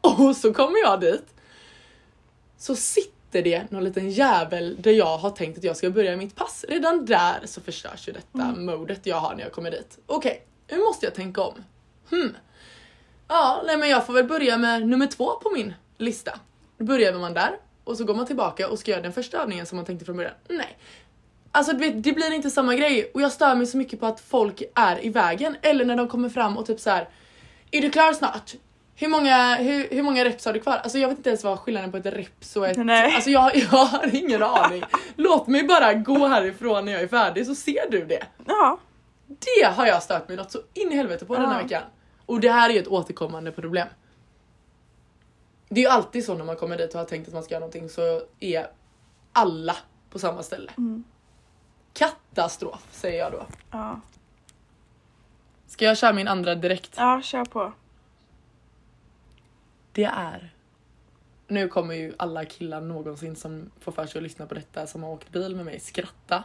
Och 0.00 0.36
så 0.36 0.54
kommer 0.54 0.80
jag 0.80 1.00
dit. 1.00 1.34
Så 2.56 2.76
sitter 2.76 3.42
det 3.42 3.70
någon 3.70 3.84
liten 3.84 4.10
jävel 4.10 4.76
där 4.82 4.92
jag 4.92 5.18
har 5.18 5.30
tänkt 5.30 5.58
att 5.58 5.64
jag 5.64 5.76
ska 5.76 5.90
börja 5.90 6.16
mitt 6.16 6.36
pass. 6.36 6.64
Redan 6.68 7.06
där 7.06 7.40
så 7.44 7.60
förstörs 7.60 8.08
ju 8.08 8.12
detta 8.12 8.42
mm. 8.42 8.66
modet 8.66 9.06
jag 9.06 9.16
har 9.16 9.34
när 9.34 9.42
jag 9.42 9.52
kommer 9.52 9.70
dit. 9.70 9.98
Okej, 10.06 10.30
okay, 10.30 10.40
nu 10.70 10.78
måste 10.78 11.06
jag 11.06 11.14
tänka 11.14 11.40
om. 11.42 11.54
Hmm. 12.10 12.36
Ja, 13.28 13.62
nej 13.66 13.76
men 13.76 13.88
jag 13.88 14.06
får 14.06 14.12
väl 14.12 14.24
börja 14.24 14.58
med 14.58 14.88
nummer 14.88 15.06
två 15.06 15.34
på 15.42 15.50
min 15.50 15.74
lista. 15.98 16.38
Då 16.78 16.84
börjar 16.84 17.12
man 17.12 17.34
där 17.34 17.56
och 17.84 17.96
så 17.96 18.04
går 18.04 18.14
man 18.14 18.26
tillbaka 18.26 18.68
och 18.68 18.78
ska 18.78 18.90
göra 18.90 19.02
den 19.02 19.12
första 19.12 19.38
övningen 19.38 19.66
som 19.66 19.76
man 19.76 19.84
tänkte 19.84 20.04
från 20.04 20.16
början. 20.16 20.34
Nej. 20.48 20.78
Alltså 21.52 21.76
vet, 21.76 22.02
det 22.02 22.12
blir 22.12 22.32
inte 22.32 22.50
samma 22.50 22.74
grej 22.74 23.10
och 23.14 23.22
jag 23.22 23.32
stör 23.32 23.54
mig 23.54 23.66
så 23.66 23.76
mycket 23.76 24.00
på 24.00 24.06
att 24.06 24.20
folk 24.20 24.62
är 24.74 25.04
i 25.04 25.08
vägen 25.08 25.56
eller 25.62 25.84
när 25.84 25.96
de 25.96 26.08
kommer 26.08 26.28
fram 26.28 26.58
och 26.58 26.66
typ 26.66 26.80
så 26.80 26.90
här. 26.90 27.08
Är 27.70 27.82
du 27.82 27.90
klar 27.90 28.12
snart? 28.12 28.54
Hur 28.94 29.08
många, 29.08 29.54
hur, 29.54 29.88
hur 29.90 30.02
många 30.02 30.24
reps 30.24 30.44
har 30.44 30.52
du 30.52 30.60
kvar? 30.60 30.76
Alltså 30.76 30.98
jag 30.98 31.08
vet 31.08 31.18
inte 31.18 31.30
ens 31.30 31.44
vad 31.44 31.58
skillnaden 31.58 31.90
på 31.90 31.96
ett 31.96 32.06
reps 32.06 32.56
och 32.56 32.68
ett... 32.68 32.76
Nej. 32.76 33.14
Alltså 33.14 33.30
jag, 33.30 33.56
jag 33.72 33.84
har 33.84 34.16
ingen 34.16 34.42
aning. 34.42 34.82
Låt 35.16 35.46
mig 35.46 35.62
bara 35.64 35.94
gå 35.94 36.26
härifrån 36.26 36.84
när 36.84 36.92
jag 36.92 37.02
är 37.02 37.08
färdig 37.08 37.46
så 37.46 37.54
ser 37.54 37.90
du 37.90 38.04
det. 38.04 38.26
Ja. 38.46 38.78
Det 39.38 39.66
har 39.66 39.86
jag 39.86 40.02
stört 40.02 40.28
mig 40.28 40.36
något 40.36 40.50
så 40.50 40.58
in 40.74 40.92
i 40.92 40.96
helvete 40.96 41.26
på 41.26 41.34
ja. 41.34 41.40
den 41.40 41.50
här 41.50 41.62
veckan. 41.62 41.82
Och 42.26 42.40
det 42.40 42.50
här 42.50 42.70
är 42.70 42.74
ju 42.74 42.80
ett 42.80 42.88
återkommande 42.88 43.52
problem. 43.52 43.88
Det 45.68 45.80
är 45.80 45.84
ju 45.84 45.90
alltid 45.90 46.24
så 46.24 46.34
när 46.34 46.44
man 46.44 46.56
kommer 46.56 46.78
dit 46.78 46.94
och 46.94 46.98
har 46.98 47.06
tänkt 47.06 47.28
att 47.28 47.34
man 47.34 47.42
ska 47.42 47.54
göra 47.54 47.60
någonting 47.60 47.88
så 47.88 48.22
är 48.40 48.70
alla 49.32 49.76
på 50.10 50.18
samma 50.18 50.42
ställe. 50.42 50.72
Mm. 50.78 51.04
Katastrof 51.92 52.86
säger 52.90 53.18
jag 53.18 53.32
då. 53.32 53.46
Ja. 53.70 54.00
Ska 55.66 55.84
jag 55.84 55.98
köra 55.98 56.12
min 56.12 56.28
andra 56.28 56.54
direkt? 56.54 56.94
Ja, 56.96 57.22
kör 57.22 57.44
på. 57.44 57.72
Det 59.92 60.04
är... 60.04 60.54
Nu 61.46 61.68
kommer 61.68 61.94
ju 61.94 62.14
alla 62.16 62.44
killar 62.44 62.80
någonsin 62.80 63.36
som 63.36 63.70
får 63.80 63.92
för 63.92 64.06
sig 64.06 64.18
att 64.18 64.22
lyssna 64.22 64.46
på 64.46 64.54
detta 64.54 64.86
som 64.86 65.02
har 65.02 65.10
åkt 65.10 65.30
bil 65.30 65.56
med 65.56 65.64
mig 65.64 65.80
skratta. 65.80 66.44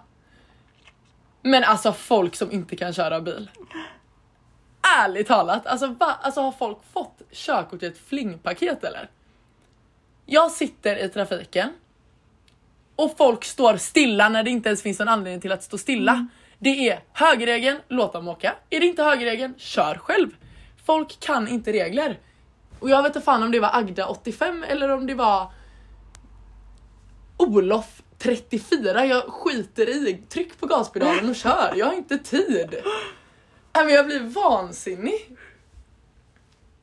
Men 1.47 1.63
alltså 1.63 1.93
folk 1.93 2.36
som 2.36 2.51
inte 2.51 2.75
kan 2.75 2.93
köra 2.93 3.21
bil. 3.21 3.49
Ärligt 4.97 5.27
talat, 5.27 5.67
alltså, 5.67 5.88
va? 5.88 6.17
alltså 6.21 6.41
har 6.41 6.51
folk 6.51 6.77
fått 6.93 7.21
körkort 7.31 7.84
i 7.84 7.86
ett 7.86 7.97
flingpaket 7.97 8.84
eller? 8.84 9.10
Jag 10.25 10.51
sitter 10.51 11.05
i 11.05 11.10
trafiken 11.10 11.73
och 12.95 13.17
folk 13.17 13.43
står 13.43 13.77
stilla 13.77 14.29
när 14.29 14.43
det 14.43 14.49
inte 14.49 14.69
ens 14.69 14.81
finns 14.81 14.99
en 14.99 15.08
anledning 15.08 15.41
till 15.41 15.51
att 15.51 15.63
stå 15.63 15.77
stilla. 15.77 16.12
Mm. 16.12 16.29
Det 16.60 16.89
är 16.89 16.99
högerregeln, 17.13 17.79
låt 17.88 18.13
dem 18.13 18.27
åka. 18.27 18.55
Är 18.69 18.79
det 18.79 18.86
inte 18.86 19.03
högerregeln, 19.03 19.53
kör 19.58 19.95
själv. 19.95 20.29
Folk 20.86 21.19
kan 21.19 21.47
inte 21.47 21.73
regler. 21.73 22.19
Och 22.79 22.89
jag 22.89 23.03
vet 23.03 23.15
inte 23.15 23.25
fan 23.25 23.43
om 23.43 23.51
det 23.51 23.60
var 23.60 23.69
Agda 23.73 24.08
85 24.08 24.65
eller 24.67 24.89
om 24.89 25.08
det 25.08 25.13
var 25.15 25.51
Olof 27.38 28.01
34. 28.17 29.06
Jag 29.06 29.23
skiter 29.23 29.89
i, 29.89 30.23
tryck 30.30 30.60
på 30.60 30.65
gaspedalen 30.65 31.30
och 31.30 31.36
kör. 31.36 31.73
Jag 31.75 31.86
har 31.86 31.93
inte 31.93 32.17
tid. 32.17 32.75
men 33.73 33.89
jag 33.89 34.06
blir 34.06 34.19
vansinnig. 34.19 35.38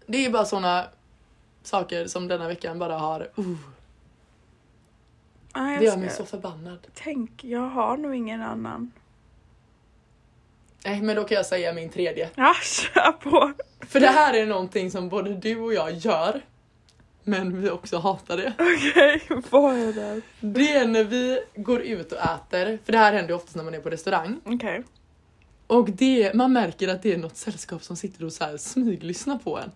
Det 0.06 0.26
är 0.26 0.30
bara 0.30 0.44
såna 0.44 0.84
saker 1.62 2.06
som 2.06 2.28
denna 2.28 2.48
veckan 2.48 2.78
bara 2.78 2.98
har... 2.98 3.30
Uh. 3.38 3.56
Ah, 5.52 5.78
det 5.78 5.84
gör 5.84 5.96
mig 5.96 6.10
så 6.10 6.24
förbannad. 6.24 6.86
Tänk, 6.94 7.44
jag 7.44 7.68
har 7.68 7.96
nog 7.96 8.14
ingen 8.14 8.42
annan. 8.42 8.92
Nej 10.84 11.02
men 11.02 11.16
då 11.16 11.24
kan 11.24 11.36
jag 11.36 11.46
säga 11.46 11.72
min 11.72 11.88
tredje. 11.90 12.30
Ja, 12.34 12.54
kör 12.62 13.12
på! 13.12 13.52
För 13.80 14.00
det 14.00 14.06
här 14.06 14.34
är 14.34 14.46
någonting 14.46 14.90
som 14.90 15.08
både 15.08 15.34
du 15.34 15.58
och 15.58 15.74
jag 15.74 15.92
gör. 15.92 16.42
Men 17.24 17.62
vi 17.62 17.70
också 17.70 17.98
hatar 17.98 18.36
det. 18.36 18.52
Okej, 18.58 19.20
okay, 19.30 19.42
vad 19.50 19.76
är 19.76 19.92
det? 19.92 20.20
Det 20.40 20.72
är 20.72 20.86
när 20.86 21.04
vi 21.04 21.40
går 21.54 21.80
ut 21.80 22.12
och 22.12 22.18
äter, 22.18 22.78
för 22.84 22.92
det 22.92 22.98
här 22.98 23.12
händer 23.12 23.28
ju 23.28 23.36
oftast 23.36 23.56
när 23.56 23.64
man 23.64 23.74
är 23.74 23.80
på 23.80 23.90
restaurang. 23.90 24.40
Okej. 24.44 24.54
Okay. 24.54 24.82
Och 25.66 25.90
det, 25.90 26.34
man 26.34 26.52
märker 26.52 26.88
att 26.88 27.02
det 27.02 27.12
är 27.12 27.18
något 27.18 27.36
sällskap 27.36 27.82
som 27.82 27.96
sitter 27.96 28.24
och 28.24 28.32
så 28.32 28.44
här 28.44 28.56
smyglyssnar 28.56 29.38
på 29.38 29.58
en. 29.58 29.70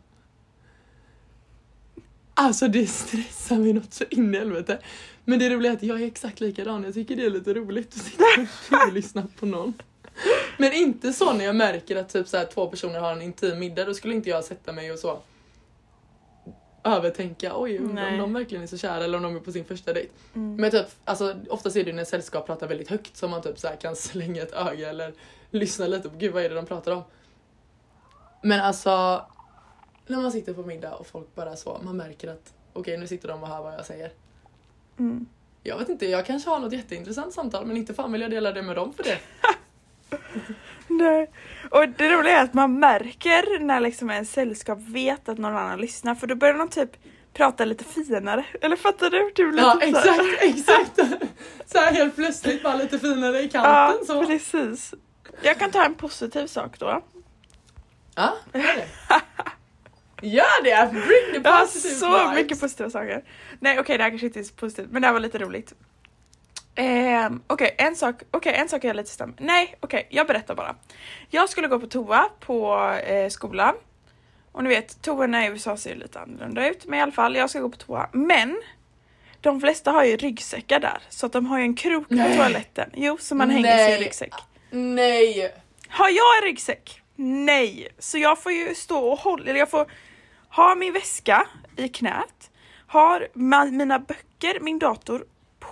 Alltså 2.35 2.69
det 2.69 2.87
stressar 2.87 3.57
mig 3.57 3.73
något 3.73 3.95
så 3.95 4.05
in 4.11 4.35
i 4.35 4.39
helvete. 4.39 4.79
Men 5.25 5.39
det 5.39 5.51
roliga 5.51 5.73
är 5.73 5.77
att 5.77 5.83
jag 5.83 6.03
är 6.03 6.07
exakt 6.07 6.41
likadan, 6.41 6.85
jag 6.85 6.95
tycker 6.95 7.17
det 7.17 7.25
är 7.25 7.31
lite 7.31 7.55
roligt 7.55 7.89
att 7.89 8.03
sitta 8.03 8.25
och 8.87 8.93
lyssna 8.93 9.29
på 9.39 9.47
någon. 9.47 9.75
Men 10.57 10.73
inte 10.73 11.13
så 11.13 11.33
när 11.33 11.45
jag 11.45 11.57
märker 11.57 11.97
att 11.97 12.09
typ 12.09 12.29
så 12.29 12.37
här, 12.37 12.45
två 12.45 12.67
personer 12.67 13.01
har 13.01 13.13
en 13.13 13.23
intim 13.23 13.59
middag, 13.59 13.85
då 13.85 13.95
skulle 13.95 14.15
inte 14.15 14.31
jag 14.31 14.45
sätta 14.45 14.73
mig 14.73 14.93
och 14.93 14.99
så 14.99 15.19
övertänka 16.87 17.53
oj 17.57 17.79
om 17.79 17.95
de 18.19 18.33
verkligen 18.33 18.63
är 18.63 18.67
så 18.67 18.79
kära 18.79 19.05
eller 19.05 19.17
om 19.17 19.23
de 19.23 19.37
är 19.37 19.41
på 19.41 19.53
sin 19.53 19.65
första 19.65 19.93
dejt. 19.93 20.11
Mm. 20.35 20.57
Men 20.57 20.71
typ, 20.71 20.87
alltså, 21.05 21.37
oftast 21.51 21.77
är 21.77 21.85
det 21.85 21.93
när 21.93 22.05
sällskap 22.05 22.47
pratar 22.47 22.69
väldigt 22.69 22.91
högt 22.91 23.17
som 23.17 23.31
man 23.31 23.43
typ 23.43 23.59
så 23.59 23.69
kan 23.81 23.97
slänga 23.97 24.43
ett 24.43 24.53
öga 24.53 24.91
eller 24.91 25.13
lyssna 25.51 25.87
lite 25.87 26.09
på 26.09 26.17
gud 26.17 26.33
vad 26.33 26.45
är 26.45 26.49
det 26.49 26.55
de 26.55 26.67
pratar 26.67 26.93
om. 26.93 27.03
Men 28.43 28.61
alltså 28.61 29.27
när 30.07 30.21
man 30.21 30.33
sitter 30.33 30.55
på 30.55 30.63
middag 30.63 30.95
och 30.95 31.07
folk 31.07 31.35
bara 31.35 31.57
så, 31.57 31.81
man 31.83 31.97
märker 31.97 32.29
att 32.29 32.55
okej 32.73 32.81
okay, 32.81 32.97
nu 32.97 33.07
sitter 33.07 33.29
de 33.29 33.43
och 33.43 33.49
hör 33.49 33.63
vad 33.63 33.75
jag 33.75 33.87
säger. 33.87 34.13
Mm. 34.99 35.27
Jag 35.63 35.79
vet 35.79 35.89
inte, 35.89 36.07
jag 36.07 36.27
kanske 36.27 36.51
har 36.51 36.61
något 36.61 36.73
jätteintressant 36.73 37.35
samtal 37.35 37.67
men 37.67 37.77
inte 37.77 37.95
fan 37.95 38.13
vill 38.13 38.21
jag 38.21 38.31
dela 38.31 38.53
det 38.53 38.63
med 38.63 38.77
dem 38.77 38.93
för 38.93 39.03
det. 39.03 39.19
Nej. 40.97 41.31
Och 41.71 41.89
det 41.89 42.09
roliga 42.09 42.39
är 42.39 42.45
att 42.45 42.55
man 42.55 42.79
märker 42.79 43.59
när 43.59 43.81
liksom 43.81 44.11
en 44.11 44.27
sällskap 44.27 44.79
vet 44.79 45.29
att 45.29 45.39
någon 45.39 45.57
annan 45.57 45.81
lyssnar 45.81 46.15
för 46.15 46.27
då 46.27 46.35
börjar 46.35 46.55
de 46.55 46.69
typ 46.69 46.91
prata 47.33 47.65
lite 47.65 47.85
finare. 47.85 48.45
Eller 48.61 48.77
fattar 48.77 49.11
du? 49.11 49.33
du 49.35 49.59
ja 49.59 49.73
typ 49.73 49.83
exakt, 49.83 50.21
exakt. 50.41 51.01
Så 51.67 51.79
här 51.79 51.93
helt 51.93 52.15
plötsligt 52.15 52.63
bara 52.63 52.77
lite 52.77 52.99
finare 52.99 53.41
i 53.41 53.49
kanten. 53.49 53.73
Ja 53.73 53.99
så. 54.07 54.27
precis. 54.27 54.95
Jag 55.43 55.59
kan 55.59 55.71
ta 55.71 55.85
en 55.85 55.95
positiv 55.95 56.47
sak 56.47 56.79
då. 56.79 57.03
Ja, 58.15 58.37
gör 58.53 58.63
det. 58.63 58.89
Gör 60.23 60.63
det! 60.65 60.91
Bring 60.93 61.43
the 61.43 61.51
positive 61.51 61.95
Jag 62.01 62.09
har 62.09 62.19
så 62.19 62.31
vibes. 62.31 62.43
mycket 62.43 62.61
positiva 62.61 62.91
saker. 62.91 63.25
Nej 63.61 63.73
okej 63.73 63.81
okay, 63.81 63.97
det 63.97 64.03
här 64.03 64.11
kanske 64.11 64.27
inte 64.27 64.41
är 64.41 64.45
så 64.45 64.55
positivt 64.55 64.91
men 64.91 65.03
det 65.03 65.09
här 65.09 65.13
var 65.13 65.21
lite 65.21 65.39
roligt. 65.39 65.75
Eh, 66.79 67.27
okej, 67.27 67.41
okay, 67.49 67.87
en, 67.87 67.97
sak, 67.97 68.23
okay, 68.33 68.53
en 68.53 68.69
sak 68.69 68.85
är 68.85 68.89
jag 68.89 68.97
lite 68.97 69.11
stämd. 69.11 69.35
Nej, 69.41 69.75
okej, 69.81 69.99
okay, 69.99 70.17
jag 70.17 70.27
berättar 70.27 70.55
bara. 70.55 70.77
Jag 71.31 71.49
skulle 71.49 71.69
gå 71.69 71.81
på 71.81 71.87
toa 71.87 72.29
på 72.41 72.91
eh, 73.07 73.29
skolan. 73.29 73.75
Och 74.53 74.65
ni 74.65 74.71
vet, 74.71 75.03
toorna 75.03 75.47
i 75.47 75.49
USA 75.49 75.77
ser 75.77 75.97
lite 75.97 76.21
annorlunda 76.21 76.69
ut, 76.69 76.87
men 76.87 76.99
i 76.99 77.03
alla 77.03 77.13
fall, 77.13 77.37
jag 77.37 77.51
ska 77.51 77.61
gå 77.61 77.69
på 77.69 77.77
toa. 77.77 78.09
Men 78.13 78.63
de 79.41 79.61
flesta 79.61 79.91
har 79.91 80.05
ju 80.05 80.17
ryggsäckar 80.17 80.81
där, 80.81 80.99
så 81.09 81.27
att 81.27 81.33
de 81.33 81.47
har 81.47 81.59
ju 81.59 81.65
en 81.65 81.75
krok 81.75 82.09
på 82.09 82.15
Nej. 82.15 82.37
toaletten. 82.37 82.91
Jo, 82.95 83.17
så 83.21 83.35
man 83.35 83.51
hänger 83.51 83.77
Nej. 83.77 83.93
sin 83.93 84.05
ryggsäck. 84.05 84.35
Nej! 84.71 85.55
Har 85.89 86.09
jag 86.09 86.39
en 86.39 86.49
ryggsäck? 86.49 87.03
Nej! 87.17 87.89
Så 87.99 88.19
jag 88.19 88.43
får 88.43 88.53
ju 88.53 88.75
stå 88.75 88.99
och 88.99 89.19
hålla, 89.19 89.51
eller 89.51 89.59
jag 89.59 89.71
får 89.71 89.91
ha 90.51 90.75
min 90.75 90.93
väska 90.93 91.47
i 91.77 91.89
knät, 91.89 92.51
har 92.87 93.29
mina 93.35 93.99
böcker, 93.99 94.61
min 94.61 94.79
dator 94.79 95.25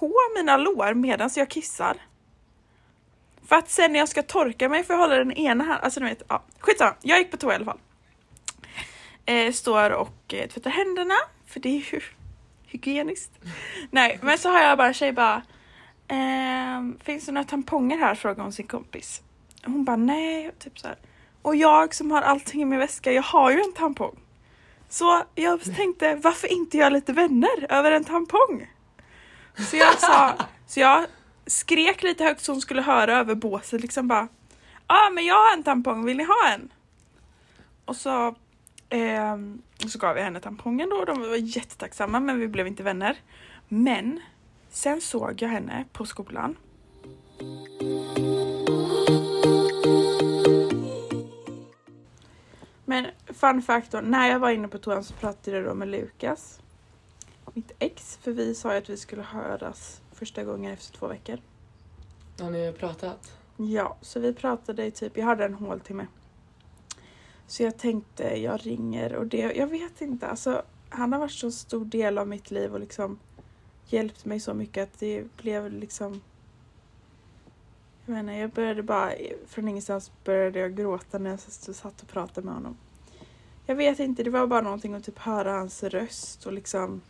på 0.08 0.38
mina 0.38 0.56
lår 0.56 0.94
medan 0.94 1.30
jag 1.36 1.48
kissar. 1.48 1.96
För 3.48 3.56
att 3.56 3.70
sen 3.70 3.92
när 3.92 3.98
jag 3.98 4.08
ska 4.08 4.22
torka 4.22 4.68
mig 4.68 4.84
får 4.84 4.94
jag 4.94 5.00
hålla 5.00 5.16
den 5.16 5.32
ena 5.32 5.64
här, 5.64 5.78
alltså 5.78 6.00
ni 6.00 6.08
vet, 6.08 6.22
ja 6.28 6.42
skitsamma. 6.58 6.94
Jag 7.02 7.18
gick 7.18 7.30
på 7.30 7.36
toa 7.36 7.52
i 7.52 7.56
alla 7.56 7.64
fall. 7.64 7.78
Eh, 9.26 9.52
står 9.52 9.90
och 9.90 10.34
eh, 10.34 10.48
tvättar 10.48 10.70
händerna, 10.70 11.14
för 11.46 11.60
det 11.60 11.68
är 11.68 11.92
ju 11.92 12.00
hygieniskt. 12.66 13.32
Nej, 13.90 14.18
men 14.22 14.38
så 14.38 14.48
har 14.48 14.60
jag 14.60 14.78
bara 14.78 14.92
tjej 14.92 15.12
bara 15.12 15.42
eh, 16.08 16.82
Finns 17.04 17.26
det 17.26 17.32
några 17.32 17.44
tamponger 17.44 17.98
här? 17.98 18.14
frågar 18.14 18.42
hon 18.42 18.52
sin 18.52 18.66
kompis. 18.66 19.22
Hon 19.64 19.84
bara 19.84 19.96
nej, 19.96 20.50
typ 20.58 20.78
så 20.78 20.86
här. 20.86 20.98
Och 21.42 21.56
jag 21.56 21.94
som 21.94 22.10
har 22.10 22.22
allting 22.22 22.62
i 22.62 22.64
min 22.64 22.78
väska, 22.78 23.12
jag 23.12 23.22
har 23.22 23.50
ju 23.50 23.60
en 23.60 23.72
tampong. 23.72 24.18
Så 24.88 25.22
jag 25.34 25.76
tänkte, 25.76 26.14
varför 26.14 26.52
inte 26.52 26.76
göra 26.76 26.88
lite 26.88 27.12
vänner 27.12 27.72
över 27.72 27.92
en 27.92 28.04
tampong? 28.04 28.66
Så 29.58 29.76
jag 29.76 29.98
sa, 29.98 30.34
så 30.66 30.80
jag 30.80 31.06
skrek 31.46 32.02
lite 32.02 32.24
högt 32.24 32.40
så 32.40 32.52
hon 32.52 32.60
skulle 32.60 32.82
höra 32.82 33.18
över 33.18 33.34
båset 33.34 33.80
liksom 33.80 34.08
bara 34.08 34.28
Ja 34.88 35.06
ah, 35.06 35.10
men 35.10 35.24
jag 35.24 35.34
har 35.34 35.52
en 35.52 35.62
tampong, 35.62 36.04
vill 36.04 36.16
ni 36.16 36.24
ha 36.24 36.48
en? 36.54 36.72
Och 37.84 37.96
så, 37.96 38.26
eh, 38.88 39.34
och 39.84 39.90
så 39.90 39.98
gav 39.98 40.16
jag 40.16 40.24
henne 40.24 40.40
tampongen 40.40 40.88
då 40.90 40.96
och 40.96 41.06
de 41.06 41.20
var 41.20 41.36
jättetacksamma 41.36 42.20
men 42.20 42.40
vi 42.40 42.48
blev 42.48 42.66
inte 42.66 42.82
vänner. 42.82 43.16
Men 43.68 44.20
sen 44.70 45.00
såg 45.00 45.42
jag 45.42 45.48
henne 45.48 45.84
på 45.92 46.06
skolan. 46.06 46.56
Men 52.84 53.06
fun 53.26 53.62
fact 53.62 53.90
då, 53.90 54.00
när 54.00 54.30
jag 54.30 54.38
var 54.38 54.50
inne 54.50 54.68
på 54.68 54.78
toan 54.78 55.04
så 55.04 55.14
pratade 55.14 55.56
jag 55.56 55.66
då 55.66 55.74
med 55.74 55.88
Lukas, 55.88 56.60
mitt 57.54 57.72
ex, 57.78 58.16
för 58.16 58.32
vi 58.32 58.54
sa 58.54 58.72
ju 58.72 58.78
att 58.78 58.90
vi 58.90 58.96
skulle 58.96 59.22
höras 59.22 60.00
första 60.12 60.44
gången 60.44 60.72
efter 60.72 60.98
två 60.98 61.06
veckor. 61.06 61.38
Har 62.40 62.50
ni 62.50 62.72
pratat? 62.72 63.32
Ja, 63.56 63.96
så 64.00 64.20
vi 64.20 64.32
pratade 64.32 64.86
i 64.86 64.90
typ, 64.90 65.16
jag 65.16 65.24
hade 65.24 65.44
en 65.44 65.54
håltimme. 65.54 66.06
Så 67.46 67.62
jag 67.62 67.78
tänkte, 67.78 68.42
jag 68.42 68.66
ringer 68.66 69.14
och 69.14 69.26
det, 69.26 69.52
jag 69.56 69.66
vet 69.66 70.00
inte, 70.00 70.26
alltså 70.26 70.62
han 70.88 71.12
har 71.12 71.20
varit 71.20 71.32
så 71.32 71.50
stor 71.50 71.84
del 71.84 72.18
av 72.18 72.28
mitt 72.28 72.50
liv 72.50 72.72
och 72.74 72.80
liksom 72.80 73.18
hjälpt 73.86 74.24
mig 74.24 74.40
så 74.40 74.54
mycket 74.54 74.82
att 74.82 74.98
det 74.98 75.36
blev 75.36 75.72
liksom 75.72 76.20
jag 78.06 78.14
menar, 78.14 78.32
jag 78.32 78.50
började 78.50 78.82
bara, 78.82 79.12
från 79.46 79.68
ingenstans 79.68 80.12
började 80.24 80.58
jag 80.58 80.76
gråta 80.76 81.18
när 81.18 81.30
jag 81.30 81.40
satt 81.40 82.02
och 82.02 82.08
pratade 82.08 82.44
med 82.44 82.54
honom. 82.54 82.76
Jag 83.66 83.74
vet 83.74 83.98
inte, 83.98 84.22
det 84.22 84.30
var 84.30 84.46
bara 84.46 84.60
någonting 84.60 84.94
att 84.94 85.04
typ 85.04 85.18
höra 85.18 85.52
hans 85.52 85.82
röst 85.82 86.46
och 86.46 86.52
liksom... 86.52 87.00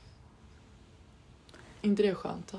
inte 1.84 2.02
det 2.02 2.14
skönt 2.14 2.52
då? 2.52 2.58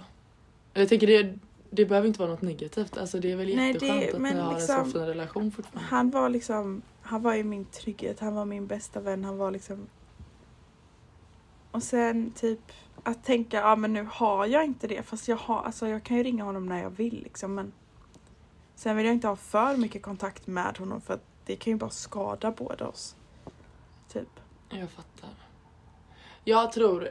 Jag 0.74 0.90
tänker 0.90 1.08
det, 1.08 1.38
det 1.70 1.86
behöver 1.86 2.08
inte 2.08 2.20
vara 2.20 2.30
något 2.32 2.42
negativt. 2.42 2.98
Alltså 2.98 3.20
det 3.20 3.32
är 3.32 3.36
väl 3.36 3.56
Nej, 3.56 3.68
jätteskönt 3.68 4.02
det- 4.02 4.16
att 4.16 4.22
ni 4.22 4.40
har 4.40 4.54
liksom- 4.54 4.80
en 4.80 4.86
så 4.86 4.92
fin 4.92 5.02
relation 5.08 5.52
fortfarande. 5.52 5.90
Han 5.90 6.10
var 6.12 6.30
liksom, 6.30 6.82
han 7.02 7.22
var 7.22 7.34
ju 7.36 7.44
min 7.44 7.66
trygghet, 7.66 8.20
han 8.20 8.36
var 8.36 8.46
min 8.46 8.68
bästa 8.68 9.00
vän, 9.00 9.24
han 9.26 9.38
var 9.38 9.52
liksom... 9.52 9.88
Och 11.72 11.84
sen 11.84 12.32
typ 12.32 12.60
att 13.04 13.24
tänka, 13.24 13.58
ja 13.58 13.76
men 13.76 13.94
nu 13.94 14.08
har 14.12 14.46
jag 14.46 14.66
inte 14.66 14.88
det 14.88 15.04
fast 15.04 15.28
jag 15.28 15.36
har, 15.38 15.64
alltså 15.64 15.88
jag 15.88 16.04
kan 16.04 16.18
ju 16.18 16.24
ringa 16.24 16.44
honom 16.44 16.66
när 16.66 16.84
jag 16.84 16.90
vill 16.90 17.22
liksom 17.24 17.56
men 17.56 17.72
Sen 18.78 18.98
vill 18.98 19.06
jag 19.06 19.16
inte 19.16 19.28
ha 19.28 19.36
för 19.36 19.78
mycket 19.78 20.02
kontakt 20.02 20.48
med 20.48 20.78
honom 20.78 21.02
för 21.02 21.14
att 21.14 21.24
det 21.46 21.56
kan 21.56 21.74
ju 21.74 21.78
bara 21.80 21.90
skada 21.90 22.52
båda 22.52 22.88
oss. 22.88 23.16
Typ. 24.14 24.28
Jag 24.70 24.90
fattar. 24.90 25.30
Jag 26.44 26.72
tror, 26.72 27.10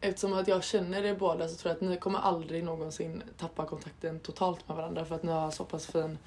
eftersom 0.00 0.32
att 0.32 0.48
jag 0.48 0.64
känner 0.64 1.04
er 1.04 1.14
båda 1.14 1.48
så 1.48 1.56
tror 1.56 1.70
jag 1.70 1.76
att 1.76 1.90
ni 1.90 1.96
kommer 1.96 2.18
aldrig 2.18 2.64
någonsin 2.64 3.22
tappa 3.38 3.66
kontakten 3.66 4.20
totalt 4.20 4.68
med 4.68 4.76
varandra 4.76 5.04
för 5.04 5.14
att 5.14 5.22
ni 5.22 5.32
har 5.32 5.50
så 5.50 5.64
pass 5.64 5.86
fin 5.86 6.18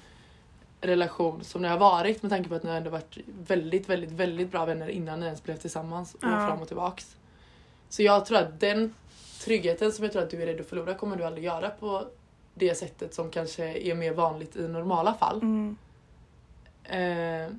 relation 0.80 1.44
som 1.44 1.62
ni 1.62 1.68
har 1.68 1.78
varit 1.78 2.22
med 2.22 2.30
tanke 2.30 2.48
på 2.48 2.54
att 2.54 2.62
ni 2.62 2.70
har 2.70 2.76
ändå 2.76 2.90
varit 2.90 3.18
väldigt, 3.26 3.88
väldigt, 3.88 4.10
väldigt 4.10 4.50
bra 4.50 4.64
vänner 4.64 4.88
innan 4.88 5.20
ni 5.20 5.26
ens 5.26 5.42
blev 5.42 5.56
tillsammans 5.56 6.14
och 6.14 6.20
Ja. 6.22 6.46
fram 6.48 6.62
och 6.62 6.66
tillbaks. 6.68 7.16
Så 7.88 8.02
jag 8.02 8.26
tror 8.26 8.38
att 8.38 8.60
den 8.60 8.94
tryggheten 9.44 9.92
som 9.92 10.04
jag 10.04 10.12
tror 10.12 10.22
att 10.22 10.30
du 10.30 10.42
är 10.42 10.46
rädd 10.46 10.60
att 10.60 10.66
förlora 10.66 10.94
kommer 10.94 11.16
du 11.16 11.24
aldrig 11.24 11.44
göra 11.44 11.70
på 11.70 12.06
det 12.54 12.74
sättet 12.74 13.14
som 13.14 13.30
kanske 13.30 13.78
är 13.78 13.94
mer 13.94 14.12
vanligt 14.12 14.56
i 14.56 14.68
normala 14.68 15.14
fall. 15.14 15.40
Mm. 15.42 15.76
Eh, 16.84 17.54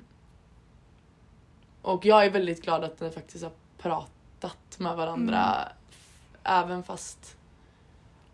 och 1.82 2.06
jag 2.06 2.24
är 2.24 2.30
väldigt 2.30 2.62
glad 2.62 2.84
att 2.84 3.00
ni 3.00 3.10
faktiskt 3.10 3.44
har 3.44 3.52
pratat 3.78 4.78
med 4.78 4.96
varandra. 4.96 5.68
Även 6.44 6.82
fast 6.82 7.36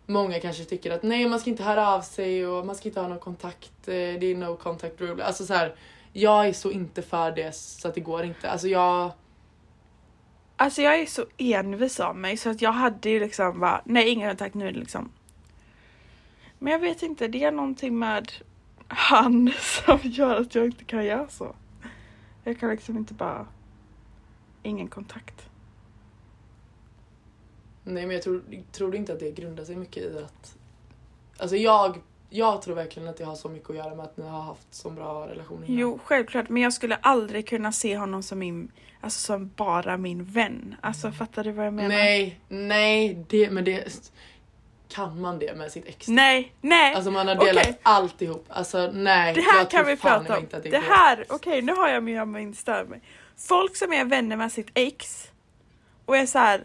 många 0.05 0.39
kanske 0.39 0.65
tycker 0.65 0.91
att 0.91 1.03
nej 1.03 1.29
man 1.29 1.39
ska 1.39 1.49
inte 1.49 1.63
höra 1.63 1.87
av 1.87 2.01
sig 2.01 2.47
och 2.47 2.65
man 2.65 2.75
ska 2.75 2.89
inte 2.89 2.99
ha 2.99 3.07
någon 3.07 3.19
kontakt. 3.19 3.87
Eh, 3.87 3.93
det 3.93 4.25
är 4.25 4.35
no 4.35 4.55
contact 4.55 5.01
rule. 5.01 5.23
Alltså 5.23 5.45
så 5.45 5.53
här, 5.53 5.75
jag 6.13 6.47
är 6.47 6.53
så 6.53 6.71
inte 6.71 7.01
för 7.01 7.31
det 7.31 7.55
så 7.55 7.87
att 7.87 7.95
det 7.95 8.01
går 8.01 8.23
inte. 8.23 8.49
Alltså 8.49 8.67
jag... 8.67 9.11
Alltså 10.55 10.81
jag 10.81 10.99
är 10.99 11.05
så 11.05 11.25
envis 11.37 11.99
av 11.99 12.15
mig 12.15 12.37
så 12.37 12.49
att 12.49 12.61
jag 12.61 12.71
hade 12.71 13.09
ju 13.09 13.19
liksom 13.19 13.59
bara, 13.59 13.81
nej 13.85 14.09
ingen 14.09 14.29
kontakt 14.29 14.55
nu 14.55 14.71
liksom. 14.71 15.11
Men 16.59 16.73
jag 16.73 16.79
vet 16.79 17.03
inte, 17.03 17.27
det 17.27 17.43
är 17.43 17.51
någonting 17.51 17.99
med 17.99 18.31
han 18.87 19.53
som 19.59 19.99
gör 20.03 20.41
att 20.41 20.55
jag 20.55 20.65
inte 20.65 20.83
kan 20.83 21.05
göra 21.05 21.27
så. 21.27 21.55
Jag 22.43 22.59
kan 22.59 22.69
liksom 22.69 22.97
inte 22.97 23.13
bara, 23.13 23.47
ingen 24.63 24.87
kontakt. 24.87 25.50
Nej 27.83 28.05
men 28.05 28.11
jag 28.11 28.23
tror, 28.23 28.43
tror 28.71 28.95
inte 28.95 29.13
att 29.13 29.19
det 29.19 29.31
grundar 29.31 29.65
sig 29.65 29.75
mycket 29.75 30.03
i 30.03 30.17
att... 30.17 30.55
Alltså 31.37 31.55
jag, 31.55 31.97
jag 32.29 32.61
tror 32.61 32.75
verkligen 32.75 33.09
att 33.09 33.17
det 33.17 33.23
har 33.23 33.35
så 33.35 33.49
mycket 33.49 33.69
att 33.69 33.75
göra 33.75 33.95
med 33.95 34.05
att 34.05 34.17
ni 34.17 34.27
har 34.27 34.41
haft 34.41 34.67
så 34.71 34.89
bra 34.89 35.27
relation 35.27 35.63
innan. 35.63 35.79
Jo, 35.79 35.99
självklart, 36.03 36.49
men 36.49 36.61
jag 36.61 36.73
skulle 36.73 36.95
aldrig 36.95 37.47
kunna 37.47 37.71
se 37.71 37.97
honom 37.97 38.23
som 38.23 38.39
min, 38.39 38.71
alltså 39.01 39.19
som 39.19 39.51
bara 39.55 39.97
min 39.97 40.23
vän. 40.23 40.75
Alltså 40.81 41.11
fattar 41.11 41.43
du 41.43 41.51
vad 41.51 41.65
jag 41.65 41.73
menar? 41.73 41.89
Nej, 41.89 42.39
nej, 42.47 43.25
det, 43.29 43.51
men 43.51 43.63
det... 43.63 44.11
Kan 44.87 45.21
man 45.21 45.39
det 45.39 45.55
med 45.55 45.71
sitt 45.71 45.85
ex? 45.85 46.07
nej, 46.07 46.53
nej. 46.61 46.95
Alltså 46.95 47.11
man 47.11 47.27
har 47.27 47.35
delat 47.35 47.63
Okej. 47.63 47.79
alltihop. 47.83 48.45
Alltså 48.49 48.91
nej. 48.93 49.33
Det 49.33 49.41
här 49.41 49.57
jag 49.57 49.69
kan 49.69 49.85
vi 49.85 49.97
prata 49.97 50.37
om. 50.37 50.47
Det, 50.63 50.69
går. 50.69 50.77
här, 50.77 51.25
okej 51.29 51.61
nu 51.61 51.73
har 51.73 51.89
jag 51.89 52.03
med 52.03 52.27
min 52.27 52.55
stör 52.55 52.85
mig. 52.85 53.01
Folk 53.37 53.75
som 53.75 53.93
är 53.93 54.05
vänner 54.05 54.35
med 54.35 54.51
sitt 54.51 54.69
ex 54.73 55.31
och 56.05 56.17
är 56.17 56.25
så 56.25 56.39
här. 56.39 56.63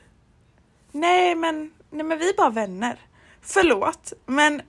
Nej 0.96 1.34
men, 1.34 1.72
nej 1.90 2.04
men 2.04 2.18
vi 2.18 2.28
är 2.28 2.36
bara 2.36 2.50
vänner. 2.50 3.00
Förlåt 3.40 4.12
men 4.26 4.62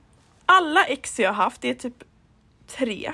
alla 0.45 0.86
ex 0.86 1.19
jag 1.19 1.30
har 1.30 1.43
haft, 1.43 1.61
det 1.61 1.69
är 1.69 1.73
typ 1.73 2.03
tre. 2.67 3.13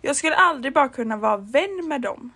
Jag 0.00 0.16
skulle 0.16 0.36
aldrig 0.36 0.74
bara 0.74 0.88
kunna 0.88 1.16
vara 1.16 1.36
vän 1.36 1.88
med 1.88 2.00
dem. 2.00 2.32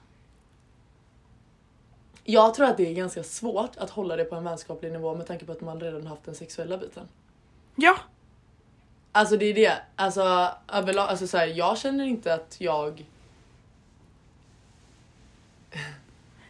Jag 2.25 2.55
tror 2.55 2.67
att 2.67 2.77
det 2.77 2.89
är 2.89 2.95
ganska 2.95 3.23
svårt 3.23 3.77
att 3.77 3.91
hålla 3.91 4.17
det 4.17 4.25
på 4.25 4.35
en 4.35 4.45
vänskaplig 4.45 4.93
nivå 4.93 5.15
med 5.15 5.27
tanke 5.27 5.45
på 5.45 5.53
att 5.53 5.61
man 5.61 5.81
redan 5.81 6.07
haft 6.07 6.25
den 6.25 6.35
sexuella 6.35 6.79
biten. 6.79 7.09
Ja, 7.77 7.97
Alltså 9.13 9.37
det 9.37 9.45
är 9.45 9.55
det. 9.55 9.79
Alltså 9.97 10.49
överlag, 10.69 11.09
alltså 11.09 11.27
så 11.27 11.39
här, 11.39 11.47
jag 11.47 11.79
känner 11.79 12.05
inte 12.05 12.35
att 12.35 12.57
jag... 12.61 13.07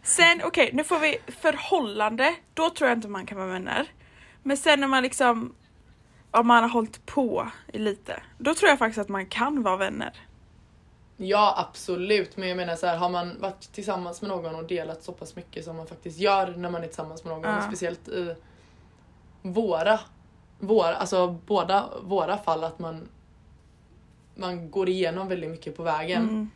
sen 0.02 0.40
okej 0.44 0.70
nu 0.72 0.84
får 0.84 0.98
vi 0.98 1.18
förhållande, 1.26 2.34
då 2.54 2.70
tror 2.70 2.88
jag 2.88 2.98
inte 2.98 3.08
man 3.08 3.26
kan 3.26 3.38
vara 3.38 3.48
vänner. 3.48 3.88
Men 4.42 4.56
sen 4.56 4.80
när 4.80 4.86
man 4.86 5.02
liksom, 5.02 5.54
om 6.30 6.46
man 6.46 6.62
har 6.62 6.70
hållit 6.70 7.06
på 7.06 7.50
lite, 7.72 8.22
då 8.38 8.54
tror 8.54 8.68
jag 8.68 8.78
faktiskt 8.78 8.98
att 8.98 9.08
man 9.08 9.26
kan 9.26 9.62
vara 9.62 9.76
vänner. 9.76 10.12
Ja 11.16 11.54
absolut 11.70 12.36
men 12.36 12.48
jag 12.48 12.56
menar 12.56 12.76
så 12.76 12.86
här, 12.86 12.96
har 12.96 13.08
man 13.08 13.40
varit 13.40 13.72
tillsammans 13.72 14.22
med 14.22 14.28
någon 14.28 14.54
och 14.54 14.64
delat 14.64 15.02
så 15.02 15.12
pass 15.12 15.36
mycket 15.36 15.64
som 15.64 15.76
man 15.76 15.86
faktiskt 15.86 16.18
gör 16.18 16.46
när 16.56 16.70
man 16.70 16.82
är 16.82 16.86
tillsammans 16.86 17.24
med 17.24 17.34
någon. 17.34 17.56
Och 17.56 17.62
Speciellt 17.62 18.08
i 18.08 18.34
våra, 19.42 20.00
våra, 20.58 20.94
alltså 20.94 21.28
båda 21.46 21.88
våra 22.02 22.38
fall 22.38 22.64
att 22.64 22.78
man 22.78 23.08
man 24.34 24.70
går 24.70 24.88
igenom 24.88 25.28
väldigt 25.28 25.50
mycket 25.50 25.76
på 25.76 25.82
vägen. 25.82 26.22
Mm. 26.22 26.50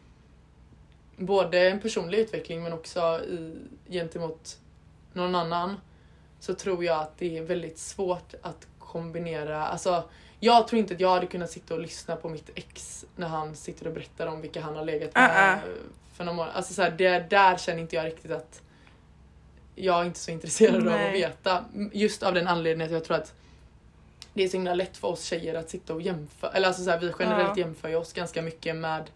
Både 1.17 1.69
en 1.69 1.81
personlig 1.81 2.19
utveckling 2.19 2.63
men 2.63 2.73
också 2.73 3.21
i, 3.29 3.55
gentemot 3.89 4.59
någon 5.13 5.35
annan 5.35 5.77
så 6.41 6.55
tror 6.55 6.85
jag 6.85 7.01
att 7.01 7.19
det 7.19 7.39
är 7.39 7.43
väldigt 7.43 7.79
svårt 7.79 8.35
att 8.43 8.67
kombinera, 8.79 9.67
alltså 9.67 10.05
jag 10.41 10.69
tror 10.69 10.79
inte 10.79 10.95
att 10.95 11.01
jag 11.01 11.11
hade 11.11 11.27
kunnat 11.27 11.51
sitta 11.51 11.75
och 11.75 11.81
lyssna 11.81 12.17
på 12.17 12.29
mitt 12.29 12.51
ex 12.55 13.05
när 13.17 13.29
han 13.29 13.57
sitter 13.57 13.87
och 13.87 13.93
berättar 13.93 14.27
om 14.27 14.41
vilka 14.41 14.61
han 14.61 14.77
har 14.77 14.85
legat 14.85 15.15
med 15.15 15.31
Uh-uh. 15.31 15.59
för 16.15 16.25
några 16.25 16.37
månader. 16.37 16.57
Alltså 16.57 16.75
så 16.75 16.83
här, 16.83 16.91
det, 16.91 17.31
där 17.31 17.57
känner 17.57 17.81
inte 17.81 17.97
jag 17.97 18.07
riktigt 18.07 18.31
att 18.31 18.63
jag 19.75 20.01
är 20.01 20.05
inte 20.05 20.19
så 20.19 20.31
intresserad 20.31 20.77
av 20.77 20.83
Nej. 20.83 21.09
att 21.09 21.15
veta. 21.15 21.65
Just 21.93 22.23
av 22.23 22.35
den 22.35 22.49
anledningen 22.49 22.87
att 22.87 22.93
jag 22.93 23.05
tror 23.05 23.17
att 23.17 23.35
det 24.35 24.45
är 24.45 24.49
så 24.49 24.57
himla 24.57 24.75
lätt 24.75 24.97
för 24.97 25.09
oss 25.09 25.25
tjejer 25.25 25.55
att 25.55 25.71
sitta 25.71 25.95
och 25.95 26.03
jämföra, 26.03 26.51
eller 26.51 26.69
alltså 26.69 26.85
så 26.85 26.91
här, 26.91 26.99
vi 26.99 27.13
generellt 27.19 27.57
Ja. 27.57 27.65
jämför 27.65 27.89
ju 27.89 27.97
oss 27.97 28.13
ganska 28.13 28.43
mycket 28.43 28.77
med 28.77 29.11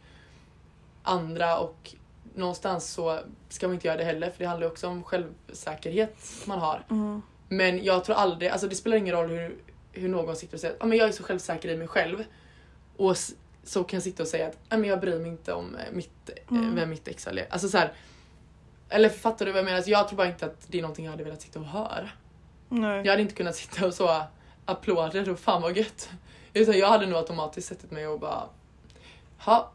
andra 1.02 1.58
och 1.58 1.94
någonstans 2.34 2.90
så 2.90 3.18
ska 3.48 3.66
man 3.66 3.74
inte 3.74 3.86
göra 3.86 3.96
det 3.96 4.04
heller 4.04 4.30
för 4.30 4.38
det 4.38 4.46
handlar 4.46 4.66
ju 4.66 4.72
också 4.72 4.88
om 4.88 5.02
självsäkerhet 5.02 6.16
man 6.46 6.58
har. 6.58 6.84
Mm. 6.90 7.22
Men 7.48 7.84
jag 7.84 8.04
tror 8.04 8.16
aldrig, 8.16 8.50
alltså 8.50 8.68
det 8.68 8.74
spelar 8.74 8.96
ingen 8.96 9.14
roll 9.14 9.28
hur, 9.28 9.56
hur 9.92 10.08
någon 10.08 10.36
sitter 10.36 10.54
och 10.54 10.60
säger 10.60 10.74
att 10.74 10.82
ah, 10.82 10.86
men 10.86 10.98
jag 10.98 11.08
är 11.08 11.12
så 11.12 11.22
självsäker 11.22 11.68
i 11.68 11.76
mig 11.76 11.88
själv 11.88 12.24
och 12.96 13.16
så 13.64 13.84
kan 13.84 13.96
jag 13.96 14.02
sitta 14.02 14.22
och 14.22 14.28
säga 14.28 14.46
att 14.46 14.58
ah, 14.68 14.76
men 14.76 14.90
jag 14.90 15.00
bryr 15.00 15.18
mig 15.18 15.28
inte 15.30 15.52
om 15.52 15.76
eh, 15.76 15.92
mitt, 15.92 16.10
Mm. 16.50 16.62
mm. 16.62 16.74
vem 16.74 16.90
mitt 16.90 17.08
ex 17.08 17.26
är. 17.26 17.46
Alltså 17.50 17.68
så 17.68 17.78
här, 17.78 17.92
eller 18.88 19.08
fattar 19.08 19.46
du 19.46 19.52
vad 19.52 19.58
jag 19.58 19.64
menar? 19.64 19.76
Alltså 19.76 19.90
jag 19.90 20.08
tror 20.08 20.16
bara 20.16 20.28
inte 20.28 20.46
att 20.46 20.66
det 20.68 20.78
är 20.78 20.82
någonting 20.82 21.04
jag 21.04 21.12
hade 21.12 21.24
velat 21.24 21.42
sitta 21.42 21.58
och 21.58 21.64
höra. 21.64 22.08
Nej. 22.68 23.02
Jag 23.04 23.12
hade 23.12 23.22
inte 23.22 23.34
kunnat 23.34 23.56
sitta 23.56 23.86
och 23.86 23.94
så 23.94 24.22
applåder 24.64 25.30
och 25.30 25.38
fan 25.38 25.62
vad 25.62 25.76
gött. 25.76 26.10
Utan 26.52 26.78
jag 26.78 26.88
hade 26.88 27.06
nog 27.06 27.18
automatiskt 27.18 27.68
sett 27.68 27.90
mig 27.90 28.06
och 28.06 28.20
bara 28.20 28.42
ha 29.38 29.70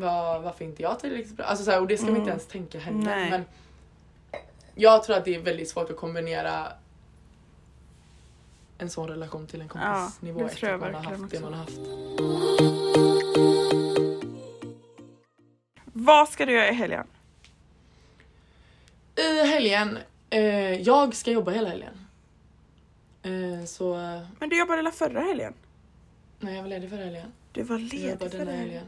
var, 0.00 0.40
varför 0.40 0.64
inte 0.64 0.82
jag 0.82 1.00
tillräckligt 1.00 1.36
bra? 1.36 1.46
Alltså 1.46 1.64
så 1.64 1.70
här, 1.70 1.80
och 1.80 1.86
det 1.86 1.96
ska 1.96 2.06
vi 2.06 2.10
Mm. 2.10 2.20
inte 2.22 2.30
ens 2.30 2.46
tänka 2.46 2.78
heller. 2.78 2.98
Nej. 2.98 3.30
Men 3.30 3.44
jag 4.74 5.04
tror 5.04 5.16
att 5.16 5.24
det 5.24 5.34
är 5.34 5.40
väldigt 5.40 5.68
svårt 5.68 5.90
att 5.90 5.96
kombinera 5.96 6.72
en 8.78 8.90
sån 8.90 9.08
relation 9.08 9.46
till 9.46 9.60
en 9.60 9.68
kompisnivå 9.68 10.38
det 10.38 10.44
efter 10.46 10.72
att 10.74 10.80
man 10.80 10.94
har 10.94 11.02
haft 11.02 11.16
det 11.18 11.24
också. 11.24 11.40
man 11.40 11.52
har 11.54 11.60
haft. 11.60 11.78
Vad 15.92 16.28
ska 16.28 16.46
du 16.46 16.52
göra 16.52 16.68
i 16.70 16.72
helgen? 16.74 17.06
I 19.16 19.46
helgen, 19.46 19.98
eh, 20.30 20.72
jag 20.80 21.14
ska 21.14 21.30
jobba 21.30 21.50
hela 21.50 21.68
helgen. 21.68 22.06
Eh, 23.22 23.64
så, 23.66 23.94
Men 24.38 24.48
du 24.48 24.58
jobbade 24.58 24.78
hela 24.78 24.90
förra 24.90 25.20
helgen? 25.20 25.54
nej 26.40 26.54
jag 26.54 26.62
var 26.62 26.68
ledig 26.68 26.90
förra 26.90 27.04
helgen. 27.04 27.32
Du 27.52 27.62
var 27.62 27.78
ledig 27.78 28.30
förra 28.30 28.52
helgen. 28.52 28.84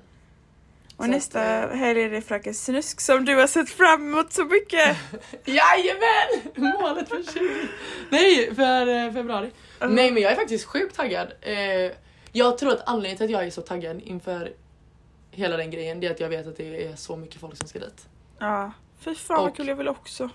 Och 0.99 1.05
Så 1.05 1.11
nästa 1.11 1.59
att, 1.65 1.71
eh, 1.73 1.77
helg 1.79 2.03
är 2.03 2.11
det 2.11 2.21
Fröken 2.21 2.55
Snusk 2.55 3.01
som 3.01 3.25
du 3.25 3.37
har 3.37 3.47
sett 3.47 3.71
fram 3.71 4.13
emot 4.13 4.33
så 4.33 4.45
mycket. 4.45 4.97
Jajamän! 5.45 6.73
Målet 6.81 7.09
för 7.09 7.23
20... 7.33 7.69
Nej, 8.11 8.55
för 8.55 8.87
eh, 8.87 9.13
februari. 9.13 9.51
Mm. 9.81 9.95
Nej 9.95 10.11
men 10.11 10.23
jag 10.23 10.33
är 10.33 10.37
faktiskt 10.37 10.65
sjukt 10.65 10.97
taggad. 10.97 11.33
Eh, 11.41 11.93
jag 12.33 12.59
tror 12.59 12.73
att 12.73 12.83
anledningen 12.89 13.17
till 13.17 13.25
att 13.25 13.31
jag 13.31 13.47
är 13.47 13.51
så 13.51 13.63
taggad 13.63 14.01
inför 14.03 14.53
hela 15.31 15.57
den 15.57 15.71
grejen 15.71 16.01
det 16.01 16.07
är 16.07 16.11
att 16.11 16.21
jag 16.21 16.29
vet 16.29 16.47
att 16.47 16.57
det 16.57 16.85
är 16.87 16.97
så 16.97 17.17
mycket 17.17 17.41
folk 17.41 17.57
som 17.57 17.69
ska 17.69 17.79
dit. 17.79 18.09
Ja, 18.39 18.73
fy 19.01 19.15
fan 19.15 19.43
vad 19.43 19.57
kul 19.57 19.69
jag 19.69 19.77
vill 19.77 19.89
också. 19.89 20.31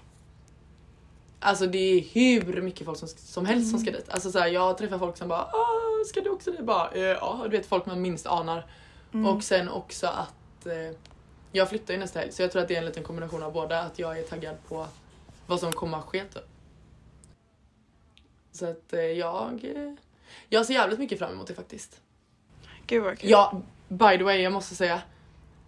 Alltså 1.40 1.66
det 1.68 1.78
är 1.78 2.02
hur 2.14 2.62
mycket 2.62 2.86
folk 2.86 2.98
som, 2.98 3.08
som 3.08 3.46
helst 3.46 3.70
som 3.70 3.80
ska 3.80 3.90
Mm. 3.90 4.02
dit. 4.02 4.10
Alltså 4.14 4.32
så 4.32 4.40
här, 4.40 4.48
jag 4.48 4.78
träffar 4.78 5.00
folk 5.00 5.18
som 5.18 5.28
bara 5.28 5.42
"Ah, 5.42 6.04
ska 6.08 6.22
du 6.22 6.30
också 6.30 6.52
dit? 6.52 6.60
Bara, 6.66 6.98
ja, 6.98 7.40
du 7.44 7.58
vet 7.58 7.66
folk 7.66 7.86
man 7.86 8.02
minst 8.02 8.28
anar. 8.28 8.66
Mm. 9.14 9.26
Och 9.26 9.44
sen 9.44 9.70
också 9.70 10.08
att 10.08 10.34
eh, 10.66 10.92
jag 11.52 11.70
flyttar 11.70 11.94
ju 11.94 12.00
nästa 12.00 12.20
helg 12.20 12.32
så 12.32 12.42
jag 12.42 12.52
tror 12.52 12.62
att 12.62 12.68
det 12.68 12.76
är 12.76 12.80
en 12.80 12.86
liten 12.86 13.04
kombination 13.04 13.44
av 13.44 13.54
båda. 13.54 13.80
Att 13.80 14.00
jag 14.00 14.20
är 14.20 14.24
taggad 14.24 14.56
på 14.68 14.88
vad 15.48 15.60
som 15.60 15.72
kommer 15.72 15.98
att 15.98 16.06
ske 16.06 16.24
typ. 16.24 16.44
Så 18.52 18.70
att 18.70 18.94
eh, 18.94 19.02
jag, 19.02 19.64
eh, 19.64 19.94
jag 20.50 20.66
ser 20.66 20.74
jävligt 20.74 21.00
mycket 21.00 21.20
fram 21.20 21.32
emot 21.32 21.48
det 21.48 21.54
faktiskt. 21.54 22.02
Gud 22.88 23.04
vad 23.04 23.20
kul. 23.20 23.30
Ja, 23.30 23.62
by 23.88 24.18
the 24.18 24.24
way, 24.24 24.42
jag 24.42 24.54
måste 24.54 24.76
säga. 24.76 25.02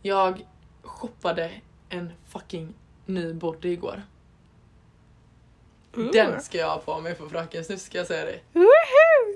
Jag 0.02 0.46
shoppade 0.82 1.52
en 1.90 2.12
fucking 2.28 2.74
ny 3.06 3.34
body 3.34 3.70
igår. 3.70 4.04
Ooh. 5.96 6.12
Den 6.12 6.42
ska 6.42 6.58
jag 6.58 6.70
ha 6.70 6.78
på 6.78 7.02
mig 7.02 7.16
på 7.16 7.30
Frökens 7.30 7.70
nu 7.70 7.78
ska 7.78 7.98
jag 7.98 8.08
säga 8.08 8.26
det. 8.26 8.40
Woohoo! 8.54 9.36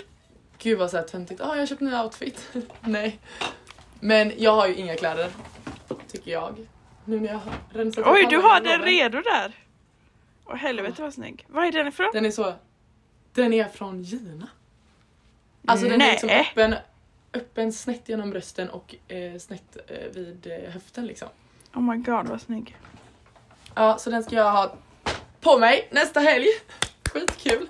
Gud 0.57 0.79
vad 0.79 0.91
såhär 0.91 1.03
töntigt. 1.03 1.41
Ah, 1.41 1.53
jag 1.53 1.61
har 1.61 1.65
köpt 1.65 1.81
en 1.81 1.87
ny 1.87 1.95
outfit. 1.95 2.49
Nej. 2.81 3.19
Men 3.99 4.33
jag 4.37 4.51
har 4.51 4.67
ju 4.67 4.75
inga 4.75 4.95
kläder. 4.95 5.31
Tycker 6.07 6.31
jag. 6.31 6.67
Nu 7.05 7.19
när 7.19 7.27
jag 7.27 7.37
har 7.37 7.53
rensat 7.69 8.07
Oj, 8.07 8.23
upp 8.23 8.29
du 8.29 8.37
har 8.37 8.61
den 8.61 8.81
redo 8.81 9.21
där. 9.21 9.53
Åh 10.45 10.55
helvete 10.55 11.01
vad 11.01 11.13
snygg. 11.13 11.45
Vad 11.47 11.65
är 11.65 11.71
den 11.71 11.87
ifrån? 11.87 12.09
Den 12.13 12.25
är 12.25 12.31
så... 12.31 12.53
Den 13.33 13.53
är 13.53 13.65
från 13.65 14.03
Gina. 14.03 14.47
Alltså 15.65 15.89
den 15.89 16.01
är 16.01 16.11
liksom 16.11 16.27
Nej. 16.27 16.49
öppen, 16.51 16.75
öppen 17.33 17.73
snett 17.73 18.09
genom 18.09 18.29
brösten 18.29 18.69
och 18.69 18.95
eh, 19.07 19.37
snett 19.39 19.77
eh, 19.87 20.11
vid 20.13 20.47
eh, 20.47 20.71
höften 20.71 21.05
liksom. 21.07 21.27
Oh 21.73 21.81
my 21.81 21.97
god 21.97 22.27
vad 22.27 22.41
snygg. 22.41 22.77
Ja, 23.75 23.97
så 23.97 24.09
den 24.09 24.23
ska 24.23 24.35
jag 24.35 24.51
ha 24.51 24.73
på 25.41 25.57
mig 25.57 25.87
nästa 25.91 26.19
helg. 26.19 26.47
Skitkul. 27.13 27.67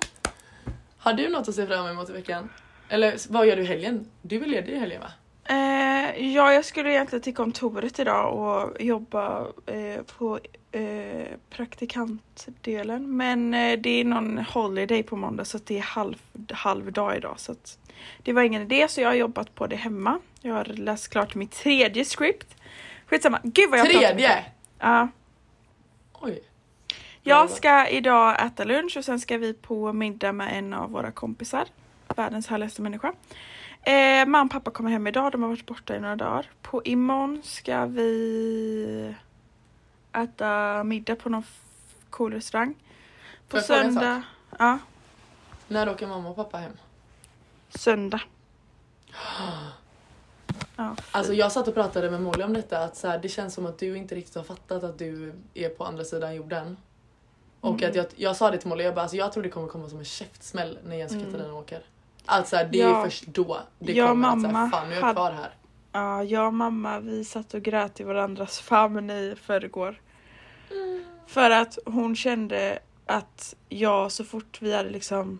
Har 0.98 1.12
du 1.12 1.28
något 1.28 1.48
att 1.48 1.54
se 1.54 1.66
fram 1.66 1.86
emot 1.86 2.10
i 2.10 2.12
veckan? 2.12 2.50
Eller 2.88 3.16
vad 3.28 3.46
gör 3.46 3.56
du 3.56 3.62
i 3.62 3.66
helgen? 3.66 4.10
Du 4.22 4.42
är 4.42 4.46
ledig 4.46 4.72
i 4.72 4.78
helgen 4.78 5.00
va? 5.00 5.12
Eh, 5.50 6.32
ja, 6.32 6.52
jag 6.52 6.64
skulle 6.64 6.90
egentligen 6.90 7.22
till 7.22 7.34
kontoret 7.34 7.98
idag 7.98 8.34
och 8.34 8.82
jobba 8.82 9.46
eh, 9.66 10.02
på 10.18 10.38
eh, 10.72 11.26
praktikantdelen. 11.50 13.16
Men 13.16 13.54
eh, 13.54 13.78
det 13.78 14.00
är 14.00 14.04
någon 14.04 14.38
holiday 14.38 15.02
på 15.02 15.16
måndag 15.16 15.44
så 15.44 15.58
det 15.64 15.78
är 15.78 15.82
halv, 15.82 16.16
halv 16.50 16.92
dag 16.92 17.16
idag. 17.16 17.34
Så 17.36 17.54
det 18.22 18.32
var 18.32 18.42
ingen 18.42 18.62
idé 18.62 18.88
så 18.88 19.00
jag 19.00 19.08
har 19.08 19.14
jobbat 19.14 19.54
på 19.54 19.66
det 19.66 19.76
hemma. 19.76 20.18
Jag 20.40 20.54
har 20.54 20.64
läst 20.64 21.08
klart 21.08 21.34
mitt 21.34 21.52
tredje 21.52 22.04
script. 22.04 22.56
Skitsamma. 23.06 23.40
Gud 23.42 23.70
vad 23.70 23.78
jag. 23.78 23.86
Tredje! 23.86 24.44
Ja. 24.78 25.08
Oj. 26.12 26.42
Jag 27.22 27.50
ska 27.50 27.88
idag 27.88 28.46
äta 28.46 28.64
lunch 28.64 28.96
och 28.96 29.04
sen 29.04 29.20
ska 29.20 29.38
vi 29.38 29.54
på 29.54 29.92
middag 29.92 30.32
med 30.32 30.58
en 30.58 30.74
av 30.74 30.90
våra 30.90 31.10
kompisar. 31.10 31.64
Världens 32.16 32.46
härligaste 32.46 32.82
människa. 32.82 33.12
Eh, 33.82 34.26
mamma 34.26 34.42
och 34.44 34.50
pappa 34.50 34.70
kommer 34.70 34.90
hem 34.90 35.06
idag, 35.06 35.32
de 35.32 35.42
har 35.42 35.48
varit 35.50 35.66
borta 35.66 35.96
i 35.96 36.00
några 36.00 36.16
dagar. 36.16 36.50
På 36.62 36.82
imorgon 36.84 37.40
ska 37.44 37.86
vi 37.86 39.14
äta 40.12 40.84
middag 40.84 41.16
på 41.16 41.28
någon 41.28 41.42
cool 42.10 42.32
restaurang. 42.32 42.74
På 43.48 43.56
Får 43.56 43.62
söndag. 43.66 44.22
Ja, 44.58 44.78
När 45.68 45.88
åker 45.88 46.06
mamma 46.06 46.28
och 46.30 46.36
pappa 46.36 46.58
hem? 46.58 46.72
söndag. 47.68 48.20
Ja, 50.76 50.96
Alltså 51.10 51.32
jag 51.34 51.52
satt 51.52 51.68
och 51.68 51.74
pratade 51.74 52.10
med 52.10 52.22
Molly 52.22 52.44
om 52.44 52.52
detta 52.54 52.78
att 52.84 52.96
så 52.96 53.08
här, 53.08 53.18
det 53.18 53.28
känns 53.28 53.54
som 53.54 53.66
att 53.66 53.78
du 53.78 53.96
inte 53.96 54.14
riktigt 54.14 54.34
har 54.34 54.42
fattat 54.42 54.84
att 54.84 54.98
du 54.98 55.32
är 55.54 55.68
på 55.68 55.84
andra 55.84 56.04
sidan 56.04 56.34
jorden. 56.34 56.76
Och 57.60 57.74
Mm. 57.78 57.90
att 57.90 57.96
jag, 57.96 58.06
jag 58.16 58.36
sa 58.36 58.50
det 58.50 58.58
till 58.58 58.68
Molly, 58.68 58.84
jag 58.84 58.94
bara 58.94 59.02
alltså, 59.02 59.16
jag 59.16 59.32
tror 59.32 59.42
det 59.42 59.48
kommer 59.48 59.68
komma 59.68 59.88
som 59.88 59.98
en 59.98 60.04
käftsmäll 60.04 60.78
när 60.84 60.96
Jens 60.96 61.12
och 61.12 61.18
Mm. 61.18 61.32
Katarina 61.32 61.54
åker. 61.54 61.82
Alltså 62.26 62.56
det 62.72 62.78
Ja. 62.78 63.00
är 63.00 63.04
först 63.04 63.26
då 63.26 63.60
det 63.78 63.92
Ja, 63.92 64.08
kommer 64.08 64.28
att 64.28 64.38
mamma 64.38 64.58
här, 64.58 64.70
fan 64.70 64.88
nu 64.88 64.94
är 64.94 65.00
jag 65.00 65.14
kvar 65.14 65.32
här. 65.32 65.50
Ja, 65.92 66.24
jag 66.24 66.46
och 66.46 66.54
mamma 66.54 67.00
vi 67.00 67.24
satt 67.24 67.54
och 67.54 67.62
grät 67.62 68.00
i 68.00 68.04
varandras 68.04 68.60
famn 68.60 69.10
i 69.10 69.34
förrgår. 69.42 70.00
För 71.26 71.50
att 71.50 71.78
hon 71.86 72.16
kände 72.16 72.78
att 73.06 73.54
jag 73.68 74.12
så 74.12 74.24
fort 74.24 74.62
vi 74.62 74.76
hade 74.76 74.90
liksom 74.90 75.38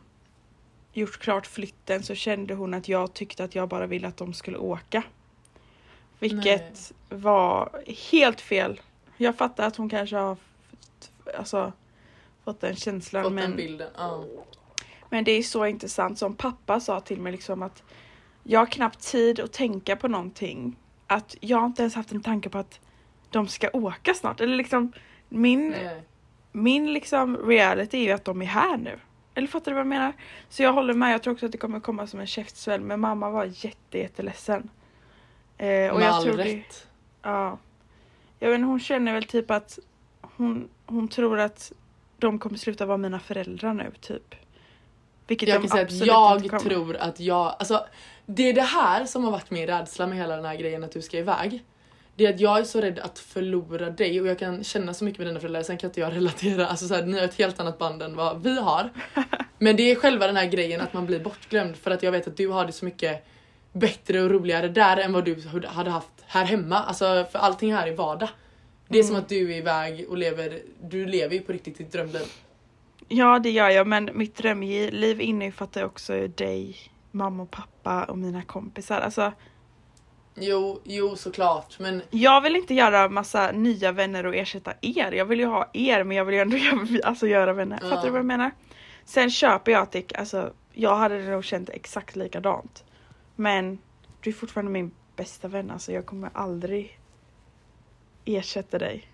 gjort 0.92 1.18
klart 1.18 1.46
flytten 1.46 2.02
så 2.02 2.14
kände 2.14 2.54
hon 2.54 2.74
att 2.74 2.88
jag 2.88 3.14
tyckte 3.14 3.44
att 3.44 3.54
jag 3.54 3.68
bara 3.68 3.86
ville 3.86 4.08
att 4.08 4.16
de 4.16 4.34
skulle 4.34 4.58
åka. 4.58 5.02
Vilket 6.18 6.92
var 7.08 7.82
helt 8.10 8.40
fel. 8.40 8.80
Jag 9.16 9.36
fattar 9.36 9.66
att 9.66 9.76
hon 9.76 9.88
kanske 9.88 10.16
har 10.16 10.34
fått, 10.34 11.10
alltså, 11.38 11.72
fått 12.44 12.60
den 12.60 12.76
känslan 12.76 13.22
Fått 13.22 13.32
men 13.32 13.42
den 13.50 13.56
bilden. 13.56 13.90
Ja. 13.96 14.24
Men 15.11 15.24
det 15.24 15.32
är 15.32 15.42
så 15.42 15.66
intressant 15.66 16.18
som 16.18 16.34
pappa 16.34 16.80
sa 16.80 17.00
till 17.00 17.20
mig 17.20 17.32
liksom 17.32 17.62
att 17.62 17.82
jag 18.42 18.61
har 18.61 18.66
knappt 18.66 19.00
tid 19.00 19.40
att 19.40 19.52
tänka 19.52 19.96
på 19.96 20.08
någonting. 20.08 20.76
Att 21.06 21.36
jag 21.40 21.58
har 21.58 21.66
inte 21.66 21.82
ens 21.82 21.94
haft 21.94 22.12
en 22.12 22.22
tanke 22.22 22.48
på 22.48 22.58
att 22.58 22.80
de 23.30 23.48
ska 23.48 23.70
åka 23.72 24.14
snart. 24.14 24.40
Eller 24.40 24.56
liksom 24.56 24.92
min, 25.28 25.68
Nej. 25.70 26.02
min 26.52 26.92
liksom 26.92 27.36
reality 27.36 27.98
är 27.98 28.02
ju 28.02 28.11
att 28.11 28.24
de 28.24 28.42
är 28.42 28.46
här 28.46 28.76
nu. 28.76 28.98
Eller 29.34 29.48
fattar 29.48 29.70
du 29.70 29.74
vad 29.74 29.80
jag 29.80 29.86
menar? 29.86 30.12
Så 30.48 30.62
jag 30.62 30.72
håller 30.72 30.94
med, 30.94 31.14
jag 31.14 31.22
tror 31.22 31.34
också 31.34 31.46
att 31.46 31.52
det 31.52 31.58
kommer 31.58 31.80
komma 31.80 32.06
som 32.06 32.20
en 32.20 32.26
käftsmäll. 32.26 32.80
Men 32.80 33.00
mamma 33.00 33.30
var 33.30 33.44
jätte, 33.44 33.98
jätteledsen. 33.98 34.70
Eh, 35.58 35.66
och 35.66 35.98
Med 35.98 36.06
jag 36.06 36.14
all 36.14 36.22
tror 36.22 36.36
det, 36.36 36.44
rätt. 36.44 36.86
Ja. 37.22 37.58
Jag 38.38 38.48
vet, 38.48 38.58
inte, 38.58 38.66
hon 38.66 38.80
känner 38.80 39.12
väl 39.12 39.24
typ 39.24 39.50
att 39.50 39.78
hon, 40.20 40.68
hon 40.86 41.08
tror 41.08 41.40
att 41.40 41.72
de 42.18 42.38
kommer 42.38 42.56
sluta 42.56 42.86
vara 42.86 42.98
mina 42.98 43.20
föräldrar 43.20 43.74
nu 43.74 43.92
typ. 44.00 44.34
Vilket 45.30 45.48
Jag 45.48 45.62
de 45.62 45.68
kan 45.68 45.88
säga 45.88 46.16
att 46.18 46.44
jag 46.44 46.60
tror 46.60 46.96
att 46.96 47.20
jag, 47.20 47.56
alltså 47.58 47.86
det 48.26 48.48
är 48.48 48.52
det 48.52 48.62
här 48.62 49.04
som 49.04 49.24
har 49.24 49.30
varit 49.30 49.50
min 49.50 49.66
rädsla 49.66 50.06
med 50.06 50.18
hela 50.18 50.36
den 50.36 50.44
här 50.44 50.56
grejen 50.56 50.84
att 50.84 50.92
du 50.92 51.02
ska 51.02 51.18
iväg. 51.18 51.64
Det 52.16 52.26
är 52.26 52.34
att 52.34 52.40
jag 52.40 52.58
är 52.58 52.64
så 52.64 52.80
rädd 52.80 52.98
att 52.98 53.18
förlora 53.18 53.90
dig 53.90 54.20
och 54.20 54.26
jag 54.26 54.38
kan 54.38 54.64
känna 54.64 54.94
så 54.94 55.04
mycket 55.04 55.18
med 55.18 55.26
dina 55.28 55.40
föräldrar, 55.40 55.62
sen 55.62 55.78
kan 55.78 55.90
inte 55.90 56.00
jag 56.00 56.12
relatera, 56.16 56.66
alltså 56.66 56.88
så 56.88 56.94
här, 56.94 57.02
ni 57.02 57.18
har 57.18 57.24
ett 57.24 57.34
helt 57.34 57.60
annat 57.60 57.78
band 57.78 58.02
än 58.02 58.16
vad 58.16 58.42
vi 58.42 58.60
har. 58.60 58.90
Men 59.58 59.76
det 59.76 59.90
är 59.90 59.94
själva 59.94 60.26
den 60.26 60.36
här 60.36 60.46
grejen 60.46 60.80
att 60.80 60.92
man 60.92 61.06
blir 61.06 61.20
bortglömd 61.20 61.76
för 61.76 61.90
att 61.90 62.02
jag 62.02 62.12
vet 62.12 62.26
att 62.26 62.36
du 62.36 62.48
har 62.48 62.66
det 62.66 62.72
så 62.72 62.84
mycket 62.84 63.26
bättre 63.72 64.22
och 64.22 64.30
roligare 64.30 64.68
där 64.68 64.96
än 64.96 65.12
vad 65.12 65.24
du 65.24 65.36
hade 65.66 65.90
haft 65.90 66.12
här 66.26 66.44
hemma. 66.44 66.76
Alltså 66.76 67.26
för 67.32 67.38
allting 67.38 67.74
här 67.74 67.86
är 67.86 67.96
vardag. 67.96 68.28
Det 68.88 68.98
är 68.98 69.02
som 69.02 69.10
Mm. 69.10 69.22
att 69.22 69.28
du 69.28 69.52
är 69.52 69.56
iväg 69.56 70.06
och 70.08 70.18
lever, 70.18 70.60
du 70.82 71.06
lever 71.06 71.34
ju 71.34 71.40
på 71.40 71.52
riktigt 71.52 71.78
ditt 71.78 71.92
drömliv. 71.92 72.26
Ja 73.12 73.38
det 73.38 73.50
gör 73.50 73.68
jag 73.68 73.86
men 73.86 74.11
mitt 74.14 74.36
drömliv 74.36 75.20
innefattar 75.20 75.84
också 75.84 76.28
dig, 76.28 76.76
mamma 77.11 77.42
och 77.42 77.50
pappa 77.50 78.04
och 78.04 78.18
mina 78.18 78.42
kompisar. 78.42 79.00
Alltså 79.00 79.32
Jo, 80.34 80.80
jo 80.84 81.16
såklart 81.16 81.78
men 81.78 82.02
jag 82.11 82.40
vill 82.40 82.56
inte 82.56 82.74
göra 82.74 83.08
massa 83.08 83.52
nya 83.52 83.92
vänner 83.92 84.26
och 84.26 84.34
ersätta 84.34 84.72
er. 84.80 85.12
Jag 85.12 85.24
vill 85.24 85.40
ju 85.40 85.46
ha 85.46 85.70
er 85.72 86.04
men 86.04 86.16
jag 86.16 86.24
vill 86.24 86.34
ju 86.34 86.40
ändå 86.40 86.56
göra, 86.56 87.04
alltså, 87.04 87.26
göra 87.26 87.52
vänner. 87.52 87.78
Ja. 87.82 87.88
Fattar 87.88 88.04
du 88.04 88.11
vad 88.11 88.18
jag 88.18 88.26
menar? 88.26 88.50
Sen 89.04 89.30
köper 89.30 89.72
jag 89.72 89.82
att 89.82 89.92
det, 89.92 90.14
alltså 90.14 90.52
jag 90.72 90.96
hade 90.96 91.30
nog 91.30 91.44
känt 91.44 91.70
exakt 91.70 92.16
likadant. 92.16 92.84
Men 93.36 93.78
du 94.20 94.30
är 94.30 94.34
fortfarande 94.34 94.70
min 94.72 94.90
bästa 95.16 95.48
vän 95.48 95.70
alltså 95.70 95.92
jag 95.92 96.06
kommer 96.06 96.30
aldrig 96.32 96.98
ersätta 98.24 98.78
dig. 98.78 99.08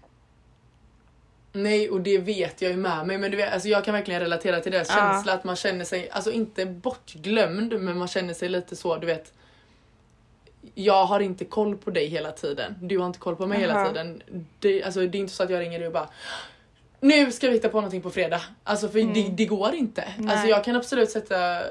Nej 1.57 1.91
och 1.91 2.01
det 2.01 2.19
vet 2.19 2.63
jag 2.63 2.71
ju 2.71 2.77
med 2.77 3.07
mig 3.07 3.19
men 3.19 3.31
du 3.31 3.37
vet, 3.37 3.53
alltså 3.53 3.69
jag 3.69 3.85
kan 3.85 3.95
verkligen 3.95 4.21
relatera 4.21 4.61
till 4.61 4.73
deras 4.73 4.89
Ja. 4.89 4.95
känsla 4.97 5.33
att 5.33 5.45
man 5.45 5.57
känner 5.57 5.85
sig, 5.85 6.11
alltså 6.11 6.31
inte 6.31 6.67
bortglömd 6.67 7.81
men 7.81 7.99
man 7.99 8.09
känner 8.09 8.35
sig 8.35 8.49
lite 8.49 8.77
så 8.77 8.97
du 8.97 9.07
vet 9.07 9.33
jag 10.75 11.05
har 11.05 11.21
inte 11.21 11.45
koll 11.45 11.77
på 11.77 11.91
dig 11.91 12.07
hela 12.07 12.33
tiden, 12.33 12.75
du 12.83 12.99
har 12.99 13.07
inte 13.07 13.19
koll 13.19 13.37
på 13.37 13.47
mig 13.47 13.59
hela 13.61 13.75
Aha. 13.75 13.89
tiden. 13.89 14.23
Det, 14.59 14.83
alltså, 14.83 15.01
det 15.01 15.19
är 15.19 15.21
inte 15.21 15.33
så 15.33 15.43
att 15.43 15.51
jag 15.51 15.61
ringer 15.61 15.79
dig 15.79 15.87
och 15.89 15.93
bara 15.95 16.09
Nu 17.01 17.33
ska 17.33 17.47
vi 17.47 17.53
hitta 17.53 17.69
på 17.69 17.77
någonting 17.77 18.03
på 18.03 18.11
fredag. 18.11 18.41
Alltså 18.65 18.89
för 18.89 18.99
Mm. 18.99 19.15
det, 19.15 19.29
det 19.37 19.47
går 19.47 19.75
inte. 19.75 20.05
Nej. 20.19 20.33
Alltså 20.33 20.49
jag 20.49 20.65
kan 20.65 20.77
absolut 20.77 21.11
sätta, 21.11 21.63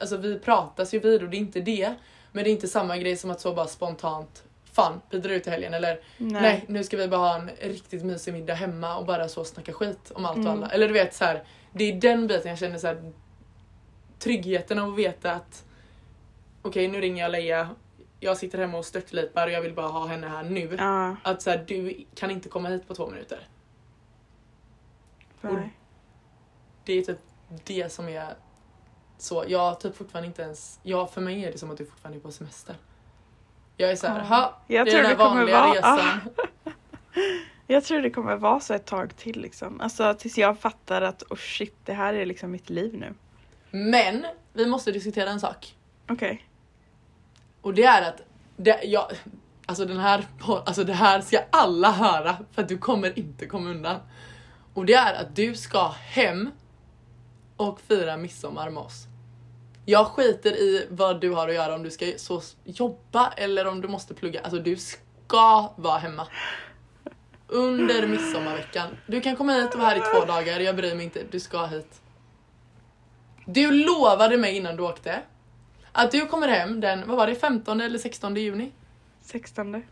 alltså 0.00 0.16
vi 0.16 0.38
pratas 0.38 0.94
ju 0.94 0.98
vid 0.98 1.22
och 1.22 1.28
det 1.28 1.36
är 1.36 1.38
inte 1.38 1.60
det. 1.60 1.94
Men 2.32 2.44
det 2.44 2.50
är 2.50 2.52
inte 2.52 2.68
samma 2.68 2.96
grej 2.98 3.16
som 3.16 3.30
att 3.30 3.40
så 3.40 3.52
bara 3.54 3.66
spontant 3.66 4.42
Fan, 4.78 5.00
vi 5.10 5.18
drar 5.18 5.30
ut 5.30 5.46
i 5.46 5.50
helgen 5.50 5.74
eller 5.74 6.00
Nej. 6.18 6.64
nu 6.68 6.84
ska 6.84 6.96
vi 6.96 7.08
bara 7.08 7.20
ha 7.20 7.34
en 7.36 7.50
riktigt 7.60 8.04
mysig 8.04 8.32
middag 8.34 8.54
hemma 8.54 8.96
och 8.98 9.06
bara 9.06 9.28
så 9.28 9.44
snacka 9.44 9.72
skit 9.72 10.10
om 10.14 10.24
allt 10.24 10.36
och 10.38 10.44
Mm. 10.44 10.56
alla. 10.56 10.70
Eller 10.70 10.86
du 10.88 10.92
vet 10.94 11.14
så 11.14 11.24
här, 11.24 11.44
det 11.72 11.84
är 11.84 12.00
den 12.00 12.26
biten 12.26 12.48
jag 12.50 12.58
känner 12.58 12.78
så 12.78 12.86
här 12.86 13.12
tryggheten 14.18 14.78
av 14.78 14.88
att 14.92 14.98
veta 14.98 15.32
att 15.32 15.64
okej 16.62 16.88
nu 16.88 17.00
ringer 17.00 17.22
jag 17.22 17.30
Leia 17.32 17.68
jag 18.20 18.36
sitter 18.36 18.58
hemma 18.58 18.78
och 18.78 18.84
störtlipar 18.84 19.46
och 19.46 19.52
jag 19.52 19.60
vill 19.62 19.74
bara 19.74 19.86
ha 19.86 20.06
henne 20.06 20.28
här 20.28 20.42
nu. 20.42 20.76
Ja, 20.78 21.16
Att 21.24 21.42
så 21.42 21.50
här, 21.50 21.64
du 21.68 22.04
kan 22.14 22.30
inte 22.30 22.48
komma 22.48 22.68
hit 22.68 22.88
på 22.88 22.94
två 22.94 23.06
minuter. 23.10 23.40
nej. 25.40 25.70
Det 26.84 26.92
är 26.92 27.02
typ 27.02 27.18
det 27.64 27.92
som 27.92 28.08
är 28.08 28.34
så. 29.18 29.44
Jag 29.48 29.80
typ 29.80 29.96
fortfarande 29.96 30.26
inte 30.26 30.42
ens, 30.42 30.80
ja 30.82 31.06
för 31.06 31.20
mig 31.20 31.44
är 31.44 31.52
det 31.52 31.58
som 31.58 31.70
att 31.70 31.78
du 31.78 31.86
fortfarande 31.86 32.18
är 32.18 32.20
på 32.22 32.32
semester. 32.32 32.76
Jag 33.80 33.90
är 33.90 33.96
så 33.96 34.06
här, 34.06 34.18
Ja. 34.18 34.24
ha, 34.24 34.60
Jag 34.66 34.86
det 34.86 34.90
är 34.92 34.96
den 34.96 35.06
här 35.06 35.16
vanliga 35.16 35.60
vara... 35.60 35.74
resan. 35.74 36.20
Jag 37.66 37.84
tror 37.84 38.00
det 38.00 38.10
kommer 38.10 38.36
vara 38.36 38.60
så 38.60 38.74
ett 38.74 38.86
tag 38.86 39.16
till 39.16 39.40
liksom. 39.40 39.80
Alltså 39.80 40.14
tills 40.14 40.38
jag 40.38 40.58
fattar 40.58 41.02
att 41.02 41.22
oh 41.22 41.36
shit, 41.36 41.76
det 41.84 41.92
här 41.92 42.14
är 42.14 42.26
liksom 42.26 42.50
mitt 42.50 42.70
liv 42.70 42.94
nu. 42.94 43.14
Men 43.70 44.26
vi 44.52 44.66
måste 44.66 44.92
diskutera 44.92 45.30
en 45.30 45.40
sak. 45.40 45.74
Okej. 46.08 46.48
Och 47.60 47.74
det 47.74 47.84
är 47.84 48.08
att, 48.08 48.20
det, 48.56 48.80
jag, 48.84 49.04
alltså, 49.66 49.84
den 49.84 49.98
här, 49.98 50.24
alltså 50.66 50.84
det 50.84 50.92
här 50.92 51.20
ska 51.20 51.38
alla 51.50 51.90
höra 51.90 52.36
för 52.52 52.62
att 52.62 52.68
du 52.68 52.78
kommer 52.78 53.18
inte 53.18 53.46
komma 53.46 53.70
undan. 53.70 53.96
Och 54.74 54.86
det 54.86 54.94
är 54.94 55.14
att 55.14 55.36
du 55.36 55.54
ska 55.54 55.88
hem 55.88 56.50
och 57.56 57.80
fira 57.80 58.16
midsommar 58.16 58.70
med 58.70 58.82
oss. 58.82 59.07
Jag 59.90 60.06
skiter 60.06 60.52
i 60.52 60.86
vad 60.90 61.20
du 61.20 61.30
har 61.30 61.48
att 61.48 61.54
göra 61.54 61.74
om 61.74 61.82
du 61.82 61.90
ska 61.90 62.12
så 62.16 62.42
jobba 62.64 63.32
eller 63.36 63.66
om 63.66 63.80
du 63.80 63.88
måste 63.88 64.14
plugga. 64.14 64.40
Alltså 64.40 64.58
du 64.58 64.76
ska 64.76 65.72
vara 65.76 65.98
hemma. 65.98 66.26
Under 67.46 68.06
midsommarveckan. 68.06 68.88
Du 69.06 69.20
kan 69.20 69.36
komma 69.36 69.52
hit 69.52 69.74
och 69.74 69.80
vara 69.80 69.88
här 69.88 69.96
i 69.96 70.00
två 70.00 70.24
dagar, 70.24 70.60
jag 70.60 70.76
bryr 70.76 70.94
mig 70.94 71.04
inte. 71.04 71.22
Du 71.30 71.40
ska 71.40 71.66
hit. 71.66 72.00
Du 73.46 73.70
lovade 73.70 74.36
mig 74.36 74.56
innan 74.56 74.76
du 74.76 74.82
åkte 74.82 75.20
att 75.92 76.10
du 76.10 76.26
kommer 76.26 76.48
hem 76.48 76.80
den, 76.80 77.08
vad 77.08 77.16
var 77.16 77.26
det, 77.26 77.34
15 77.34 77.80
eller 77.80 77.98
16 77.98 78.36
juni? 78.36 78.72
16. 79.22 79.82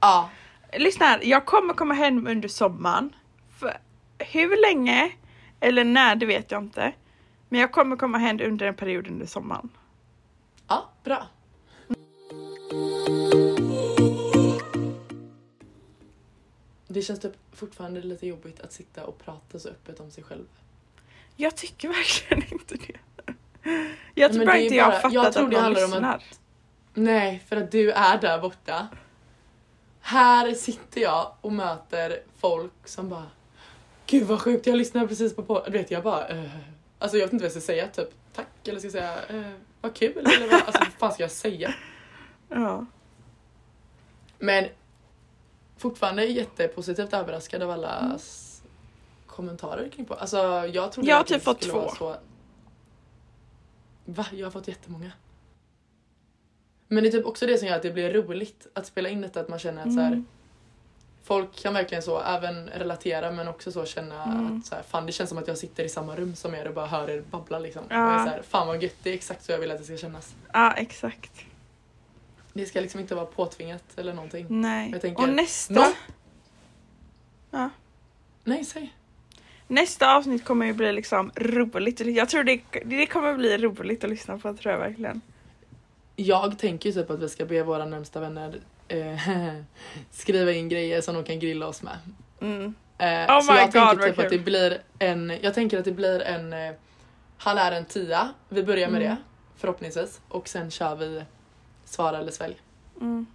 Ja. 0.00 0.30
Lyssna 0.72 1.06
här, 1.06 1.20
jag 1.22 1.46
kommer 1.46 1.74
komma 1.74 1.94
hem 1.94 2.26
under 2.26 2.48
sommaren. 2.48 3.14
För 3.58 3.78
hur 4.18 4.62
länge 4.70 5.12
eller 5.60 5.84
när, 5.84 6.16
det 6.16 6.26
vet 6.26 6.50
jag 6.50 6.62
inte. 6.62 6.92
Men 7.48 7.60
jag 7.60 7.72
kommer 7.72 7.96
komma 7.96 8.18
hem 8.18 8.40
under 8.40 8.66
en 8.66 8.74
period 8.74 9.06
under 9.08 9.26
sommaren. 9.26 9.68
Ja, 10.68 10.88
bra. 11.04 11.26
Det 16.88 17.02
känns 17.02 17.20
typ 17.20 17.32
fortfarande 17.52 18.00
lite 18.02 18.26
jobbigt 18.26 18.60
att 18.60 18.72
sitta 18.72 19.04
och 19.06 19.18
prata 19.18 19.58
så 19.58 19.68
öppet 19.68 20.00
om 20.00 20.10
sig 20.10 20.24
själv. 20.24 20.44
Jag 21.36 21.56
tycker 21.56 21.88
verkligen 21.88 22.52
inte 22.52 22.74
det. 22.74 22.98
Jag 24.14 24.32
tror 24.32 24.46
bara 24.46 24.58
inte 24.58 24.74
jag 24.74 24.84
har 24.84 24.92
fattat 24.92 25.12
jag 25.12 25.32
tror 25.32 25.44
att 25.44 25.50
det 25.50 25.60
handlar 25.60 25.84
om 25.84 25.92
att- 26.04 26.20
lyssnar. 26.22 26.22
Nej, 26.94 27.44
för 27.48 27.56
att 27.56 27.70
du 27.70 27.90
är 27.90 28.20
där 28.20 28.38
borta. 28.40 28.88
Här 30.00 30.54
sitter 30.54 31.00
jag 31.00 31.32
och 31.40 31.52
möter 31.52 32.22
folk 32.38 32.72
som 32.88 33.08
bara 33.08 33.26
Gud 34.06 34.22
vad 34.26 34.40
sjukt, 34.40 34.66
jag 34.66 34.76
lyssnade 34.76 35.08
precis 35.08 35.36
på 35.36 35.42
podden. 35.42 35.72
Du 35.72 35.78
vet 35.78 35.90
jag 35.90 36.02
bara 36.02 36.28
eh. 36.28 36.50
Alltså 36.98 37.16
jag 37.16 37.26
vet 37.26 37.32
inte 37.32 37.42
vad 37.42 37.54
jag 37.54 37.62
ska 37.62 37.72
säga, 37.72 37.88
typ 37.88 38.14
tack 38.32 38.68
eller 38.68 38.78
ska 38.78 38.86
jag 38.86 38.92
säga 38.92 39.26
eh, 39.28 39.52
vad 39.80 39.94
kul 39.94 40.18
eller 40.18 40.50
vad, 40.50 40.62
alltså, 40.66 40.78
vad 40.78 40.92
fan 40.92 41.12
ska 41.12 41.22
jag 41.22 41.30
säga? 41.30 41.74
Ja. 42.48 42.86
Men 44.38 44.68
fortfarande 45.76 46.24
jättepositivt 46.24 47.12
överraskad 47.12 47.62
av 47.62 47.70
allas 47.70 48.44
kommentarer 49.26 49.88
kring 49.88 50.06
på. 50.06 50.14
Alltså 50.14 50.36
jag 50.72 50.92
trodde 50.92 51.08
Jag 51.08 51.16
har 51.16 51.24
typ 51.24 51.42
fått 51.42 51.60
två. 51.60 51.88
Så... 51.98 52.16
Va? 54.04 54.26
Jag 54.32 54.46
har 54.46 54.50
fått 54.50 54.68
jättemånga. 54.68 55.12
Men 56.88 57.02
det 57.02 57.08
är 57.08 57.12
typ 57.12 57.26
också 57.26 57.46
det 57.46 57.58
som 57.58 57.68
gör 57.68 57.76
att 57.76 57.82
det 57.82 57.90
blir 57.90 58.12
roligt 58.12 58.66
att 58.74 58.86
spela 58.86 59.08
in 59.08 59.20
detta, 59.20 59.40
att 59.40 59.48
man 59.48 59.58
känner 59.58 59.82
att 59.82 59.94
så 59.94 60.00
här, 60.00 60.12
Mm. 60.12 60.26
Folk 61.28 61.56
kan 61.62 61.74
verkligen 61.74 62.02
så 62.02 62.20
även 62.20 62.66
relatera 62.68 63.30
men 63.30 63.48
också 63.48 63.72
så 63.72 63.86
känna 63.86 64.24
Mm. 64.24 64.58
att 64.58 64.66
så 64.66 64.74
här, 64.74 64.82
fan 64.82 65.06
det 65.06 65.12
känns 65.12 65.28
som 65.28 65.38
att 65.38 65.48
jag 65.48 65.58
sitter 65.58 65.84
i 65.84 65.88
samma 65.88 66.16
rum 66.16 66.34
som 66.34 66.54
er 66.54 66.68
och 66.68 66.74
bara 66.74 66.86
hör 66.86 67.10
er 67.10 67.22
babbla 67.30 67.58
liksom. 67.58 67.82
Ja. 67.88 68.14
Och 68.14 68.20
så 68.20 68.28
här, 68.28 68.42
fan 68.42 68.66
vad 68.66 68.82
gött, 68.82 68.94
det 69.02 69.10
är 69.10 69.14
exakt 69.14 69.44
så 69.44 69.52
jag 69.52 69.58
vill 69.58 69.70
att 69.70 69.78
det 69.78 69.84
ska 69.84 69.96
kännas. 69.96 70.34
ja, 70.52 70.72
exakt. 70.72 71.32
Det 72.52 72.66
ska 72.66 72.80
liksom 72.80 73.00
inte 73.00 73.14
vara 73.14 73.26
påtvingat 73.26 73.84
eller 73.96 74.12
någonting. 74.14 74.46
Nej. 74.48 74.90
Jag 74.92 75.00
tänker- 75.00 75.22
Och 75.22 75.28
nästa, 75.28 75.74
Nå- 75.74 75.86
Ja. 77.50 77.70
Nej, 78.44 78.64
säg. 78.64 78.94
nästa 79.66 80.16
avsnitt 80.16 80.44
kommer 80.44 80.66
ju 80.66 80.72
bli 80.72 80.92
liksom 80.92 81.30
roligt. 81.36 82.00
Jag 82.00 82.28
tror 82.28 82.44
det, 82.44 82.60
det 82.84 83.06
kommer 83.06 83.34
bli 83.34 83.58
roligt 83.58 84.04
att 84.04 84.10
lyssna 84.10 84.38
på, 84.38 84.54
tror 84.54 84.72
jag 84.72 84.80
verkligen. 84.80 85.20
Jag 86.16 86.58
tänker 86.58 86.88
ju 86.88 86.94
typ 87.02 87.10
att 87.10 87.20
vi 87.20 87.28
ska 87.28 87.44
be 87.44 87.62
våra 87.62 87.84
närmsta 87.84 88.20
vänner 88.20 88.60
skriva 90.10 90.52
in 90.52 90.68
grejer 90.68 91.00
som 91.00 91.14
de 91.14 91.24
kan 91.24 91.38
grilla 91.38 91.66
oss 91.66 91.82
med. 91.82 91.98
Mm. 92.40 92.74
Eh, 92.98 93.36
Oh 93.36 93.40
så 93.40 93.52
my 93.52 93.58
jag 93.58 93.72
God, 93.72 93.82
tänker 93.82 94.08
typ 94.08 94.18
att 94.18 94.30
det 94.30 94.38
blir 94.38 94.82
en, 94.98 95.32
jag 95.42 95.54
tänker 95.54 95.78
att 95.78 95.84
det 95.84 95.92
blir 95.92 96.20
en, 96.22 96.52
eh, 96.52 96.74
han 97.38 97.58
är 97.58 97.72
en 97.72 97.84
tia, 97.84 98.28
vi 98.48 98.62
börjar 98.62 98.88
med 98.88 99.02
Mm. 99.02 99.16
det 99.16 99.22
förhoppningsvis 99.56 100.20
och 100.28 100.48
sen 100.48 100.70
kör 100.70 100.94
vi 100.96 101.24
svara 101.84 102.18
eller 102.18 102.32
svälj. 102.32 102.56
Mm. 103.00 103.26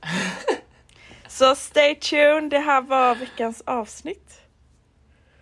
Så 1.28 1.54
stay 1.54 1.94
tuned, 1.94 2.50
det 2.50 2.58
här 2.58 2.82
var 2.82 3.14
veckans 3.14 3.62
avsnitt. 3.66 4.40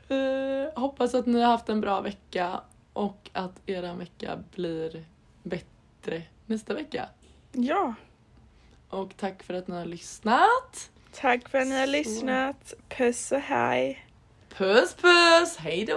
Eh, 0.09 0.81
hoppas 0.81 1.15
att 1.15 1.27
ni 1.27 1.41
har 1.41 1.51
haft 1.51 1.69
en 1.69 1.81
bra 1.81 2.01
vecka 2.01 2.61
och 2.93 3.31
att 3.33 3.61
era 3.67 3.95
vecka 3.95 4.39
blir 4.55 5.05
bättre 5.43 6.23
nästa 6.47 6.75
vecka. 6.75 7.09
Ja, 7.53 7.95
Och 8.91 9.17
tack 9.17 9.43
för 9.43 9.55
att 9.55 9.69
ni 9.69 9.77
har 9.77 9.85
lyssnat. 9.87 10.91
tack 11.21 11.49
för 11.49 11.59
att 11.59 11.67
ni 11.67 11.79
har 11.79 11.87
Så. 11.87 11.93
lyssnat. 11.93 12.75
Puss 12.89 13.33
och 13.33 13.41
hej. 13.41 14.07
Puss 14.57 14.95
puss, 14.95 15.57
hejdå! 15.57 15.97